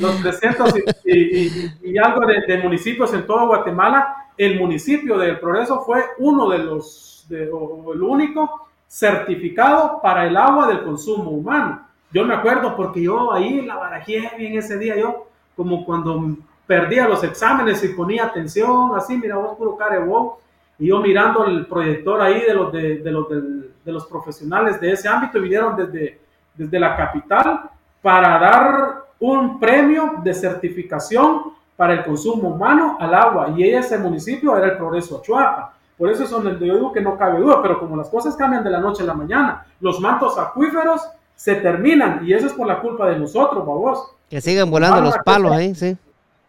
los 0.00 0.20
300 0.22 0.74
y, 1.04 1.98
algo 1.98 2.26
de, 2.26 2.58
municipios 2.58 3.12
en 3.14 3.26
todo 3.26 3.46
Guatemala, 3.46 4.30
el 4.36 4.58
municipio 4.58 5.18
del 5.18 5.38
Progreso 5.38 5.82
fue 5.82 6.02
uno 6.18 6.48
de 6.48 6.58
los, 6.58 7.26
o 7.52 7.92
el 7.92 8.02
único 8.02 8.68
certificado 8.88 10.00
para 10.02 10.26
el 10.26 10.36
agua 10.36 10.66
del 10.68 10.82
consumo 10.82 11.30
humano. 11.30 11.86
Yo 12.12 12.24
me 12.24 12.34
acuerdo 12.34 12.76
porque 12.76 13.02
yo 13.02 13.32
ahí 13.32 13.62
la 13.62 13.76
barajé 13.76 14.30
bien 14.36 14.58
ese 14.58 14.78
día, 14.78 14.96
yo 14.96 15.28
como 15.54 15.84
cuando 15.84 16.36
perdía 16.66 17.06
los 17.06 17.22
exámenes 17.22 17.84
y 17.84 17.88
ponía 17.88 18.24
atención, 18.24 18.92
así, 18.96 19.16
mira 19.16 19.36
vos 19.36 19.56
puro 19.56 19.76
carebo, 19.76 20.40
y 20.78 20.86
yo 20.88 21.00
mirando 21.00 21.44
el 21.44 21.66
proyector 21.66 22.20
ahí 22.22 22.40
de 22.40 22.54
los, 22.54 22.72
de, 22.72 23.00
los, 23.04 23.28
de, 23.28 23.92
los 23.92 24.06
profesionales 24.06 24.80
de 24.80 24.92
ese 24.92 25.08
ámbito, 25.08 25.40
vinieron 25.40 25.76
desde, 25.76 26.18
desde 26.54 26.80
la 26.80 26.96
capital 26.96 27.70
para 28.00 28.38
dar 28.38 28.99
un 29.20 29.60
premio 29.60 30.14
de 30.22 30.34
certificación 30.34 31.52
para 31.76 31.94
el 31.94 32.04
consumo 32.04 32.48
humano 32.48 32.96
al 32.98 33.14
agua 33.14 33.54
y 33.56 33.70
ese 33.70 33.98
municipio 33.98 34.56
era 34.56 34.66
el 34.66 34.76
Progreso 34.76 35.22
Chuapa. 35.22 35.74
Por 35.96 36.10
eso 36.10 36.24
es 36.24 36.30
donde 36.30 36.66
yo 36.66 36.74
digo 36.74 36.92
que 36.92 37.00
no 37.00 37.16
cabe 37.16 37.40
duda, 37.40 37.60
pero 37.62 37.78
como 37.78 37.96
las 37.96 38.08
cosas 38.08 38.34
cambian 38.34 38.64
de 38.64 38.70
la 38.70 38.80
noche 38.80 39.02
a 39.02 39.06
la 39.06 39.14
mañana, 39.14 39.66
los 39.80 40.00
mantos 40.00 40.38
acuíferos 40.38 41.02
se 41.34 41.56
terminan 41.56 42.26
y 42.26 42.32
eso 42.32 42.46
es 42.46 42.52
por 42.54 42.66
la 42.66 42.80
culpa 42.80 43.08
de 43.08 43.18
nosotros, 43.18 43.64
babos. 43.66 44.14
Que 44.28 44.40
siguen 44.40 44.70
volando 44.70 45.00
los 45.00 45.16
palos 45.18 45.52
ahí, 45.52 45.74
sí. 45.74 45.96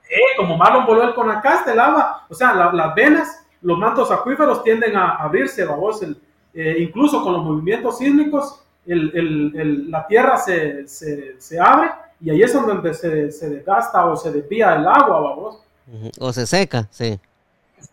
Eh, 0.10 0.36
como 0.38 0.58
Marlon 0.58 0.86
voló 0.86 1.04
el 1.04 1.14
Conacaste, 1.14 1.72
el 1.72 1.80
agua, 1.80 2.26
o 2.30 2.34
sea, 2.34 2.54
las 2.54 2.96
venas, 2.96 3.46
los 3.62 3.78
mantos 3.78 4.12
acuíferos 4.12 4.64
tienden 4.64 4.96
a 4.98 5.16
abrirse, 5.16 5.64
babos, 5.64 6.02
el, 6.04 6.18
eh, 6.54 6.76
incluso 6.80 7.24
con 7.24 7.34
los 7.34 7.44
movimientos 7.44 7.98
sísmicos, 7.98 8.61
el, 8.86 9.12
el, 9.14 9.60
el, 9.60 9.92
la 9.92 10.06
tierra 10.08 10.38
se, 10.38 10.88
se, 10.88 11.40
se, 11.40 11.60
abre 11.60 11.92
y 12.20 12.30
ahí 12.30 12.42
es 12.42 12.54
donde 12.54 12.94
se, 12.94 13.32
se 13.32 13.50
desgasta 13.50 14.06
o 14.06 14.16
se 14.16 14.32
desvía 14.32 14.76
el 14.76 14.88
agua, 14.88 15.20
vamos. 15.22 15.64
O 16.20 16.32
se 16.32 16.46
seca, 16.46 16.88
sí. 16.90 17.20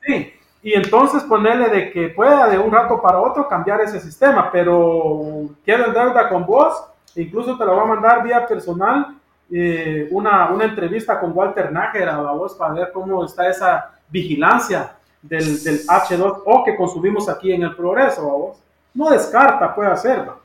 Sí, 0.03 0.33
y 0.63 0.75
entonces 0.75 1.23
ponerle 1.25 1.69
de 1.69 1.91
que 1.91 2.09
pueda 2.11 2.49
de 2.49 2.59
un 2.59 2.71
rato 2.71 3.01
para 3.01 3.21
otro 3.21 3.49
cambiar 3.49 3.81
ese 3.81 4.01
sistema, 4.01 4.51
pero 4.51 5.49
quiero 5.65 5.87
en 5.87 5.95
deuda 5.95 6.29
con 6.29 6.45
vos, 6.45 6.75
incluso 7.17 7.57
te 7.57 7.65
lo 7.65 7.75
voy 7.75 7.85
a 7.85 7.95
mandar 7.95 8.23
vía 8.23 8.47
personal, 8.47 9.17
eh, 9.51 10.09
una, 10.11 10.51
una 10.51 10.65
entrevista 10.65 11.19
con 11.19 11.33
Walter 11.35 11.73
Nájera, 11.73 12.19
vos, 12.19 12.55
para 12.55 12.75
ver 12.75 12.93
cómo 12.93 13.25
está 13.25 13.49
esa 13.49 13.93
vigilancia 14.11 14.93
del, 15.23 15.63
del 15.63 15.87
H2O 15.87 16.65
que 16.65 16.77
consumimos 16.77 17.29
aquí 17.29 17.53
en 17.53 17.63
el 17.63 17.75
progreso, 17.75 18.23
vos. 18.23 18.59
No 18.95 19.11
descarta, 19.11 19.75
puede 19.75 19.91
hacerlo. 19.91 20.38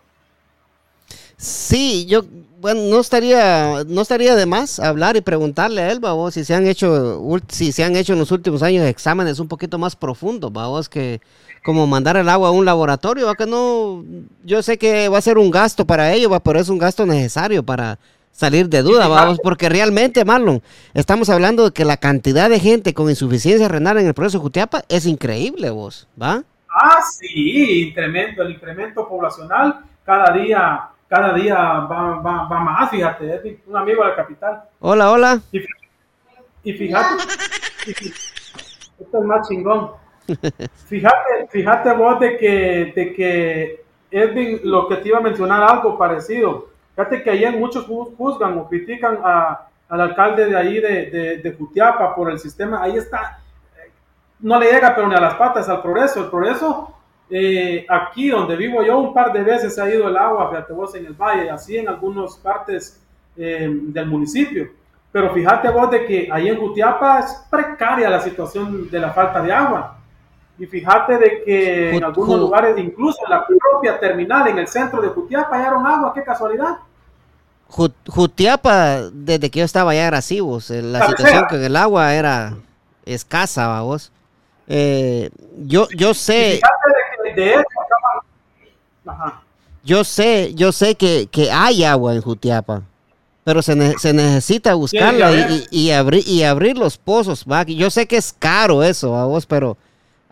Sí, 1.43 2.05
yo, 2.05 2.23
bueno, 2.61 2.83
no 2.83 3.01
estaría, 3.01 3.83
no 3.85 4.01
estaría 4.01 4.33
de 4.33 4.45
más 4.45 4.79
hablar 4.79 5.17
y 5.17 5.21
preguntarle 5.21 5.81
a 5.81 5.91
él, 5.91 5.99
vos, 5.99 6.35
si 6.35 6.45
se 6.45 6.55
han 6.55 6.65
hecho, 6.65 7.21
si 7.49 7.73
se 7.73 7.83
han 7.83 7.97
hecho 7.97 8.13
en 8.13 8.19
los 8.19 8.31
últimos 8.31 8.63
años 8.63 8.85
exámenes 8.85 9.39
un 9.39 9.49
poquito 9.49 9.77
más 9.77 9.97
profundos, 9.97 10.53
vos, 10.53 10.87
que 10.87 11.19
como 11.61 11.85
mandar 11.85 12.15
el 12.15 12.29
agua 12.29 12.47
a 12.47 12.51
un 12.51 12.63
laboratorio, 12.63 13.25
¿va? 13.25 13.35
que 13.35 13.45
no, 13.45 14.05
yo 14.45 14.63
sé 14.63 14.77
que 14.77 15.09
va 15.09 15.17
a 15.17 15.21
ser 15.21 15.37
un 15.37 15.51
gasto 15.51 15.85
para 15.85 16.13
ello, 16.13 16.29
¿va? 16.29 16.39
pero 16.39 16.61
es 16.61 16.69
un 16.69 16.77
gasto 16.77 17.05
necesario 17.05 17.61
para 17.61 17.99
salir 18.31 18.69
de 18.69 18.81
duda, 18.81 19.09
vamos, 19.09 19.37
porque 19.43 19.67
realmente, 19.67 20.23
Marlon, 20.23 20.63
estamos 20.93 21.29
hablando 21.29 21.65
de 21.65 21.71
que 21.71 21.83
la 21.83 21.97
cantidad 21.97 22.49
de 22.49 22.61
gente 22.61 22.93
con 22.93 23.09
insuficiencia 23.09 23.67
renal 23.67 23.97
en 23.97 24.07
el 24.07 24.13
proceso 24.13 24.37
de 24.37 24.43
Jutiapa 24.43 24.85
es 24.87 25.05
increíble, 25.05 25.71
vos, 25.71 26.07
¿va? 26.21 26.41
Ah, 26.69 27.01
sí, 27.01 27.89
incremento, 27.89 28.43
el 28.43 28.51
incremento 28.51 29.05
poblacional 29.09 29.81
cada 30.05 30.33
día 30.33 30.89
cada 31.13 31.31
día 31.33 31.55
va, 31.55 32.15
va, 32.21 32.47
va 32.47 32.59
más, 32.59 32.89
fíjate, 32.89 33.61
un 33.67 33.77
amigo 33.77 34.01
de 34.01 34.09
la 34.09 34.15
capital. 34.15 34.63
Hola, 34.79 35.11
hola. 35.11 35.39
Y, 36.63 36.73
fíjate, 36.73 37.23
esto 38.99 39.19
es 39.19 39.23
más 39.23 39.47
chingón. 39.47 39.91
Fíjate, 40.87 41.47
fíjate 41.51 41.91
vos 41.93 42.19
de 42.19 42.37
que, 42.37 42.93
de 42.95 43.13
que 43.13 43.85
Edwin, 44.09 44.61
lo 44.63 44.87
que 44.87 44.95
te 44.95 45.09
iba 45.09 45.17
a 45.19 45.21
mencionar 45.21 45.61
algo 45.61 45.97
parecido. 45.97 46.69
Fíjate 46.95 47.21
que 47.21 47.29
ayer 47.29 47.51
muchos 47.57 47.85
juzgan 47.85 48.57
o 48.57 48.67
critican 48.67 49.19
a, 49.23 49.67
al 49.89 50.01
alcalde 50.01 50.45
de 50.45 50.57
ahí 50.57 50.79
de, 50.79 51.11
de, 51.11 51.37
de 51.39 51.53
Jutiapa 51.53 52.15
por 52.15 52.31
el 52.31 52.39
sistema. 52.39 52.81
Ahí 52.81 52.95
está, 52.95 53.39
no 54.39 54.57
le 54.57 54.71
llega 54.71 54.95
pero 54.95 55.09
ni 55.09 55.15
a 55.15 55.21
las 55.21 55.35
patas 55.35 55.69
al 55.69 55.81
progreso. 55.81 56.21
El 56.21 56.29
progreso 56.29 56.95
eh, 57.35 57.83
aquí 57.89 58.29
donde 58.29 58.55
vivo 58.55 58.83
yo, 58.83 58.99
un 58.99 59.11
par 59.11 59.33
de 59.33 59.41
veces 59.41 59.79
ha 59.79 59.89
ido 59.89 60.07
el 60.07 60.15
agua, 60.15 60.51
fíjate 60.51 60.71
vos, 60.71 60.93
en 60.93 61.07
el 61.07 61.13
valle, 61.13 61.49
así 61.49 61.75
en 61.75 61.89
algunas 61.89 62.35
partes 62.37 63.01
eh, 63.35 63.67
del 63.71 64.05
municipio. 64.05 64.69
Pero 65.11 65.33
fíjate 65.33 65.67
vos 65.69 65.89
de 65.89 66.05
que 66.05 66.29
ahí 66.31 66.47
en 66.47 66.59
Jutiapa 66.59 67.21
es 67.21 67.43
precaria 67.49 68.07
la 68.07 68.21
situación 68.21 68.87
de 68.87 68.99
la 68.99 69.11
falta 69.11 69.41
de 69.41 69.51
agua. 69.51 69.97
Y 70.59 70.67
fíjate 70.67 71.17
de 71.17 71.43
que 71.43 71.95
en 71.95 72.03
algunos 72.03 72.39
lugares, 72.39 72.77
incluso 72.77 73.17
en 73.25 73.31
la 73.31 73.47
propia 73.47 73.99
terminal, 73.99 74.47
en 74.49 74.59
el 74.59 74.67
centro 74.67 75.01
de 75.01 75.07
Jutiapa, 75.07 75.57
hallaron 75.57 75.87
agua, 75.87 76.13
qué 76.13 76.23
casualidad. 76.23 76.77
Jutiapa, 77.67 79.09
desde 79.11 79.49
que 79.49 79.57
yo 79.57 79.65
estaba 79.65 79.89
allá 79.89 80.05
era 80.05 80.17
así, 80.19 80.39
vos. 80.39 80.69
La 80.69 81.07
situación 81.07 81.45
con 81.49 81.63
el 81.63 81.75
agua 81.75 82.13
era 82.13 82.53
escasa, 83.07 83.81
vos. 83.81 84.11
Eh, 84.67 85.29
yo, 85.57 85.87
yo 85.95 86.13
sé 86.13 86.61
de 87.35 87.63
Yo 89.83 90.03
sé, 90.03 90.53
yo 90.55 90.71
sé 90.71 90.95
que, 90.95 91.27
hay 91.51 91.83
agua 91.83 92.13
en 92.15 92.21
Jutiapa, 92.21 92.83
pero 93.43 93.61
se, 93.61 93.75
necesita 93.75 94.73
buscarla 94.73 95.31
y, 95.69 95.91
abrir, 95.91 96.27
y 96.27 96.43
abrir 96.43 96.77
los 96.77 96.97
pozos. 96.97 97.45
¿va? 97.49 97.63
Yo 97.63 97.89
sé 97.89 98.07
que 98.07 98.17
es 98.17 98.33
caro 98.33 98.83
eso, 98.83 99.15
a 99.15 99.25
vos, 99.25 99.45
pero 99.45 99.77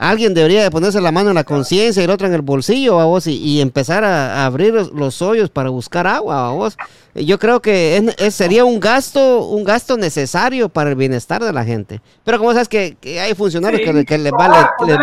alguien 0.02 0.34
debería 0.34 0.64
de 0.64 0.72
ponerse 0.72 1.00
la 1.00 1.12
mano 1.12 1.30
en 1.30 1.36
la 1.36 1.44
conciencia 1.44 2.02
y 2.02 2.06
el 2.06 2.10
otro 2.10 2.26
en 2.26 2.34
el 2.34 2.42
bolsillo, 2.42 3.00
a 3.00 3.06
vos, 3.06 3.28
y, 3.28 3.62
empezar 3.62 4.04
a, 4.04 4.46
abrir 4.46 4.74
los, 4.74 5.22
hoyos 5.22 5.50
para 5.52 5.70
buscar 5.70 6.08
agua, 6.08 6.48
a 6.48 6.52
vos. 6.52 6.76
Yo 7.14 7.38
creo 7.38 7.62
que 7.62 8.16
sería 8.32 8.66
un 8.66 8.80
gasto, 8.80 9.46
un 9.46 9.64
gasto 9.64 9.98
necesario 9.98 10.70
para 10.70 10.90
el 10.90 10.96
bienestar 10.96 11.44
de 11.44 11.54
la 11.54 11.64
gente. 11.64 12.02
Pero 12.24 12.40
como 12.40 12.52
sabes 12.54 12.68
que, 12.68 12.98
hay 13.22 13.36
funcionarios 13.36 13.82
que, 13.82 14.06
que 14.06 14.18
les 14.18 14.32
vale, 14.32 14.56
les 14.88 14.98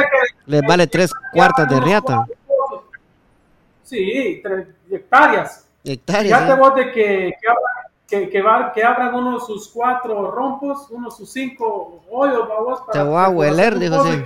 vale 0.67 0.87
tres 0.87 1.13
cuartas 1.33 1.69
de 1.69 1.81
riata. 1.81 2.27
Sí, 3.83 4.41
tres 4.43 4.69
hectáreas. 4.91 5.67
Hectáreas. 5.85 6.41
Fíjate 6.41 6.61
vos 6.61 6.75
de 6.75 6.93
que, 6.93 7.35
que, 8.07 8.29
que, 8.29 8.43
va, 8.43 8.73
que 8.73 8.85
abran 8.85 9.15
uno 9.15 9.39
sus 9.41 9.69
cuatro 9.69 10.31
rompos, 10.31 10.89
uno 10.91 11.11
sus 11.11 11.31
cinco 11.31 12.03
hoyos, 12.11 12.49
vos, 12.49 12.81
para 12.81 12.93
Te 12.93 13.09
voy 13.09 13.23
a 13.23 13.29
hueler, 13.29 13.79
dijo 13.79 13.95
así. 13.95 14.25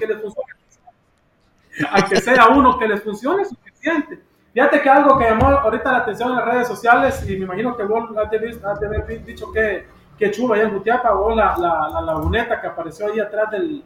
A 1.90 2.08
que 2.08 2.20
sea 2.20 2.48
uno 2.48 2.78
que 2.78 2.88
les 2.88 3.02
funcione 3.02 3.44
suficiente. 3.44 4.20
Fíjate 4.52 4.82
que 4.82 4.90
algo 4.90 5.16
que 5.18 5.24
llamó 5.24 5.46
ahorita 5.46 5.92
la 5.92 5.98
atención 5.98 6.30
en 6.30 6.36
las 6.36 6.44
redes 6.44 6.68
sociales, 6.68 7.24
y 7.28 7.36
me 7.36 7.44
imagino 7.44 7.76
que 7.76 7.84
vos 7.84 8.10
has 8.16 8.30
de, 8.30 8.86
haber 8.86 9.24
dicho 9.24 9.50
que, 9.50 9.86
que 10.18 10.30
chulo 10.30 10.54
allá 10.54 10.64
en 10.64 10.74
Jutiapa, 10.74 11.14
o 11.14 11.34
la, 11.34 11.56
la, 11.56 11.88
la 11.88 12.00
laguneta 12.02 12.60
que 12.60 12.66
apareció 12.66 13.06
ahí 13.06 13.18
atrás 13.18 13.50
del, 13.50 13.82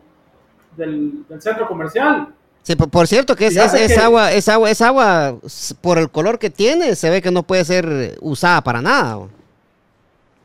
del, 0.76 1.24
centro 1.40 1.66
comercial. 1.66 2.28
Sí, 2.62 2.74
por, 2.74 3.06
cierto 3.06 3.36
que 3.36 3.46
es, 3.46 3.56
es, 3.56 3.96
agua, 3.96 4.32
es 4.32 4.48
agua, 4.48 4.70
es 4.70 4.82
agua, 4.82 5.36
por 5.80 5.98
el 5.98 6.10
color 6.10 6.38
que 6.38 6.50
tiene, 6.50 6.96
se 6.96 7.10
ve 7.10 7.22
que 7.22 7.30
no 7.30 7.44
puede 7.44 7.64
ser 7.64 8.18
usada 8.20 8.60
para 8.60 8.82
nada, 8.82 9.20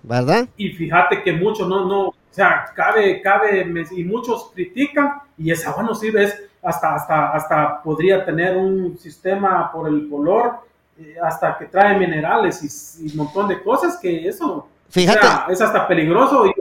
¿verdad? 0.04 0.48
Y 0.56 0.70
fíjate 0.70 1.24
que 1.24 1.34
muchos 1.34 1.68
no, 1.68 1.86
no, 1.86 2.02
o 2.10 2.16
sea, 2.30 2.66
cabe, 2.76 3.22
cabe, 3.22 3.66
y 3.92 4.04
muchos 4.04 4.52
critican, 4.54 5.14
y 5.36 5.52
esa 5.52 5.72
agua 5.72 5.82
no 5.82 5.96
sirve, 5.96 6.26
es 6.26 6.44
hasta, 6.62 6.94
hasta, 6.94 7.32
hasta 7.32 7.82
podría 7.82 8.24
tener 8.24 8.56
un 8.56 9.00
sistema 9.00 9.72
por 9.72 9.88
el 9.88 10.08
color, 10.08 10.60
eh, 11.00 11.16
hasta 11.24 11.58
que 11.58 11.66
trae 11.66 11.98
minerales 11.98 13.00
y, 13.00 13.10
un 13.12 13.18
montón 13.18 13.48
de 13.48 13.64
cosas 13.64 13.98
que 13.98 14.28
eso, 14.28 14.68
fíjate, 14.90 15.52
es 15.52 15.60
hasta 15.60 15.88
peligroso 15.88 16.46
y 16.46 16.54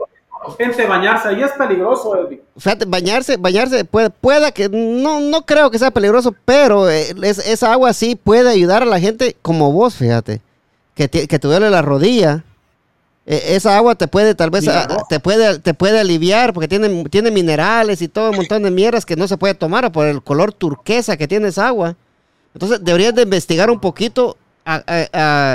gente 0.57 0.85
bañarse 0.85 1.29
ahí 1.29 1.41
es 1.41 1.51
peligroso, 1.51 2.15
Edwin. 2.15 2.41
Fíjate, 2.57 2.85
bañarse, 2.85 3.37
bañarse 3.37 3.85
puede, 3.85 4.09
pueda 4.09 4.51
que, 4.51 4.69
no, 4.69 5.19
no 5.19 5.45
creo 5.45 5.71
que 5.71 5.79
sea 5.79 5.91
peligroso, 5.91 6.35
pero 6.45 6.89
eh, 6.89 7.13
esa 7.25 7.73
agua 7.73 7.93
sí 7.93 8.15
puede 8.15 8.49
ayudar 8.49 8.83
a 8.83 8.85
la 8.85 8.99
gente 8.99 9.35
como 9.41 9.71
vos, 9.71 9.95
fíjate, 9.95 10.41
que 10.95 11.07
te, 11.07 11.27
que 11.27 11.39
te 11.39 11.47
duele 11.47 11.69
la 11.69 11.81
rodilla. 11.81 12.43
E, 13.25 13.55
esa 13.55 13.77
agua 13.77 13.95
te 13.95 14.07
puede, 14.07 14.35
tal 14.35 14.49
vez, 14.49 14.67
ah, 14.67 14.87
te 15.09 15.19
puede, 15.19 15.59
te 15.59 15.73
puede 15.73 15.99
aliviar 15.99 16.53
porque 16.53 16.67
tiene, 16.67 17.03
tiene 17.05 17.31
minerales 17.31 18.01
y 18.01 18.07
todo 18.07 18.31
un 18.31 18.37
montón 18.37 18.63
de 18.63 18.71
mierdas 18.71 19.05
que 19.05 19.15
no 19.15 19.27
se 19.27 19.37
puede 19.37 19.53
tomar 19.53 19.91
por 19.91 20.07
el 20.07 20.21
color 20.21 20.53
turquesa 20.53 21.17
que 21.17 21.27
tiene 21.27 21.49
esa 21.49 21.67
agua. 21.67 21.95
Entonces 22.53 22.83
deberías 22.83 23.15
de 23.15 23.23
investigar 23.23 23.69
un 23.69 23.79
poquito, 23.79 24.37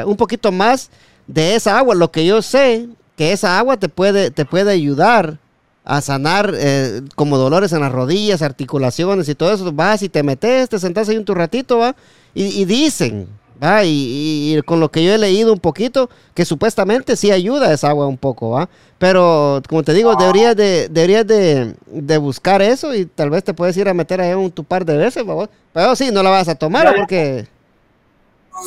un 0.06 0.16
poquito 0.16 0.52
más 0.52 0.90
de 1.26 1.54
esa 1.54 1.78
agua. 1.78 1.94
Lo 1.94 2.10
que 2.10 2.24
yo 2.24 2.42
sé 2.42 2.88
que 3.16 3.32
esa 3.32 3.58
agua 3.58 3.76
te 3.76 3.88
puede, 3.88 4.30
te 4.30 4.44
puede 4.44 4.72
ayudar 4.72 5.38
a 5.84 6.00
sanar 6.00 6.52
eh, 6.54 7.00
como 7.14 7.38
dolores 7.38 7.72
en 7.72 7.80
las 7.80 7.92
rodillas, 7.92 8.42
articulaciones 8.42 9.28
y 9.28 9.34
todo 9.34 9.52
eso. 9.52 9.72
Vas 9.72 10.02
y 10.02 10.08
te 10.08 10.22
metes, 10.22 10.68
te 10.68 10.78
sentás 10.78 11.08
ahí 11.08 11.16
un 11.16 11.24
tu 11.24 11.34
ratito, 11.34 11.78
va, 11.78 11.94
y, 12.34 12.64
dicen, 12.66 13.28
va, 13.62 13.82
y, 13.84 14.60
con 14.66 14.80
lo 14.80 14.90
que 14.90 15.02
yo 15.02 15.14
he 15.14 15.18
leído 15.18 15.52
un 15.52 15.60
poquito, 15.60 16.10
que 16.34 16.44
supuestamente 16.44 17.16
sí 17.16 17.30
ayuda 17.30 17.72
esa 17.72 17.88
agua 17.88 18.06
un 18.06 18.18
poco, 18.18 18.50
va. 18.50 18.68
Pero 18.98 19.62
como 19.68 19.82
te 19.82 19.94
digo, 19.94 20.14
deberías 20.16 20.56
de, 20.56 20.88
deberías 20.88 21.26
de, 21.26 21.74
de 21.86 22.18
buscar 22.18 22.60
eso 22.62 22.94
y 22.94 23.06
tal 23.06 23.30
vez 23.30 23.44
te 23.44 23.54
puedes 23.54 23.76
ir 23.76 23.88
a 23.88 23.94
meter 23.94 24.20
ahí 24.20 24.34
un 24.34 24.50
tu 24.50 24.64
par 24.64 24.84
de 24.84 24.96
veces, 24.96 25.26
va. 25.26 25.48
Pero 25.72 25.96
sí, 25.96 26.10
no 26.12 26.22
la 26.22 26.30
vas 26.30 26.48
a 26.48 26.54
tomar 26.54 26.94
porque... 26.96 27.46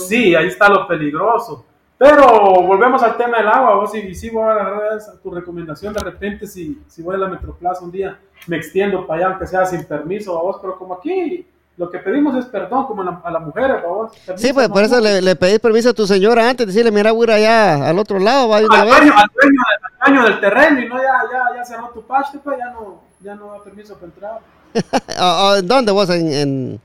Sí, 0.07 0.35
ahí 0.35 0.47
está 0.47 0.69
lo 0.69 0.87
peligroso. 0.87 1.65
Pero 1.99 2.61
volvemos 2.61 3.03
al 3.03 3.17
tema 3.17 3.39
del 3.39 3.49
agua, 3.49 3.75
vos 3.75 3.93
y, 3.93 4.15
si 4.15 4.29
voy 4.29 4.43
a 4.43 4.51
agarrar 4.51 4.99
tu 5.21 5.31
recomendación 5.31 5.93
de 5.93 5.99
repente 5.99 6.47
si, 6.47 6.81
si 6.87 7.01
voy 7.01 7.15
a 7.15 7.17
la 7.17 7.27
Metroplaza 7.27 7.83
un 7.83 7.91
día 7.91 8.17
me 8.47 8.55
extiendo 8.55 9.05
para 9.05 9.19
allá 9.19 9.29
aunque 9.31 9.45
sea 9.45 9.65
sin 9.65 9.83
permiso 9.83 10.39
a 10.39 10.41
vos, 10.41 10.59
pero 10.61 10.77
como 10.77 10.93
aquí 10.93 11.45
lo 11.75 11.89
que 11.89 11.99
pedimos 11.99 12.37
es 12.37 12.45
perdón 12.45 12.87
como 12.87 13.01
a 13.01 13.31
la 13.31 13.39
mujer, 13.39 13.71
a 13.71 13.85
vos. 13.85 14.13
sí, 14.37 14.53
pues 14.53 14.69
por 14.69 14.83
eso 14.83 15.01
le, 15.01 15.21
le 15.21 15.35
pedís 15.35 15.59
permiso 15.59 15.89
a 15.89 15.93
tu 15.93 16.07
señora 16.07 16.49
antes, 16.49 16.67
decirle, 16.67 16.89
mira, 16.89 17.11
voy 17.11 17.23
a 17.23 17.23
ir 17.23 17.31
allá 17.31 17.89
al 17.89 17.99
otro 17.99 18.17
lado, 18.17 18.47
va 18.47 18.57
a 18.57 18.61
ir 18.61 18.67
al, 18.71 18.87
dueño, 18.87 19.13
al, 19.17 19.29
dueño, 19.33 19.61
al 19.99 20.13
dueño 20.13 20.23
del 20.23 20.39
terreno 20.39 20.79
y 20.79 20.87
no 20.87 20.97
ya, 20.97 21.21
ya, 21.29 21.57
ya 21.57 21.65
cerró 21.65 21.89
tu 21.89 22.01
paste, 22.03 22.39
pues 22.41 22.57
ya 22.57 22.71
no, 22.71 23.01
ya 23.19 23.35
no 23.35 23.51
da 23.51 23.63
permiso 23.63 23.95
para 23.95 24.05
entrar. 24.05 24.39
¿Dónde 25.67 25.91
vos? 25.91 26.09
En, 26.11 26.33
en... 26.33 26.81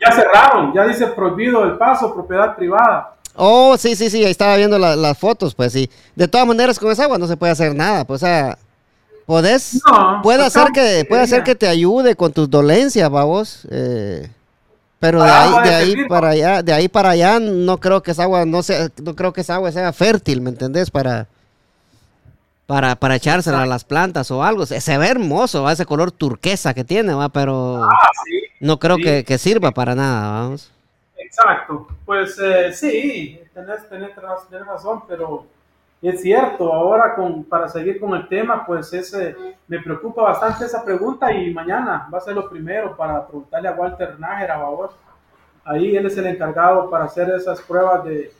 Ya 0.00 0.12
cerraron, 0.12 0.72
ya 0.72 0.86
dice 0.86 1.06
prohibido 1.08 1.64
el 1.64 1.76
paso, 1.76 2.14
propiedad 2.14 2.54
privada. 2.56 3.17
Oh, 3.40 3.76
sí, 3.78 3.94
sí, 3.94 4.10
sí, 4.10 4.24
ahí 4.24 4.32
estaba 4.32 4.56
viendo 4.56 4.80
las 4.80 5.16
fotos, 5.16 5.54
pues 5.54 5.72
sí. 5.72 5.88
De 6.16 6.26
todas 6.26 6.44
maneras, 6.44 6.76
con 6.76 6.90
esa 6.90 7.04
agua 7.04 7.18
no 7.18 7.28
se 7.28 7.36
puede 7.36 7.52
hacer 7.52 7.72
nada, 7.72 8.04
pues, 8.04 8.20
o 8.20 8.26
sea, 8.26 8.58
podés, 9.26 9.80
puede 10.24 10.44
hacer 10.44 10.66
que, 10.74 11.06
puede 11.08 11.22
hacer 11.22 11.44
que 11.44 11.54
te 11.54 11.68
ayude 11.68 12.16
con 12.16 12.32
tus 12.32 12.50
dolencias, 12.50 13.08
vamos. 13.08 13.60
Eh, 13.70 14.28
Pero 14.98 15.22
de 15.22 15.30
ahí, 15.30 15.52
de 15.68 15.74
ahí 15.74 16.08
para 16.08 16.30
allá, 16.30 16.62
de 16.64 16.72
ahí 16.72 16.88
para 16.88 17.10
allá, 17.10 17.38
no 17.38 17.78
creo 17.78 18.02
que 18.02 18.10
esa 18.10 18.24
agua, 18.24 18.44
no 18.44 18.60
sea, 18.64 18.88
no 19.04 19.14
creo 19.14 19.32
que 19.32 19.42
esa 19.42 19.54
agua 19.54 19.70
sea 19.70 19.92
fértil, 19.92 20.40
¿me 20.40 20.50
entendés? 20.50 20.90
Para, 20.90 21.28
para, 22.66 22.96
para 22.96 23.14
echársela 23.14 23.62
a 23.62 23.66
las 23.66 23.84
plantas 23.84 24.32
o 24.32 24.42
algo. 24.42 24.66
Se, 24.66 24.98
ve 24.98 25.06
hermoso, 25.06 25.62
¿va? 25.62 25.72
ese 25.74 25.86
color 25.86 26.10
turquesa 26.10 26.74
que 26.74 26.82
tiene, 26.82 27.14
va, 27.14 27.28
pero 27.28 27.84
ah, 27.84 27.90
no 28.58 28.80
creo 28.80 28.96
que, 28.96 29.22
que, 29.22 29.38
sirva 29.38 29.70
para 29.70 29.94
nada, 29.94 30.40
vamos. 30.40 30.72
Exacto, 31.28 31.86
pues 32.06 32.38
eh, 32.38 32.72
sí, 32.72 33.38
tenés, 33.52 33.86
tenés, 33.86 34.12
tenés 34.48 34.66
razón, 34.66 35.02
pero 35.06 35.44
es 36.00 36.22
cierto, 36.22 36.72
ahora 36.72 37.14
para 37.50 37.68
seguir 37.68 38.00
con 38.00 38.14
el 38.14 38.26
tema, 38.28 38.64
pues 38.64 38.90
ese, 38.94 39.36
me 39.66 39.78
preocupa 39.80 40.22
bastante 40.22 40.64
esa 40.64 40.82
pregunta 40.82 41.30
y 41.30 41.52
mañana 41.52 42.08
va 42.12 42.16
a 42.16 42.22
ser 42.22 42.34
lo 42.34 42.48
primero 42.48 42.96
para 42.96 43.26
preguntarle 43.26 43.68
a 43.68 43.72
Walter 43.72 44.18
Nájera, 44.18 44.54
favor. 44.58 44.92
Ahí 45.66 45.94
él 45.94 46.06
es 46.06 46.16
el 46.16 46.28
encargado 46.28 46.88
para 46.88 47.04
hacer 47.04 47.28
esas 47.28 47.60
pruebas 47.60 48.04
de, 48.04 48.32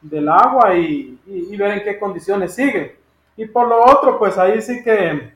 del 0.00 0.28
agua 0.28 0.72
y, 0.76 1.18
y, 1.26 1.56
ver 1.56 1.72
en 1.72 1.82
qué 1.82 1.98
condiciones 1.98 2.54
sigue. 2.54 2.96
Y 3.36 3.46
por 3.46 3.66
lo 3.66 3.84
otro, 3.84 4.20
pues 4.20 4.38
ahí 4.38 4.62
sí 4.62 4.84
que 4.84 5.32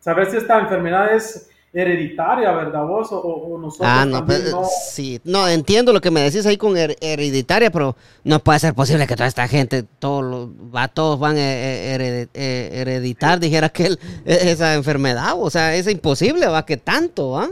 saber 0.00 0.30
si 0.30 0.38
esta 0.38 0.58
enfermedad 0.58 1.12
es 1.12 1.50
hereditaria, 1.72 2.52
¿verdad 2.52 2.84
vos? 2.84 3.08
O, 3.12 3.58
nosotros 3.58 3.88
ah, 3.90 4.04
no, 4.04 4.20
no... 4.20 4.68
Sí, 4.90 5.20
no, 5.24 5.48
entiendo 5.48 5.92
lo 5.92 6.00
que 6.00 6.10
me 6.10 6.20
decís 6.20 6.44
ahí 6.44 6.56
con 6.56 6.76
hereditaria, 6.76 7.70
pero 7.70 7.96
no 8.24 8.40
puede 8.40 8.58
ser 8.58 8.74
posible 8.74 9.06
que 9.06 9.16
toda 9.16 9.28
esta 9.28 9.48
gente, 9.48 9.84
todos 9.98 10.50
va, 10.74 10.88
todos 10.88 11.18
van 11.18 11.36
a 11.36 11.40
hereditar, 11.40 13.40
dijera 13.40 13.70
que 13.70 13.86
e, 13.86 14.50
esa 14.50 14.74
enfermedad, 14.74 15.32
o 15.36 15.48
sea, 15.48 15.74
es 15.74 15.88
imposible, 15.88 16.46
va, 16.46 16.66
que 16.66 16.76
tanto, 16.76 17.30
¿va? 17.30 17.48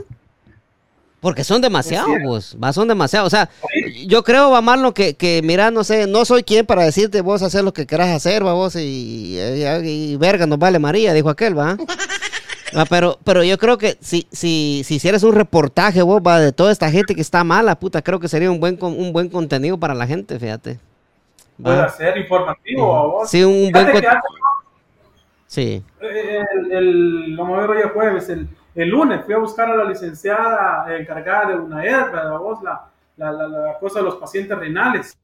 Porque 1.19 1.43
son 1.43 1.61
demasiados, 1.61 2.15
vos, 2.23 2.57
va, 2.61 2.73
son 2.73 2.87
demasiados. 2.87 3.27
O 3.27 3.29
sea, 3.29 3.47
yo 4.07 4.23
creo, 4.23 4.49
va 4.49 4.61
malo 4.61 4.91
que, 4.91 5.13
que, 5.13 5.41
mira, 5.43 5.69
no 5.69 5.83
sé, 5.83 6.07
no 6.07 6.25
soy 6.25 6.41
quien 6.41 6.65
para 6.65 6.83
decirte 6.83 7.21
vos 7.21 7.43
hacer 7.43 7.63
lo 7.63 7.73
que 7.73 7.85
querás 7.85 8.09
hacer, 8.09 8.45
va, 8.45 8.53
vos, 8.53 8.75
y, 8.75 9.37
y, 9.39 9.87
y 9.87 10.15
verga, 10.17 10.47
nos 10.47 10.57
vale 10.57 10.79
María, 10.79 11.13
dijo 11.13 11.29
aquel, 11.29 11.57
va. 11.57 11.77
Ah, 12.73 12.85
pero, 12.89 13.17
pero 13.23 13.43
yo 13.43 13.57
creo 13.57 13.77
que 13.77 13.97
si, 13.99 14.27
si, 14.31 14.83
si 14.85 14.95
hicieras 14.95 15.23
un 15.23 15.35
reportaje, 15.35 16.01
vos, 16.01 16.21
va, 16.25 16.39
de 16.39 16.51
toda 16.51 16.71
esta 16.71 16.89
gente 16.89 17.15
que 17.15 17.21
está 17.21 17.43
mala, 17.43 17.75
puta, 17.79 18.01
creo 18.01 18.19
que 18.19 18.27
sería 18.27 18.49
un 18.49 18.59
buen, 18.59 18.77
un 18.81 19.11
buen 19.11 19.29
contenido 19.29 19.77
para 19.77 19.93
la 19.93 20.07
gente, 20.07 20.39
fíjate. 20.39 20.79
Puede 21.61 21.89
ser 21.89 22.17
informativo, 22.17 23.11
vos. 23.11 23.29
Sí, 23.29 23.43
un 23.43 23.71
buen 23.71 23.85
contenido. 23.85 24.21
Sí. 25.47 25.83
El, 25.99 26.71
el, 26.71 27.35
vamos 27.37 27.57
a 27.57 27.67
ver 27.67 27.69
hoy 27.71 27.91
jueves, 27.93 28.29
el, 28.29 28.47
el, 28.73 28.87
lunes 28.87 29.25
fui 29.25 29.33
a 29.33 29.37
buscar 29.37 29.69
a 29.69 29.75
la 29.75 29.83
licenciada 29.83 30.85
encargada 30.97 31.49
de 31.49 31.55
una 31.55 31.83
herba, 31.83 32.37
vos, 32.37 32.63
la, 32.63 32.85
la, 33.17 33.31
la, 33.31 33.77
cosa 33.79 33.99
de 33.99 34.05
los 34.05 34.15
pacientes 34.15 34.57
renales. 34.57 35.17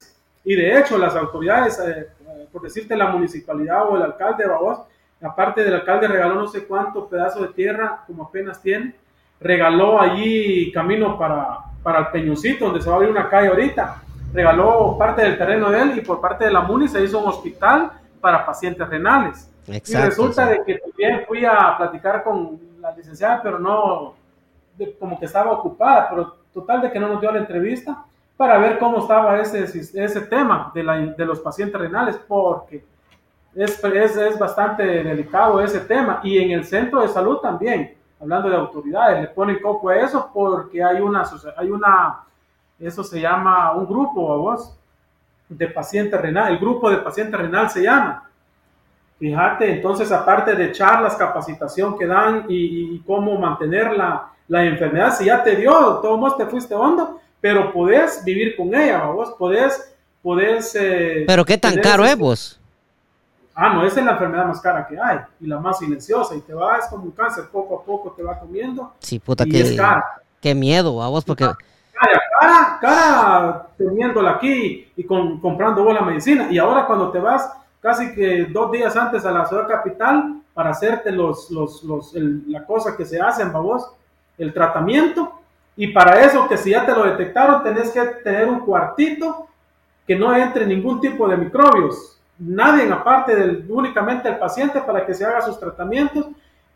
Y 0.43 0.55
de 0.55 0.79
hecho, 0.79 0.97
las 0.97 1.15
autoridades, 1.15 1.79
eh, 1.79 2.09
por 2.51 2.61
decirte 2.61 2.95
la 2.97 3.07
municipalidad 3.07 3.89
o 3.89 3.95
el 3.95 4.03
alcalde, 4.03 4.45
vos, 4.47 4.79
aparte 5.21 5.63
del 5.63 5.75
alcalde 5.75 6.07
regaló 6.07 6.35
no 6.35 6.47
sé 6.47 6.65
cuántos 6.65 7.07
pedazos 7.07 7.41
de 7.41 7.47
tierra, 7.49 8.03
como 8.05 8.23
apenas 8.23 8.61
tiene, 8.61 8.95
regaló 9.39 9.99
allí 9.99 10.71
camino 10.71 11.17
para, 11.17 11.59
para 11.83 11.99
el 11.99 12.07
Peñoncito, 12.07 12.65
donde 12.65 12.81
se 12.81 12.89
va 12.89 12.95
a 12.95 12.97
abrir 12.97 13.11
una 13.11 13.29
calle 13.29 13.49
ahorita, 13.49 14.01
regaló 14.33 14.97
parte 14.97 15.21
del 15.21 15.37
terreno 15.37 15.69
de 15.69 15.81
él 15.81 15.97
y 15.97 16.01
por 16.01 16.21
parte 16.21 16.45
de 16.45 16.51
la 16.51 16.61
MUNI 16.61 16.87
se 16.87 17.03
hizo 17.03 17.19
un 17.19 17.29
hospital 17.29 17.91
para 18.19 18.45
pacientes 18.45 18.87
renales. 18.87 19.49
y 19.67 19.95
resulta 19.95 20.45
de 20.47 20.63
que 20.63 20.79
también 20.79 21.23
fui 21.27 21.45
a 21.45 21.75
platicar 21.77 22.23
con 22.23 22.59
la 22.79 22.95
licenciada, 22.95 23.41
pero 23.41 23.59
no, 23.59 24.15
como 24.99 25.19
que 25.19 25.25
estaba 25.25 25.51
ocupada, 25.51 26.09
pero 26.09 26.35
total 26.53 26.81
de 26.81 26.91
que 26.91 26.99
no 26.99 27.07
nos 27.07 27.21
dio 27.21 27.31
la 27.31 27.39
entrevista 27.39 28.03
para 28.35 28.57
ver 28.57 28.77
cómo 28.77 28.99
estaba 28.99 29.39
ese, 29.39 29.63
ese 29.63 30.21
tema 30.21 30.71
de, 30.73 30.83
la, 30.83 30.97
de 30.97 31.25
los 31.25 31.39
pacientes 31.39 31.79
renales, 31.79 32.19
porque 32.27 32.83
es, 33.55 33.83
es, 33.83 34.39
bastante 34.39 34.83
delicado 34.83 35.61
ese 35.61 35.79
tema. 35.81 36.19
Y 36.23 36.37
en 36.37 36.51
el 36.51 36.65
centro 36.65 37.01
de 37.01 37.07
salud 37.07 37.37
también, 37.37 37.95
hablando 38.19 38.49
de 38.49 38.55
autoridades, 38.55 39.21
le 39.21 39.27
ponen 39.29 39.59
copo 39.59 39.89
a 39.89 39.97
eso 39.97 40.29
porque 40.33 40.83
hay 40.83 41.01
una, 41.01 41.23
hay 41.55 41.69
una, 41.69 42.23
eso 42.79 43.03
se 43.03 43.19
llama 43.19 43.73
un 43.73 43.87
grupo, 43.87 44.31
a 44.31 44.37
vos, 44.37 44.77
de 45.49 45.67
paciente 45.67 46.17
renal, 46.17 46.51
el 46.53 46.59
grupo 46.59 46.89
de 46.89 46.97
paciente 46.97 47.37
renal 47.37 47.69
se 47.69 47.83
llama. 47.83 48.29
Fíjate, 49.17 49.71
entonces 49.71 50.11
aparte 50.11 50.53
de 50.53 50.71
charlas, 50.71 51.15
capacitación 51.15 51.97
que 51.97 52.05
dan 52.05 52.45
y, 52.47 52.99
cómo 52.99 53.39
mantener 53.39 53.93
la, 53.97 54.29
la, 54.47 54.65
enfermedad, 54.65 55.15
si 55.17 55.25
ya 55.25 55.41
te 55.41 55.55
dio, 55.55 55.71
todo 55.71 56.17
vos 56.17 56.37
te 56.37 56.45
fuiste 56.45 56.75
hondo, 56.75 57.19
pero 57.41 57.73
podés 57.73 58.23
vivir 58.23 58.55
con 58.55 58.75
ella, 58.75 59.05
vos 59.05 59.33
podés, 59.39 59.95
podés... 60.21 60.75
Eh, 60.75 61.23
pero 61.25 61.43
qué 61.45 61.57
tan 61.57 61.77
caro 61.77 62.05
es 62.05 62.15
vos 62.15 62.59
ah, 63.57 63.73
no, 63.73 63.83
esa 63.83 63.99
es 63.99 64.05
la 64.05 64.11
enfermedad 64.13 64.45
más 64.45 64.61
cara 64.61 64.85
que 64.85 64.99
hay 64.99 65.19
y 65.41 65.47
la 65.47 65.59
más 65.59 65.79
silenciosa 65.79 66.35
y 66.35 66.41
te 66.41 66.53
va, 66.53 66.77
es 66.77 66.85
como 66.85 67.05
un 67.05 67.11
cáncer, 67.11 67.45
poco 67.51 67.79
a 67.79 67.83
poco 67.83 68.11
te 68.11 68.21
va 68.21 68.39
comiendo. 68.39 68.93
Sí, 68.99 69.17
puta, 69.19 69.45
y 69.47 69.51
qué, 69.51 69.77
qué 70.39 70.55
miedo, 70.55 70.93
vos, 70.93 71.25
porque... 71.25 71.43
Cara, 71.43 72.21
cara, 72.39 72.77
cara 72.79 73.67
teniéndola 73.75 74.31
aquí 74.33 74.91
y 74.95 75.03
con, 75.03 75.41
comprando 75.41 75.83
vos 75.83 75.95
la 75.95 76.01
medicina. 76.01 76.47
Y 76.51 76.59
ahora 76.59 76.85
cuando 76.85 77.09
te 77.09 77.17
vas 77.17 77.51
casi 77.81 78.13
que 78.13 78.45
dos 78.45 78.71
días 78.71 78.95
antes 78.95 79.25
a 79.25 79.31
la 79.31 79.47
ciudad 79.47 79.67
capital 79.67 80.41
para 80.53 80.69
hacerte 80.69 81.11
los, 81.11 81.49
los, 81.49 81.83
los 81.83 82.13
la 82.13 82.63
cosa 82.63 82.95
que 82.95 83.05
se 83.05 83.19
hace 83.19 83.41
en 83.41 83.51
vos, 83.51 83.91
el 84.37 84.53
tratamiento 84.53 85.39
y 85.75 85.87
para 85.87 86.21
eso 86.21 86.47
que 86.47 86.57
si 86.57 86.71
ya 86.71 86.85
te 86.85 86.93
lo 86.93 87.03
detectaron 87.03 87.63
tenés 87.63 87.89
que 87.89 88.01
tener 88.23 88.47
un 88.47 88.59
cuartito 88.59 89.47
que 90.05 90.15
no 90.15 90.35
entre 90.35 90.67
ningún 90.67 91.01
tipo 91.01 91.27
de 91.27 91.37
microbios 91.37 92.16
nadie 92.39 92.91
aparte 92.91 93.35
del 93.35 93.65
únicamente 93.69 94.29
el 94.29 94.37
paciente 94.37 94.81
para 94.81 95.05
que 95.05 95.13
se 95.13 95.25
haga 95.25 95.41
sus 95.41 95.59
tratamientos 95.59 96.27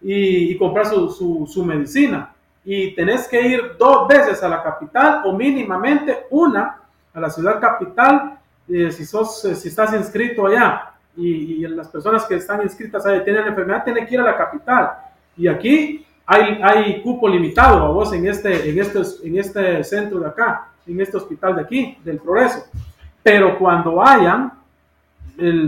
y, 0.02 0.58
comprar 0.58 0.88
su, 0.88 1.48
su, 1.48 1.66
medicina. 1.66 2.34
Y 2.64 2.94
tenés 2.96 3.28
que 3.28 3.42
ir 3.42 3.76
dos 3.78 4.08
veces 4.08 4.42
a 4.44 4.50
la 4.50 4.64
capital 4.64 5.22
o 5.26 5.34
mínimamente 5.34 6.26
una 6.32 6.78
a 7.14 7.20
la 7.20 7.30
ciudad 7.30 7.60
capital 7.60 8.40
eh, 8.68 8.92
si, 8.92 9.06
sos, 9.06 9.44
eh, 9.46 9.56
si 9.56 9.68
estás 9.68 9.94
inscrito 9.94 10.48
allá. 10.48 10.94
Y, 11.18 11.68
las 11.68 11.90
personas 11.90 12.26
que 12.26 12.36
están 12.36 12.62
inscritas 12.62 13.06
ahí 13.06 13.24
tienen 13.24 13.46
enfermedad, 13.48 13.84
tienen 13.84 14.08
que 14.08 14.14
ir 14.16 14.22
a 14.22 14.24
la 14.24 14.38
capital. 14.38 14.92
Y 15.36 15.48
aquí 15.48 16.06
hay, 16.26 16.60
hay 16.64 17.02
cupo 17.02 17.28
limitado 17.28 17.84
a 17.86 17.90
vos 17.90 18.14
en 18.14 18.28
este, 18.28 18.70
en, 18.70 18.80
este, 18.80 19.02
en 19.24 19.38
este 19.38 19.84
centro 19.84 20.20
de 20.20 20.28
acá, 20.28 20.70
en 20.88 21.02
este 21.02 21.18
hospital 21.18 21.56
de 21.56 21.62
aquí, 21.62 21.98
del 22.04 22.18
Progreso. 22.18 22.66
Pero 23.22 23.60
cuando 23.60 24.02
hayan, 24.02 24.54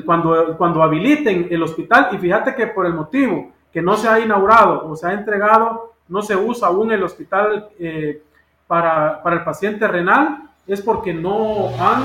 cuando, 0.06 0.56
cuando 0.58 0.84
habiliten 0.84 1.47
el 1.49 1.64
hospital, 1.64 2.10
y 2.12 2.18
fíjate 2.18 2.54
que 2.54 2.68
por 2.68 2.86
el 2.86 2.93
motivo 2.93 3.51
que 3.72 3.82
no 3.82 3.97
se 3.97 4.08
ha 4.08 4.20
inaugurado 4.20 4.88
o 4.88 4.95
se 4.95 5.08
ha 5.08 5.14
entregado, 5.14 5.93
no 6.08 6.22
se 6.22 6.36
usa 6.36 6.68
aún 6.68 6.91
el 6.91 7.04
hospital 7.04 7.70
eh, 7.80 8.22
para, 8.68 9.22
para 9.24 9.38
el 9.38 9.43
paciente 9.43 9.88
renal, 9.88 10.49
es 10.68 10.82
porque 10.82 11.14
no 11.14 11.70
han 11.80 12.04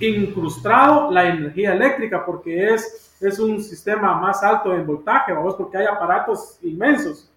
incrustado 0.00 1.10
la 1.10 1.26
energía 1.26 1.72
eléctrica, 1.72 2.24
porque 2.24 2.74
es, 2.74 3.16
es 3.20 3.38
un 3.38 3.62
sistema 3.62 4.14
más 4.14 4.42
alto 4.42 4.74
en 4.74 4.86
voltaje, 4.86 5.32
vamos, 5.32 5.54
porque 5.54 5.78
hay 5.78 5.86
aparatos 5.86 6.58
inmensos. 6.62 7.30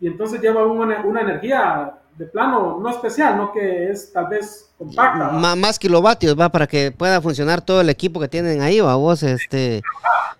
Y 0.00 0.06
entonces 0.06 0.40
lleva 0.40 0.64
una, 0.66 1.00
una 1.02 1.20
energía 1.20 1.94
de 2.16 2.26
plano 2.26 2.78
no 2.80 2.88
especial, 2.90 3.36
no 3.36 3.52
que 3.52 3.90
es 3.90 4.12
tal 4.12 4.28
vez 4.28 4.70
compacta. 4.76 5.30
más 5.56 5.78
kilovatios, 5.78 6.38
va, 6.38 6.48
para 6.50 6.66
que 6.66 6.92
pueda 6.92 7.20
funcionar 7.20 7.60
todo 7.62 7.80
el 7.80 7.88
equipo 7.88 8.20
que 8.20 8.28
tienen 8.28 8.60
ahí, 8.60 8.80
va, 8.80 8.94
vos, 8.96 9.22
este... 9.22 9.82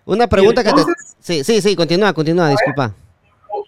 Una 0.05 0.27
pregunta 0.27 0.65
que 0.65 0.73
te... 0.73 0.83
Sí, 1.21 1.45
sí, 1.45 1.63
sí, 1.63 1.77
continúa, 1.77 2.13
continúa, 2.13 2.49
disculpa. 2.49 2.93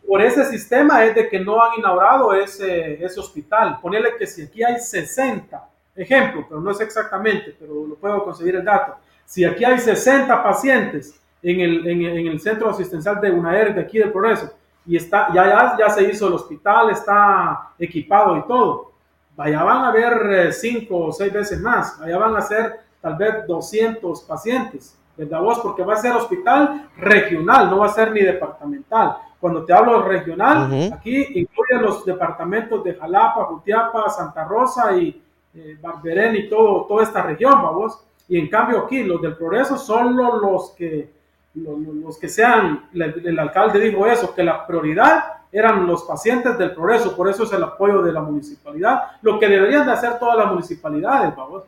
Por 0.07 0.21
ese 0.21 0.45
sistema 0.47 1.05
es 1.05 1.15
de 1.15 1.29
que 1.29 1.39
no 1.39 1.63
han 1.63 1.79
inaugurado 1.79 2.35
ese, 2.35 3.05
ese 3.05 3.21
hospital. 3.21 3.79
Ponerle 3.81 4.17
que 4.19 4.27
si 4.27 4.43
aquí 4.43 4.63
hay 4.65 4.79
60, 4.79 5.69
ejemplo, 5.95 6.45
pero 6.49 6.61
no 6.61 6.73
es 6.73 6.81
exactamente, 6.81 7.55
pero 7.59 7.87
lo 7.87 7.95
puedo 7.95 8.25
conseguir 8.25 8.57
el 8.57 8.65
dato. 8.65 8.97
Si 9.25 9.45
aquí 9.45 9.65
hay 9.65 9.79
60 9.79 10.43
pacientes 10.43 11.15
en 11.43 11.61
el, 11.61 11.87
en, 11.87 12.03
en 12.03 12.27
el 12.27 12.41
centro 12.41 12.71
asistencial 12.71 13.21
de 13.21 13.31
UNAER 13.31 13.75
de 13.75 13.81
aquí 13.81 13.99
del 13.99 14.13
Progreso, 14.13 14.53
y 14.87 14.97
está, 14.97 15.33
ya, 15.33 15.77
ya, 15.79 15.91
se 15.91 16.05
hizo 16.05 16.29
el 16.29 16.35
hospital, 16.35 16.91
está 16.91 17.71
equipado 17.79 18.37
y 18.37 18.43
todo. 18.43 18.93
Allá 19.37 19.63
van 19.63 19.85
a 19.85 19.89
haber 19.89 20.33
eh, 20.33 20.53
cinco 20.53 21.07
o 21.07 21.13
seis 21.13 21.33
veces 21.33 21.61
más, 21.61 22.01
allá 22.01 22.19
van 22.19 22.37
a 22.37 22.41
ser 22.41 22.81
tal 23.01 23.17
vez 23.17 23.47
200 23.47 24.23
pacientes, 24.23 24.97
¿verdad 25.17 25.41
vos? 25.41 25.59
Porque 25.61 25.83
va 25.83 25.95
a 25.95 25.97
ser 25.97 26.13
hospital 26.13 26.89
regional, 26.97 27.69
no 27.69 27.79
va 27.79 27.87
a 27.87 27.91
ser 27.91 28.13
ni 28.13 28.21
departamental. 28.21 29.17
Cuando 29.41 29.65
te 29.65 29.75
hablo 29.75 30.03
regional, 30.03 30.91
aquí 30.93 31.19
incluye 31.35 31.81
los 31.81 32.05
departamentos 32.05 32.83
de 32.83 32.95
Jalapa, 32.95 33.45
Jutiapa, 33.45 34.09
Santa 34.09 34.45
Rosa 34.45 34.97
y 34.97 35.23
eh, 35.55 35.79
Barberén 35.83 36.35
y 36.37 36.49
todo, 36.49 36.87
toda 36.87 37.03
esta 37.03 37.23
región, 37.23 37.61
vos. 37.75 38.03
Y 38.27 38.39
en 38.39 38.49
cambio 38.49 38.81
aquí, 38.81 39.03
los 39.03 39.21
del 39.21 39.37
progreso 39.37 39.77
son 39.77 40.17
los 40.17 40.71
que 40.71 41.13
los, 41.55 42.19
que 42.19 42.29
sean, 42.29 42.89
el, 42.93 43.39
alcalde 43.39 43.79
dijo 43.79 44.07
eso, 44.07 44.35
que 44.35 44.43
la 44.43 44.67
prioridad 44.67 45.25
eran 45.53 45.87
los 45.87 46.03
pacientes 46.03 46.59
del 46.59 46.73
progreso, 46.73 47.15
por 47.15 47.29
eso 47.29 47.45
es 47.45 47.53
el 47.53 47.63
apoyo 47.63 48.03
de 48.03 48.13
la 48.13 48.21
municipalidad, 48.21 49.03
lo 49.23 49.39
que 49.39 49.49
deberían 49.49 49.87
de 49.87 49.93
hacer 49.93 50.19
todas 50.19 50.37
las 50.37 50.49
municipalidades, 50.49 51.35
vamos. 51.37 51.63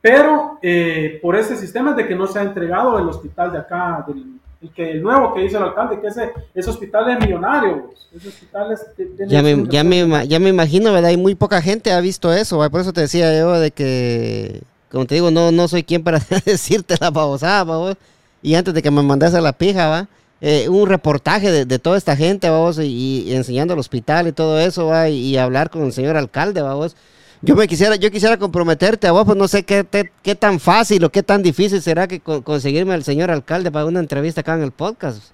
Pero 0.00 0.58
eh, 0.62 1.18
por 1.20 1.36
ese 1.36 1.56
sistema 1.56 1.92
de 1.92 2.06
que 2.06 2.14
no 2.14 2.26
se 2.26 2.38
ha 2.38 2.42
entregado 2.42 2.98
el 2.98 3.08
hospital 3.08 3.52
de 3.52 3.58
acá, 3.58 4.04
del, 4.06 4.40
el, 4.62 4.70
que, 4.70 4.92
el 4.92 5.02
nuevo 5.02 5.34
que 5.34 5.44
hizo 5.44 5.58
el 5.58 5.64
alcalde, 5.64 6.00
que 6.00 6.06
ese, 6.06 6.32
ese 6.54 6.70
hospital 6.70 7.10
es 7.10 7.20
millonario, 7.20 7.90
ese 8.16 8.28
hospital 8.28 8.72
es, 8.72 8.86
ya, 9.28 9.42
me, 9.42 9.64
ya, 9.66 9.84
me, 9.84 10.26
ya 10.26 10.38
me 10.38 10.48
imagino, 10.48 10.92
¿verdad? 10.92 11.10
Y 11.10 11.18
muy 11.18 11.34
poca 11.34 11.60
gente 11.60 11.92
ha 11.92 12.00
visto 12.00 12.32
eso, 12.32 12.66
por 12.70 12.80
eso 12.80 12.94
te 12.94 13.02
decía 13.02 13.36
yo 13.38 13.52
de 13.60 13.72
que, 13.72 14.62
como 14.90 15.04
te 15.04 15.16
digo, 15.16 15.30
no, 15.30 15.52
no 15.52 15.68
soy 15.68 15.82
quien 15.82 16.02
para 16.02 16.18
decirte 16.46 16.94
la 16.98 17.10
babosada, 17.10 17.96
y 18.42 18.54
antes 18.54 18.74
de 18.74 18.82
que 18.82 18.90
me 18.90 19.02
mandas 19.02 19.34
a 19.34 19.40
la 19.40 19.52
pija, 19.52 19.88
va 19.88 20.08
eh, 20.40 20.68
un 20.68 20.88
reportaje 20.88 21.64
de, 21.64 21.78
toda 21.80 21.98
esta 21.98 22.14
gente, 22.14 22.48
vamos, 22.48 22.78
y, 22.78 23.34
enseñando 23.34 23.74
el 23.74 23.80
hospital 23.80 24.28
y 24.28 24.32
todo 24.32 24.60
eso, 24.60 24.86
va, 24.86 25.08
y, 25.08 25.36
hablar 25.36 25.68
con 25.68 25.82
el 25.82 25.92
señor 25.92 26.16
alcalde, 26.16 26.62
vamos. 26.62 26.96
Yo 27.42 27.56
me 27.56 27.68
quisiera, 27.68 27.96
yo 27.96 28.10
quisiera 28.10 28.36
comprometerte 28.36 29.06
a 29.06 29.12
vos, 29.12 29.24
pues 29.24 29.36
no 29.36 29.48
sé 29.48 29.64
qué, 29.64 29.84
qué 30.22 30.34
tan 30.34 30.58
fácil 30.58 31.04
o 31.04 31.10
qué 31.10 31.22
tan 31.22 31.42
difícil 31.42 31.80
será 31.80 32.08
que 32.08 32.20
conseguirme 32.20 32.94
al 32.94 33.04
señor 33.04 33.30
alcalde 33.30 33.70
para 33.70 33.86
una 33.86 34.00
entrevista 34.00 34.40
acá 34.40 34.54
en 34.54 34.62
el 34.62 34.72
podcast. 34.72 35.32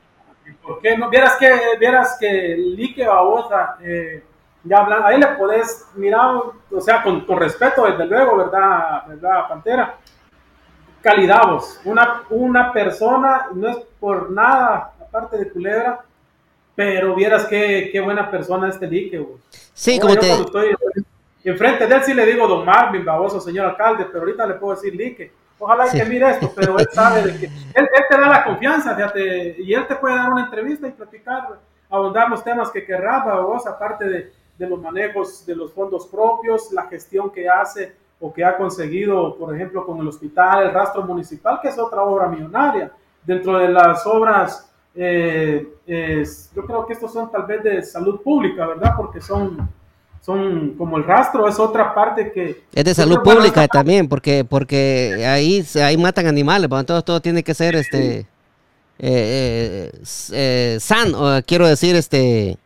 ¿Por 0.63 0.81
qué 0.81 0.97
no? 0.97 1.09
Vieras 1.11 1.37
que, 1.39 1.51
vieras 1.79 2.17
que 2.19 2.57
Lique 2.59 3.07
Babosa, 3.07 3.77
eh, 3.83 4.23
ya 4.65 4.79
hablando, 4.79 5.07
ahí 5.07 5.19
le 5.19 5.27
podés 5.29 5.87
mirar, 5.95 6.37
o 6.71 6.81
sea, 6.81 7.03
con, 7.03 7.23
con 7.23 7.39
respeto, 7.39 7.85
desde 7.87 8.07
luego, 8.07 8.37
¿verdad? 8.37 9.07
¿verdad, 9.07 9.49
Pantera? 9.49 9.99
Calidad 11.05 11.47
vos. 11.47 11.79
Una, 11.85 12.25
una 12.31 12.73
persona, 12.73 13.49
no 13.53 13.69
es 13.69 13.77
por 14.01 14.31
nada, 14.31 14.95
aparte 15.01 15.37
de 15.37 15.51
Culebra, 15.51 16.01
pero 16.75 17.15
vieras 17.15 17.45
qué, 17.45 17.91
qué 17.93 18.01
buena 18.01 18.31
persona 18.31 18.71
este 18.71 18.87
Lique, 18.87 19.19
vos. 19.19 19.39
Sí, 19.75 20.01
como 20.01 20.17
te... 20.17 20.33
Estoy 20.33 20.75
enfrente 21.45 21.87
de 21.87 21.95
él 21.95 22.03
sí 22.05 22.15
le 22.15 22.25
digo 22.25 22.49
don 22.49 22.65
Marvin, 22.65 23.05
baboso, 23.05 23.39
señor 23.39 23.67
alcalde, 23.67 24.07
pero 24.07 24.21
ahorita 24.21 24.47
le 24.47 24.55
puedo 24.55 24.75
decir 24.75 24.95
Lique. 24.97 25.31
Ojalá 25.59 25.91
que 25.91 26.05
mire 26.07 26.31
esto, 26.31 26.51
pero 26.57 26.79
él 26.79 26.89
sabe 26.91 27.23
de 27.23 27.39
que... 27.39 27.47
Él, 27.47 27.89
él, 27.95 28.05
te 28.09 28.19
da 28.19 28.27
la 28.27 28.45
confianza, 28.45 28.97
fíjate, 28.97 29.57
y 29.59 29.75
él 29.75 29.87
te 29.87 29.97
puede 29.97 30.17
dar 30.17 30.33
una 30.33 30.45
entrevista 30.45 30.89
y 30.89 30.93
platicar, 30.93 31.49
abundar 31.91 32.31
los 32.31 32.43
temas 32.43 32.71
que 32.71 32.85
querrás, 32.85 33.25
vos, 33.43 33.67
aparte 33.67 34.07
de, 34.07 34.33
de 34.57 34.67
los 34.67 34.81
manejos 34.81 35.45
de 35.45 35.55
los 35.55 35.71
fondos 35.73 36.07
propios, 36.07 36.73
la 36.73 36.85
gestión 36.87 37.31
que 37.31 37.47
hace 37.47 37.95
o 38.25 38.33
que 38.33 38.43
ha 38.43 38.57
conseguido, 38.57 39.37
por 39.37 39.55
ejemplo, 39.55 39.85
con 39.85 39.99
el 39.99 40.09
hospital, 40.09 40.63
el 40.63 40.73
rastro 40.73 41.03
municipal, 41.03 41.59
que 41.61 41.69
es 41.69 41.79
otra 41.79 42.03
obra 42.05 42.27
millonaria. 42.27 42.91
Dentro 43.23 43.59
de 43.59 43.69
las 43.69 44.07
obras, 44.07 44.67
eh, 44.95 45.69
yo 46.57 46.65
creo 46.65 46.87
que 46.87 46.95
estos 46.95 47.13
son 47.13 47.31
tal 47.31 47.43
vez 47.45 47.63
de 47.63 47.83
salud 47.83 48.23
pública, 48.23 48.67
¿verdad? 48.67 48.95
Porque 48.97 49.21
son, 49.21 49.69
son 50.23 50.71
como 50.79 50.97
el 50.97 51.05
rastro, 51.05 51.47
es 51.47 51.59
otra 51.59 51.95
parte 51.95 52.33
que... 52.33 52.65
Es 52.73 52.85
de 52.87 52.95
salud 52.95 53.19
pública 53.23 53.69
también, 53.69 54.09
porque, 54.09 54.43
porque 54.43 55.23
ahí, 55.29 55.63
ahí 55.83 55.99
matan 55.99 56.27
animales, 56.27 56.65
entonces 56.65 56.87
todo, 56.87 57.03
todo 57.03 57.21
tiene 57.21 57.43
que 57.43 57.53
ser 57.53 57.77
este... 57.77 58.27
Eh, 59.01 59.93
eh, 60.33 60.79
sano, 60.81 61.43
quiero 61.45 61.67
decir, 61.67 61.95
este 61.95 62.57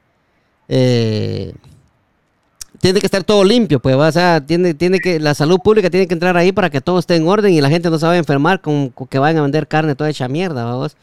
tiene 2.80 3.00
que 3.00 3.06
estar 3.06 3.24
todo 3.24 3.44
limpio, 3.44 3.80
pues, 3.80 3.96
o 3.96 4.12
sea, 4.12 4.40
tiene, 4.40 4.74
tiene 4.74 5.00
que, 5.00 5.18
la 5.20 5.34
salud 5.34 5.58
pública 5.60 5.90
tiene 5.90 6.06
que 6.06 6.14
entrar 6.14 6.36
ahí 6.36 6.52
para 6.52 6.70
que 6.70 6.80
todo 6.80 6.98
esté 6.98 7.16
en 7.16 7.26
orden 7.26 7.52
y 7.52 7.60
la 7.60 7.68
gente 7.68 7.90
no 7.90 7.98
se 7.98 8.06
vaya 8.06 8.16
a 8.16 8.18
enfermar 8.18 8.60
con, 8.60 8.92
que 9.10 9.18
vayan 9.18 9.38
a 9.38 9.42
vender 9.42 9.66
carne 9.66 9.94
toda 9.94 10.10
hecha 10.10 10.28
mierda, 10.28 10.64
vamos. 10.64 10.96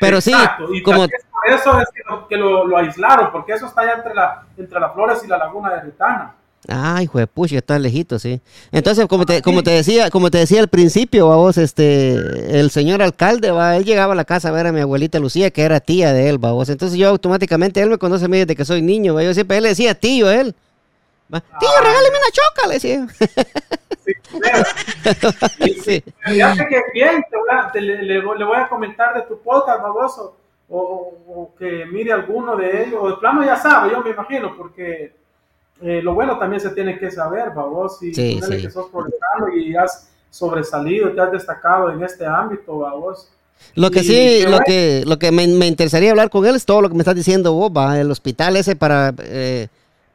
Pero 0.00 0.20
sí, 0.20 0.32
como... 0.84 1.06
Por 1.06 1.54
eso 1.54 1.80
es 1.80 1.88
que, 2.28 2.36
lo, 2.36 2.76
aislaron, 2.76 3.30
porque 3.30 3.52
eso 3.52 3.66
está 3.66 3.82
allá 3.82 3.94
entre, 3.94 4.14
la, 4.14 4.42
entre 4.56 4.80
las 4.80 4.92
flores 4.92 5.18
y 5.24 5.28
la 5.28 5.38
laguna 5.38 5.70
de 5.70 5.80
Retana. 5.82 6.34
Ay, 6.66 7.04
hijo 7.04 7.18
de 7.18 7.26
pucha, 7.26 7.56
está 7.56 7.78
lejito, 7.78 8.18
sí. 8.18 8.40
Entonces, 8.72 9.06
como 9.06 9.24
te, 9.24 9.40
como 9.40 9.62
te 9.62 9.70
decía, 9.70 10.10
como 10.10 10.30
te 10.30 10.38
decía 10.38 10.60
al 10.60 10.68
principio, 10.68 11.28
vos, 11.28 11.56
este, 11.56 12.58
el 12.58 12.70
señor 12.70 13.00
alcalde, 13.00 13.52
va, 13.52 13.76
él 13.76 13.84
llegaba 13.84 14.12
a 14.12 14.16
la 14.16 14.24
casa 14.24 14.48
a 14.48 14.52
ver 14.52 14.66
a 14.66 14.72
mi 14.72 14.80
abuelita 14.80 15.20
Lucía, 15.20 15.50
que 15.50 15.62
era 15.62 15.80
tía 15.80 16.12
de 16.12 16.28
él, 16.28 16.38
vos. 16.38 16.68
Entonces 16.68 16.98
yo 16.98 17.08
automáticamente, 17.08 17.80
él 17.80 17.88
me 17.88 17.98
conoce 17.98 18.24
a 18.24 18.28
mí 18.28 18.38
desde 18.38 18.56
que 18.56 18.64
soy 18.64 18.82
niño, 18.82 19.18
yo 19.20 19.32
siempre 19.32 19.56
él 19.58 19.62
le 19.62 19.68
decía 19.70 19.94
tío 19.94 20.26
a 20.26 20.34
él. 20.34 20.54
Tío, 21.30 21.70
regáleme 21.82 22.16
una 22.16 22.30
choca, 22.32 22.66
le 22.66 22.74
decía. 22.74 23.06
Sí, 25.58 25.74
sí. 25.84 26.04
Ya 26.34 26.54
sé 26.54 26.66
que 26.66 26.82
bien, 26.94 27.22
te 27.72 27.80
le, 27.80 28.02
le, 28.02 28.20
voy 28.22 28.56
a 28.56 28.68
comentar 28.68 29.14
de 29.14 29.22
tu 29.22 29.38
podcast, 29.40 29.82
baboso, 29.82 30.36
o, 30.70 31.12
o, 31.28 31.54
que 31.58 31.84
mire 31.86 32.12
alguno 32.12 32.56
de 32.56 32.84
ellos, 32.84 33.00
o 33.02 33.10
de 33.10 33.16
plano 33.16 33.44
ya 33.44 33.56
sabe, 33.56 33.90
yo 33.90 34.02
me 34.02 34.10
imagino, 34.10 34.56
porque 34.56 35.12
eh, 35.82 36.00
lo 36.02 36.14
bueno 36.14 36.38
también 36.38 36.60
se 36.60 36.70
tiene 36.70 36.98
que 36.98 37.10
saber, 37.10 37.50
babos, 37.50 38.02
y 38.02 38.14
sí, 38.14 38.40
sí. 38.42 38.62
que 38.62 38.70
sos 38.70 38.90
y 39.54 39.76
has 39.76 40.10
sobresalido, 40.30 41.12
te 41.12 41.20
has 41.20 41.32
destacado 41.32 41.90
en 41.90 42.02
este 42.02 42.24
ámbito, 42.24 42.78
babos. 42.78 43.28
Lo 43.74 43.90
que 43.90 44.02
sí, 44.02 44.44
lo 44.46 44.60
que, 44.60 45.02
lo 45.04 45.18
que 45.18 45.30
me, 45.32 45.46
me, 45.46 45.66
interesaría 45.66 46.10
hablar 46.10 46.30
con 46.30 46.46
él 46.46 46.54
es 46.54 46.64
todo 46.64 46.80
lo 46.80 46.88
que 46.88 46.94
me 46.94 47.00
estás 47.00 47.16
diciendo 47.16 47.52
vos, 47.52 47.70
va, 47.76 48.00
el 48.00 48.10
hospital 48.10 48.56
ese 48.56 48.76
para... 48.76 49.12
Eh, 49.18 49.68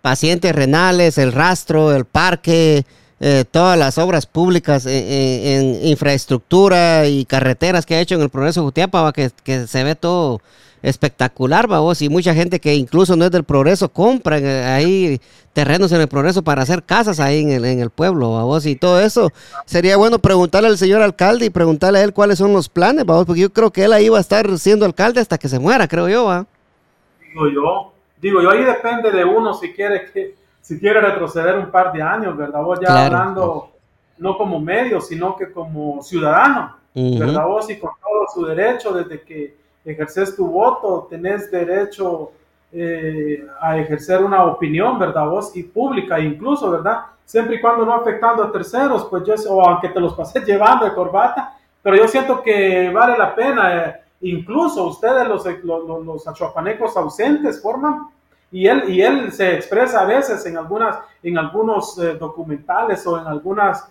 pacientes 0.03 0.53
renales, 0.53 1.17
el 1.17 1.31
rastro, 1.31 1.95
el 1.95 2.03
parque, 2.03 2.83
eh, 3.21 3.45
todas 3.49 3.79
las 3.79 3.97
obras 3.97 4.25
públicas 4.25 4.85
en, 4.85 5.79
infraestructura 5.87 7.07
y 7.07 7.23
carreteras 7.23 7.85
que 7.85 7.95
ha 7.95 8.01
hecho 8.01 8.15
en 8.15 8.21
el 8.21 8.29
Progreso 8.29 8.63
Jutiapa, 8.63 9.13
que, 9.13 9.31
se 9.65 9.83
ve 9.85 9.95
todo 9.95 10.41
espectacular, 10.81 11.67
vos, 11.67 12.01
y 12.01 12.09
mucha 12.09 12.35
gente 12.35 12.59
que 12.59 12.75
incluso 12.75 13.15
no 13.15 13.23
es 13.23 13.31
del 13.31 13.45
Progreso 13.45 13.87
compra 13.87 14.39
eh, 14.39 14.65
ahí 14.65 15.21
terrenos 15.53 15.93
en 15.93 16.01
el 16.01 16.09
Progreso 16.09 16.43
para 16.43 16.63
hacer 16.63 16.83
casas 16.83 17.21
ahí 17.21 17.39
en 17.39 17.51
el, 17.51 17.63
en 17.63 17.79
el 17.79 17.89
pueblo, 17.89 18.27
vos, 18.27 18.65
y 18.65 18.75
todo 18.75 18.99
eso. 18.99 19.31
Sería 19.65 19.95
bueno 19.95 20.19
preguntarle 20.19 20.67
al 20.67 20.77
señor 20.77 21.01
alcalde 21.01 21.45
y 21.45 21.49
preguntarle 21.49 21.99
a 21.99 22.03
él 22.03 22.11
cuáles 22.11 22.39
son 22.39 22.51
los 22.51 22.67
planes, 22.67 23.05
vos, 23.05 23.25
porque 23.25 23.43
yo 23.43 23.53
creo 23.53 23.71
que 23.71 23.85
él 23.85 23.93
ahí 23.93 24.09
va 24.09 24.17
a 24.17 24.21
estar 24.21 24.59
siendo 24.59 24.85
alcalde 24.85 25.21
hasta 25.21 25.37
que 25.37 25.47
se 25.47 25.59
muera, 25.59 25.87
creo 25.87 26.09
yo, 26.09 26.25
va. 26.25 26.45
Digo 27.21 27.47
yo, 27.47 27.92
digo 28.24 28.41
yo, 28.41 28.51
ahí 28.51 28.63
depende 28.63 29.11
de 29.11 29.26
uno 29.26 29.53
si 29.53 29.74
quiere 29.74 30.09
que 30.11 30.36
si 30.61 30.80
quiere 30.80 31.01
retroceder 31.01 31.57
un 31.57 31.69
par 31.69 31.91
de 31.91 32.01
años, 32.01 32.38
¿verdad? 32.38 32.63
Vos 32.63 32.80
ya 32.80 33.05
hablando 33.05 33.71
no 34.17 34.38
como 34.38 34.61
medio, 34.61 35.01
sino 35.01 35.36
que 35.36 35.51
como 35.51 36.01
ciudadano, 36.01 36.78
¿verdad? 36.95 37.45
Vos 37.45 37.69
y 37.69 37.78
con 37.78 37.91
todo 38.01 38.26
su 38.34 38.45
derecho, 38.45 38.93
desde 38.93 39.21
que 39.21 39.57
ejerces 39.84 40.34
tu 40.38 40.47
voto, 40.47 41.05
tenés 41.09 41.51
derecho 41.51 42.32
eh, 42.71 43.45
a 43.59 43.78
ejercer 43.78 44.24
una 44.24 44.45
opinión, 44.45 44.97
¿verdad? 44.97 45.28
Vos 45.28 45.53
y 45.57 45.63
pública 45.63 46.17
incluso, 46.17 46.71
¿verdad? 46.71 47.01
Siempre 47.26 47.57
y 47.57 47.61
cuando 47.61 47.86
no 47.86 47.95
afectando 47.95 48.41
a 48.43 48.51
terceros, 48.51 49.05
pues 49.09 49.24
yo, 49.26 49.36
o 49.49 49.67
aunque 49.67 49.89
te 49.89 49.99
los 49.99 50.13
pases 50.13 50.45
llevando 50.47 50.86
de 50.86 50.93
corbata, 50.93 51.57
pero 51.82 51.97
yo 51.97 52.07
siento 52.07 52.41
que 52.41 52.89
vale 52.89 53.17
la 53.17 53.36
pena. 53.36 53.76
Eh, 53.76 54.02
incluso 54.24 54.88
ustedes, 54.88 55.28
los, 55.28 55.45
los, 55.63 56.05
los 56.05 56.28
achuapanecos 56.28 56.95
ausentes, 56.97 57.61
forman, 57.61 58.07
y 58.51 58.67
él, 58.67 58.84
y 58.88 59.01
él 59.01 59.32
se 59.32 59.55
expresa 59.55 60.01
a 60.01 60.05
veces 60.05 60.45
en, 60.45 60.57
algunas, 60.57 60.97
en 61.24 61.38
algunos 61.38 61.97
eh, 61.97 62.13
documentales 62.13 63.05
o 63.07 63.19
en 63.19 63.26
algunas, 63.26 63.86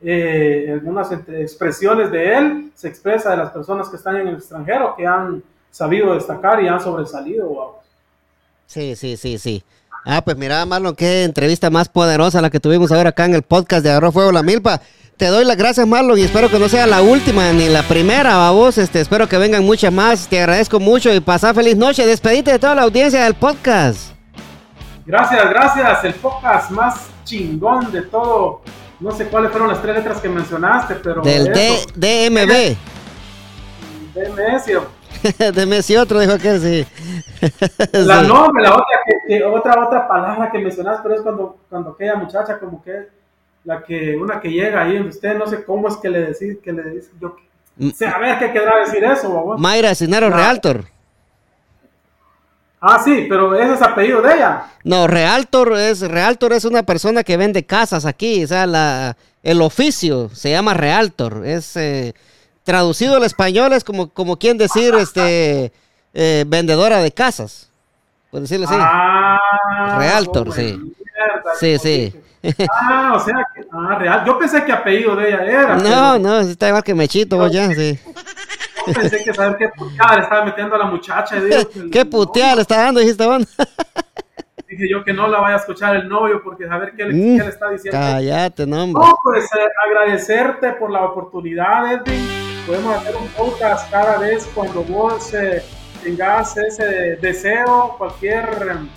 eh, 0.00 0.70
algunas 0.72 1.10
expresiones 1.12 2.12
de 2.12 2.34
él, 2.36 2.72
se 2.74 2.88
expresa 2.88 3.32
de 3.32 3.38
las 3.38 3.50
personas 3.50 3.88
que 3.88 3.96
están 3.96 4.16
en 4.16 4.28
el 4.28 4.34
extranjero, 4.36 4.94
que 4.96 5.04
han 5.04 5.42
sabido 5.70 6.14
destacar 6.14 6.62
y 6.62 6.68
han 6.68 6.80
sobresalido. 6.80 7.80
Sí, 8.66 8.94
sí, 8.94 9.16
sí, 9.16 9.36
sí. 9.38 9.64
Ah, 10.06 10.22
pues 10.22 10.36
mira, 10.36 10.64
Marlon, 10.64 10.94
qué 10.94 11.24
entrevista 11.24 11.70
más 11.70 11.88
poderosa 11.88 12.40
la 12.40 12.50
que 12.50 12.60
tuvimos 12.60 12.92
ahora 12.92 13.10
acá 13.10 13.24
en 13.24 13.34
el 13.34 13.42
podcast 13.42 13.82
de 13.82 13.90
Agarró 13.90 14.12
Fuego 14.12 14.30
la 14.30 14.42
Milpa. 14.42 14.80
Te 15.16 15.26
doy 15.26 15.44
las 15.44 15.56
gracias, 15.56 15.86
Marlon, 15.86 16.18
y 16.18 16.22
espero 16.22 16.50
que 16.50 16.58
no 16.58 16.68
sea 16.68 16.88
la 16.88 17.00
última 17.00 17.52
ni 17.52 17.68
la 17.68 17.84
primera, 17.84 18.50
vos. 18.50 18.78
Este, 18.78 19.00
espero 19.00 19.28
que 19.28 19.38
vengan 19.38 19.64
muchas 19.64 19.92
más. 19.92 20.26
Te 20.26 20.40
agradezco 20.40 20.80
mucho 20.80 21.14
y 21.14 21.20
pasa 21.20 21.54
feliz 21.54 21.76
noche. 21.76 22.04
Despedite 22.04 22.50
de 22.50 22.58
toda 22.58 22.74
la 22.74 22.82
audiencia 22.82 23.22
del 23.22 23.34
podcast. 23.34 24.10
Gracias, 25.06 25.50
gracias. 25.50 26.04
El 26.04 26.14
podcast 26.14 26.70
más 26.72 27.06
chingón 27.22 27.92
de 27.92 28.02
todo. 28.02 28.62
No 28.98 29.12
sé 29.12 29.28
cuáles 29.28 29.52
fueron 29.52 29.68
las 29.68 29.80
tres 29.80 29.94
letras 29.94 30.20
que 30.20 30.28
mencionaste, 30.28 30.96
pero. 30.96 31.22
Del 31.22 31.44
D 31.52 31.86
DMB. 31.94 32.76
DMS. 34.14 34.66
DMS 35.54 35.90
y 35.90 35.96
otro, 35.96 36.18
dijo 36.18 36.38
que 36.38 36.58
sí. 36.58 36.86
La 37.92 38.22
nombre, 38.22 38.64
la 38.64 38.72
otra, 38.72 38.86
que, 39.28 39.44
otra, 39.44 39.86
otra 39.86 40.08
palabra 40.08 40.50
que 40.50 40.58
mencionaste, 40.58 41.02
pero 41.02 41.14
es 41.14 41.20
cuando, 41.22 41.58
cuando 41.68 41.90
aquella 41.90 42.16
muchacha, 42.16 42.58
como 42.58 42.82
que 42.82 43.08
la 43.64 43.82
que, 43.82 44.16
una 44.16 44.40
que 44.40 44.50
llega 44.50 44.82
ahí 44.82 45.00
usted, 45.00 45.36
no 45.36 45.46
sé 45.46 45.64
cómo 45.64 45.88
es 45.88 45.96
que 45.96 46.10
le 46.10 46.20
decís, 46.20 46.58
que 46.62 46.72
le 46.72 46.82
dice, 46.90 47.10
yo, 47.20 47.36
mm. 47.76 47.90
sé, 47.90 48.06
a 48.06 48.18
ver 48.18 48.38
qué 48.38 48.52
querrá 48.52 48.80
decir 48.80 49.02
eso, 49.04 49.32
babón. 49.32 49.60
Mayra 49.60 49.90
ah. 49.90 50.30
Realtor. 50.30 50.84
Ah, 52.80 53.00
sí, 53.02 53.24
pero 53.28 53.58
ese 53.58 53.74
es 53.74 53.82
apellido 53.82 54.20
de 54.20 54.34
ella. 54.34 54.66
No, 54.84 55.06
Realtor 55.06 55.72
es, 55.78 56.02
Realtor 56.02 56.52
es 56.52 56.66
una 56.66 56.82
persona 56.82 57.24
que 57.24 57.38
vende 57.38 57.64
casas 57.64 58.04
aquí, 58.04 58.44
o 58.44 58.46
sea, 58.46 58.66
la, 58.66 59.16
el 59.42 59.62
oficio 59.62 60.28
se 60.28 60.50
llama 60.50 60.74
Realtor, 60.74 61.46
es 61.46 61.76
eh, 61.76 62.14
traducido 62.62 63.16
al 63.16 63.24
español 63.24 63.72
es 63.72 63.84
como, 63.84 64.10
como 64.10 64.38
quien 64.38 64.58
decir, 64.58 64.94
este, 64.98 65.72
eh, 66.12 66.44
vendedora 66.46 66.98
de 66.98 67.10
casas. 67.10 67.70
por 68.30 68.42
decirlo 68.42 68.66
así. 68.66 68.76
Ah, 68.78 69.96
Realtor, 69.98 70.50
oh, 70.50 70.52
sí. 70.52 70.62
mierda, 70.62 71.54
Sí, 71.58 71.78
sí. 71.78 72.14
Ah, 72.70 73.12
o 73.16 73.20
sea, 73.20 73.36
que, 73.54 73.62
ah, 73.72 73.96
real. 73.98 74.24
Yo 74.26 74.38
pensé 74.38 74.64
que 74.64 74.72
apellido 74.72 75.16
de 75.16 75.28
ella 75.28 75.44
era. 75.44 75.76
No, 75.76 76.18
no, 76.18 76.40
está 76.40 76.68
igual 76.68 76.82
que 76.84 76.94
Mechito, 76.94 77.36
vos 77.38 77.50
ya, 77.52 77.68
sí. 77.70 77.98
pero 78.04 78.86
yo 78.86 78.92
pensé 79.00 79.24
que 79.24 79.32
saber 79.34 79.56
qué 79.56 79.68
puteada 79.76 80.16
le 80.16 80.22
estaba 80.22 80.44
metiendo 80.44 80.74
a 80.74 80.78
la 80.78 80.84
muchacha. 80.86 81.40
digo, 81.40 81.68
que- 81.68 81.90
¿Qué 81.92 82.04
puteada 82.04 82.56
le 82.56 82.62
está 82.62 82.76
dando, 82.84 83.00
dijiste, 83.00 83.24
vos? 83.26 83.42
Dije 84.68 84.88
yo 84.90 85.04
que 85.04 85.12
no 85.12 85.28
la 85.28 85.38
vaya 85.40 85.56
a 85.56 85.58
escuchar 85.58 85.94
el 85.94 86.08
novio 86.08 86.40
porque 86.42 86.64
a 86.68 86.76
ver 86.78 86.94
qué 86.96 87.04
le, 87.04 87.12
Mm, 87.14 87.36
qué 87.38 87.44
le 87.44 87.50
está 87.50 87.70
diciendo. 87.70 87.98
Cállate, 88.00 88.66
no, 88.66 88.82
hombre. 88.84 89.04
No, 89.06 89.14
pues 89.22 89.44
eh, 89.54 89.58
agradecerte 89.86 90.72
por 90.72 90.90
la 90.90 91.04
oportunidad, 91.04 91.92
Edwin. 91.92 92.26
Podemos 92.66 92.96
hacer 92.96 93.14
un 93.14 93.28
podcast 93.28 93.90
cada 93.90 94.18
vez 94.18 94.48
cuando 94.54 94.82
vos 94.82 95.32
eh, 95.34 95.62
tengas 96.02 96.56
ese 96.56 97.16
deseo, 97.20 97.94
cualquier 97.98 98.44
eh, 98.44 98.88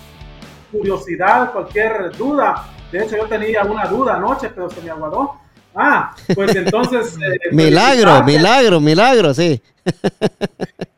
curiosidad, 0.72 1.52
cualquier 1.52 2.10
duda. 2.16 2.64
De 2.92 3.04
hecho, 3.04 3.16
yo 3.16 3.26
tenía 3.26 3.64
una 3.64 3.86
duda 3.86 4.14
anoche, 4.16 4.50
pero 4.54 4.70
se 4.70 4.80
me 4.80 4.90
aguardó. 4.90 5.34
Ah, 5.74 6.14
pues 6.34 6.54
entonces... 6.56 7.16
eh, 7.22 7.38
Milagro, 7.52 8.22
milagro, 8.24 8.80
milagro, 8.80 9.34
sí. 9.34 9.62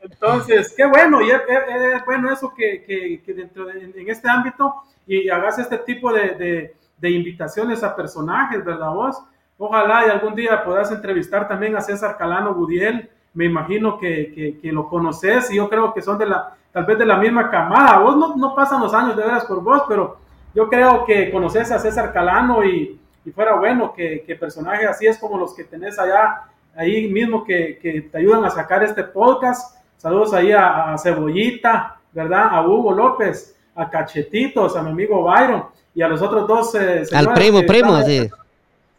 Entonces, 0.03 0.75
qué 0.77 0.85
bueno, 0.87 1.21
y 1.23 1.31
es, 1.31 1.41
es- 1.49 1.95
es 1.97 2.05
bueno 2.05 2.33
eso 2.33 2.53
que, 2.55 2.85
que- 2.85 3.23
que 3.25 3.35
dentro 3.35 3.67
de 3.67 3.93
en 3.97 4.09
este 4.11 4.29
ámbito 4.29 4.75
y 5.07 5.29
hagas 5.31 5.59
este 5.59 5.79
tipo 5.79 6.13
de, 6.13 6.31
de- 6.35 6.75
de 6.99 7.11
invitaciones 7.11 7.83
a 7.83 7.97
personajes, 7.97 8.65
¿verdad 8.65 8.91
vos? 8.91 9.17
Ojalá 9.59 10.07
y 10.07 10.11
algún 10.11 10.35
día 10.35 10.63
puedas 10.65 10.91
entrevistar 10.91 11.49
también 11.49 11.77
a 11.77 11.81
César 11.81 12.17
Calano 12.19 12.55
Gudiel. 12.55 13.09
Me 13.35 13.47
imagino 13.47 13.99
que, 13.99 14.33
que- 14.35 14.59
que 14.61 14.73
lo 14.73 14.89
conoces 14.89 15.51
y 15.51 15.57
yo 15.57 15.69
creo 15.69 15.93
que 15.95 16.03
son 16.03 16.19
de 16.19 16.27
la, 16.27 16.55
tal 16.73 16.85
vez 16.85 16.99
de 16.99 17.07
la 17.07 17.17
misma 17.17 17.51
camada. 17.51 17.99
Vos 17.99 18.17
no, 18.17 18.37
no 18.37 18.55
pasan 18.55 18.81
los 18.81 18.93
años 18.95 19.17
de 19.17 19.23
veras 19.25 19.45
por 19.45 19.63
vos, 19.63 19.83
pero 19.89 20.19
yo 20.55 20.69
creo 20.69 21.05
que 21.05 21.31
conoces 21.31 21.71
a 21.71 21.79
César 21.79 22.13
Calano 22.13 22.65
y, 22.65 22.99
y 23.25 23.31
fuera 23.31 23.55
bueno 23.57 23.93
que, 23.93 24.23
que 24.27 24.35
personajes 24.37 24.89
así 24.89 25.07
es 25.07 25.19
como 25.19 25.39
los 25.39 25.55
que 25.55 25.65
tenés 25.65 25.99
allá, 25.99 26.43
ahí 26.77 27.09
mismo 27.09 27.45
que, 27.45 27.79
que 27.81 28.03
te 28.03 28.19
ayudan 28.19 28.45
a 28.45 28.51
sacar 28.51 28.83
este 28.83 29.05
podcast. 29.05 29.77
Saludos 29.97 30.33
ahí 30.35 30.53
a, 30.53 30.93
a 30.95 30.99
Cebollita, 30.99 31.97
¿verdad? 32.13 32.49
A 32.53 32.67
Hugo 32.67 32.93
López, 32.93 33.57
a 33.75 33.89
Cachetitos, 33.91 34.77
a 34.77 34.83
mi 34.83 34.91
amigo 34.91 35.23
Byron 35.23 35.67
y 35.95 36.03
a 36.03 36.09
los 36.09 36.23
otros 36.23 36.47
dos. 36.49 36.75
eh, 36.75 37.05
Al 37.15 37.33
primo, 37.35 37.61
primo, 37.67 37.99
están- 37.99 38.07
sí. 38.11 38.31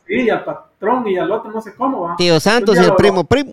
Sí, 0.07 0.21
y 0.23 0.29
al 0.29 0.43
patrón 0.43 1.07
y 1.07 1.17
al 1.17 1.31
otro 1.31 1.51
no 1.51 1.61
sé 1.61 1.73
cómo 1.75 2.01
va. 2.01 2.15
Tío 2.17 2.39
Santos 2.39 2.75
y 2.75 2.79
el 2.79 2.87
lo- 2.87 2.95
primo, 2.97 3.23
primo. 3.23 3.51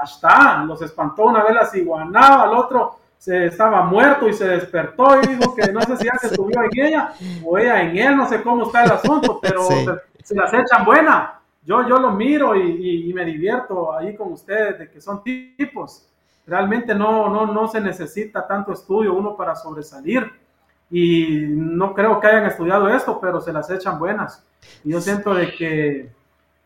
Ahí 0.00 0.04
está, 0.12 0.64
los 0.64 0.82
espantó 0.82 1.24
una 1.24 1.44
vez 1.44 1.54
la 1.54 1.66
ciguanaba, 1.66 2.42
al 2.44 2.54
otro 2.54 2.96
se 3.22 3.46
estaba 3.46 3.84
muerto 3.84 4.28
y 4.28 4.32
se 4.32 4.48
despertó 4.48 5.20
y 5.22 5.26
dijo 5.28 5.54
que 5.54 5.70
no 5.70 5.80
sé 5.82 5.96
si 5.96 6.06
ya 6.06 6.18
se 6.18 6.30
subió 6.34 6.60
en 6.64 6.86
ella 6.86 7.12
o 7.44 7.56
ella 7.56 7.80
en 7.82 7.96
él, 7.96 8.16
no 8.16 8.26
sé 8.26 8.42
cómo 8.42 8.64
está 8.66 8.82
el 8.82 8.90
asunto, 8.90 9.38
pero 9.40 9.62
Sí. 9.62 9.84
se, 9.84 10.24
se 10.24 10.34
las 10.34 10.52
echan 10.52 10.84
buena. 10.84 11.38
Yo, 11.64 11.86
yo 11.88 12.00
lo 12.00 12.10
miro 12.10 12.56
y, 12.56 12.62
y- 12.62 13.10
y 13.10 13.14
me 13.14 13.24
divierto 13.24 13.96
ahí 13.96 14.16
con 14.16 14.32
ustedes 14.32 14.76
de 14.80 14.90
que 14.90 15.00
son 15.00 15.22
tipos. 15.22 16.08
Realmente 16.48 16.96
no, 16.96 17.28
no, 17.30 17.46
no 17.46 17.68
se 17.68 17.80
necesita 17.80 18.44
tanto 18.44 18.72
estudio 18.72 19.14
uno 19.14 19.36
para 19.36 19.54
sobresalir 19.54 20.28
y 20.90 21.44
no 21.48 21.94
creo 21.94 22.18
que 22.18 22.26
hayan 22.26 22.46
estudiado 22.46 22.88
esto, 22.88 23.20
pero 23.20 23.40
se 23.40 23.52
las 23.52 23.70
echan 23.70 24.00
buenas. 24.00 24.44
Y 24.82 24.90
yo 24.90 25.00
siento 25.00 25.32
de 25.32 25.54
que, 25.54 26.10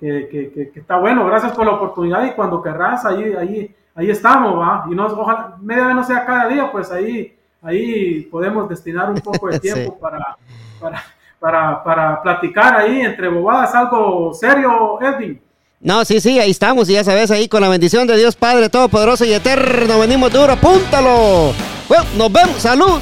que, 0.00 0.28
que- 0.30 0.50
que- 0.52 0.70
que 0.70 0.80
está 0.80 0.96
bueno, 0.96 1.26
gracias 1.26 1.52
por 1.52 1.66
la 1.66 1.72
oportunidad 1.72 2.24
y 2.24 2.32
cuando 2.32 2.62
querrás, 2.62 3.04
ahí, 3.04 3.34
ahí, 3.34 3.74
ahí 3.96 4.10
estamos, 4.10 4.58
¿va? 4.58 4.84
Y 4.90 4.94
no, 4.94 5.06
ojalá, 5.06 5.56
media 5.60 5.86
vez 5.86 5.96
no 5.96 6.04
sea 6.04 6.24
cada 6.24 6.46
día, 6.48 6.70
pues 6.70 6.90
ahí, 6.92 7.34
ahí 7.62 8.20
podemos 8.30 8.68
destinar 8.68 9.10
un 9.10 9.20
poco 9.20 9.48
de 9.48 9.54
Sí. 9.60 9.60
tiempo 9.60 9.98
para, 9.98 10.36
para, 10.80 11.02
para, 11.40 11.82
para 11.82 12.22
platicar 12.22 12.76
ahí 12.76 13.00
entre 13.00 13.28
bobadas 13.28 13.74
algo 13.74 14.32
serio, 14.34 14.98
Edwin. 15.00 15.40
No, 15.80 16.04
sí, 16.04 16.20
sí, 16.20 16.38
ahí 16.40 16.50
estamos, 16.50 16.88
y 16.88 16.94
ya 16.94 17.04
sabes, 17.04 17.30
ahí 17.30 17.48
con 17.48 17.60
la 17.60 17.68
bendición 17.68 18.06
de 18.06 18.16
Dios 18.16 18.34
Padre 18.36 18.68
Todopoderoso 18.68 19.24
y 19.24 19.32
Eterno, 19.32 19.98
venimos 19.98 20.32
duro, 20.32 20.52
apúntalo. 20.52 21.52
Bueno, 21.88 22.04
nos 22.16 22.32
vemos, 22.32 22.56
salud. 22.56 23.00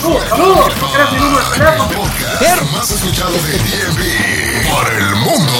¡Saludos! 0.00 0.22
¡Saludos! 0.28 0.72
¿No 0.80 0.86
quieres 0.88 1.12
mi 1.12 1.18
número 1.18 1.44
de 1.50 1.58
teléfono? 1.58 1.88
Podcast 2.00 2.72
más 2.72 2.90
escuchado 2.90 3.32
de 3.32 3.52
DMV 3.58 4.70
por 4.72 4.92
el 4.94 5.16
mundo. 5.16 5.52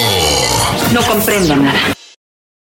No 0.95 1.03
comprendo 1.03 1.57
nada. 1.57 1.79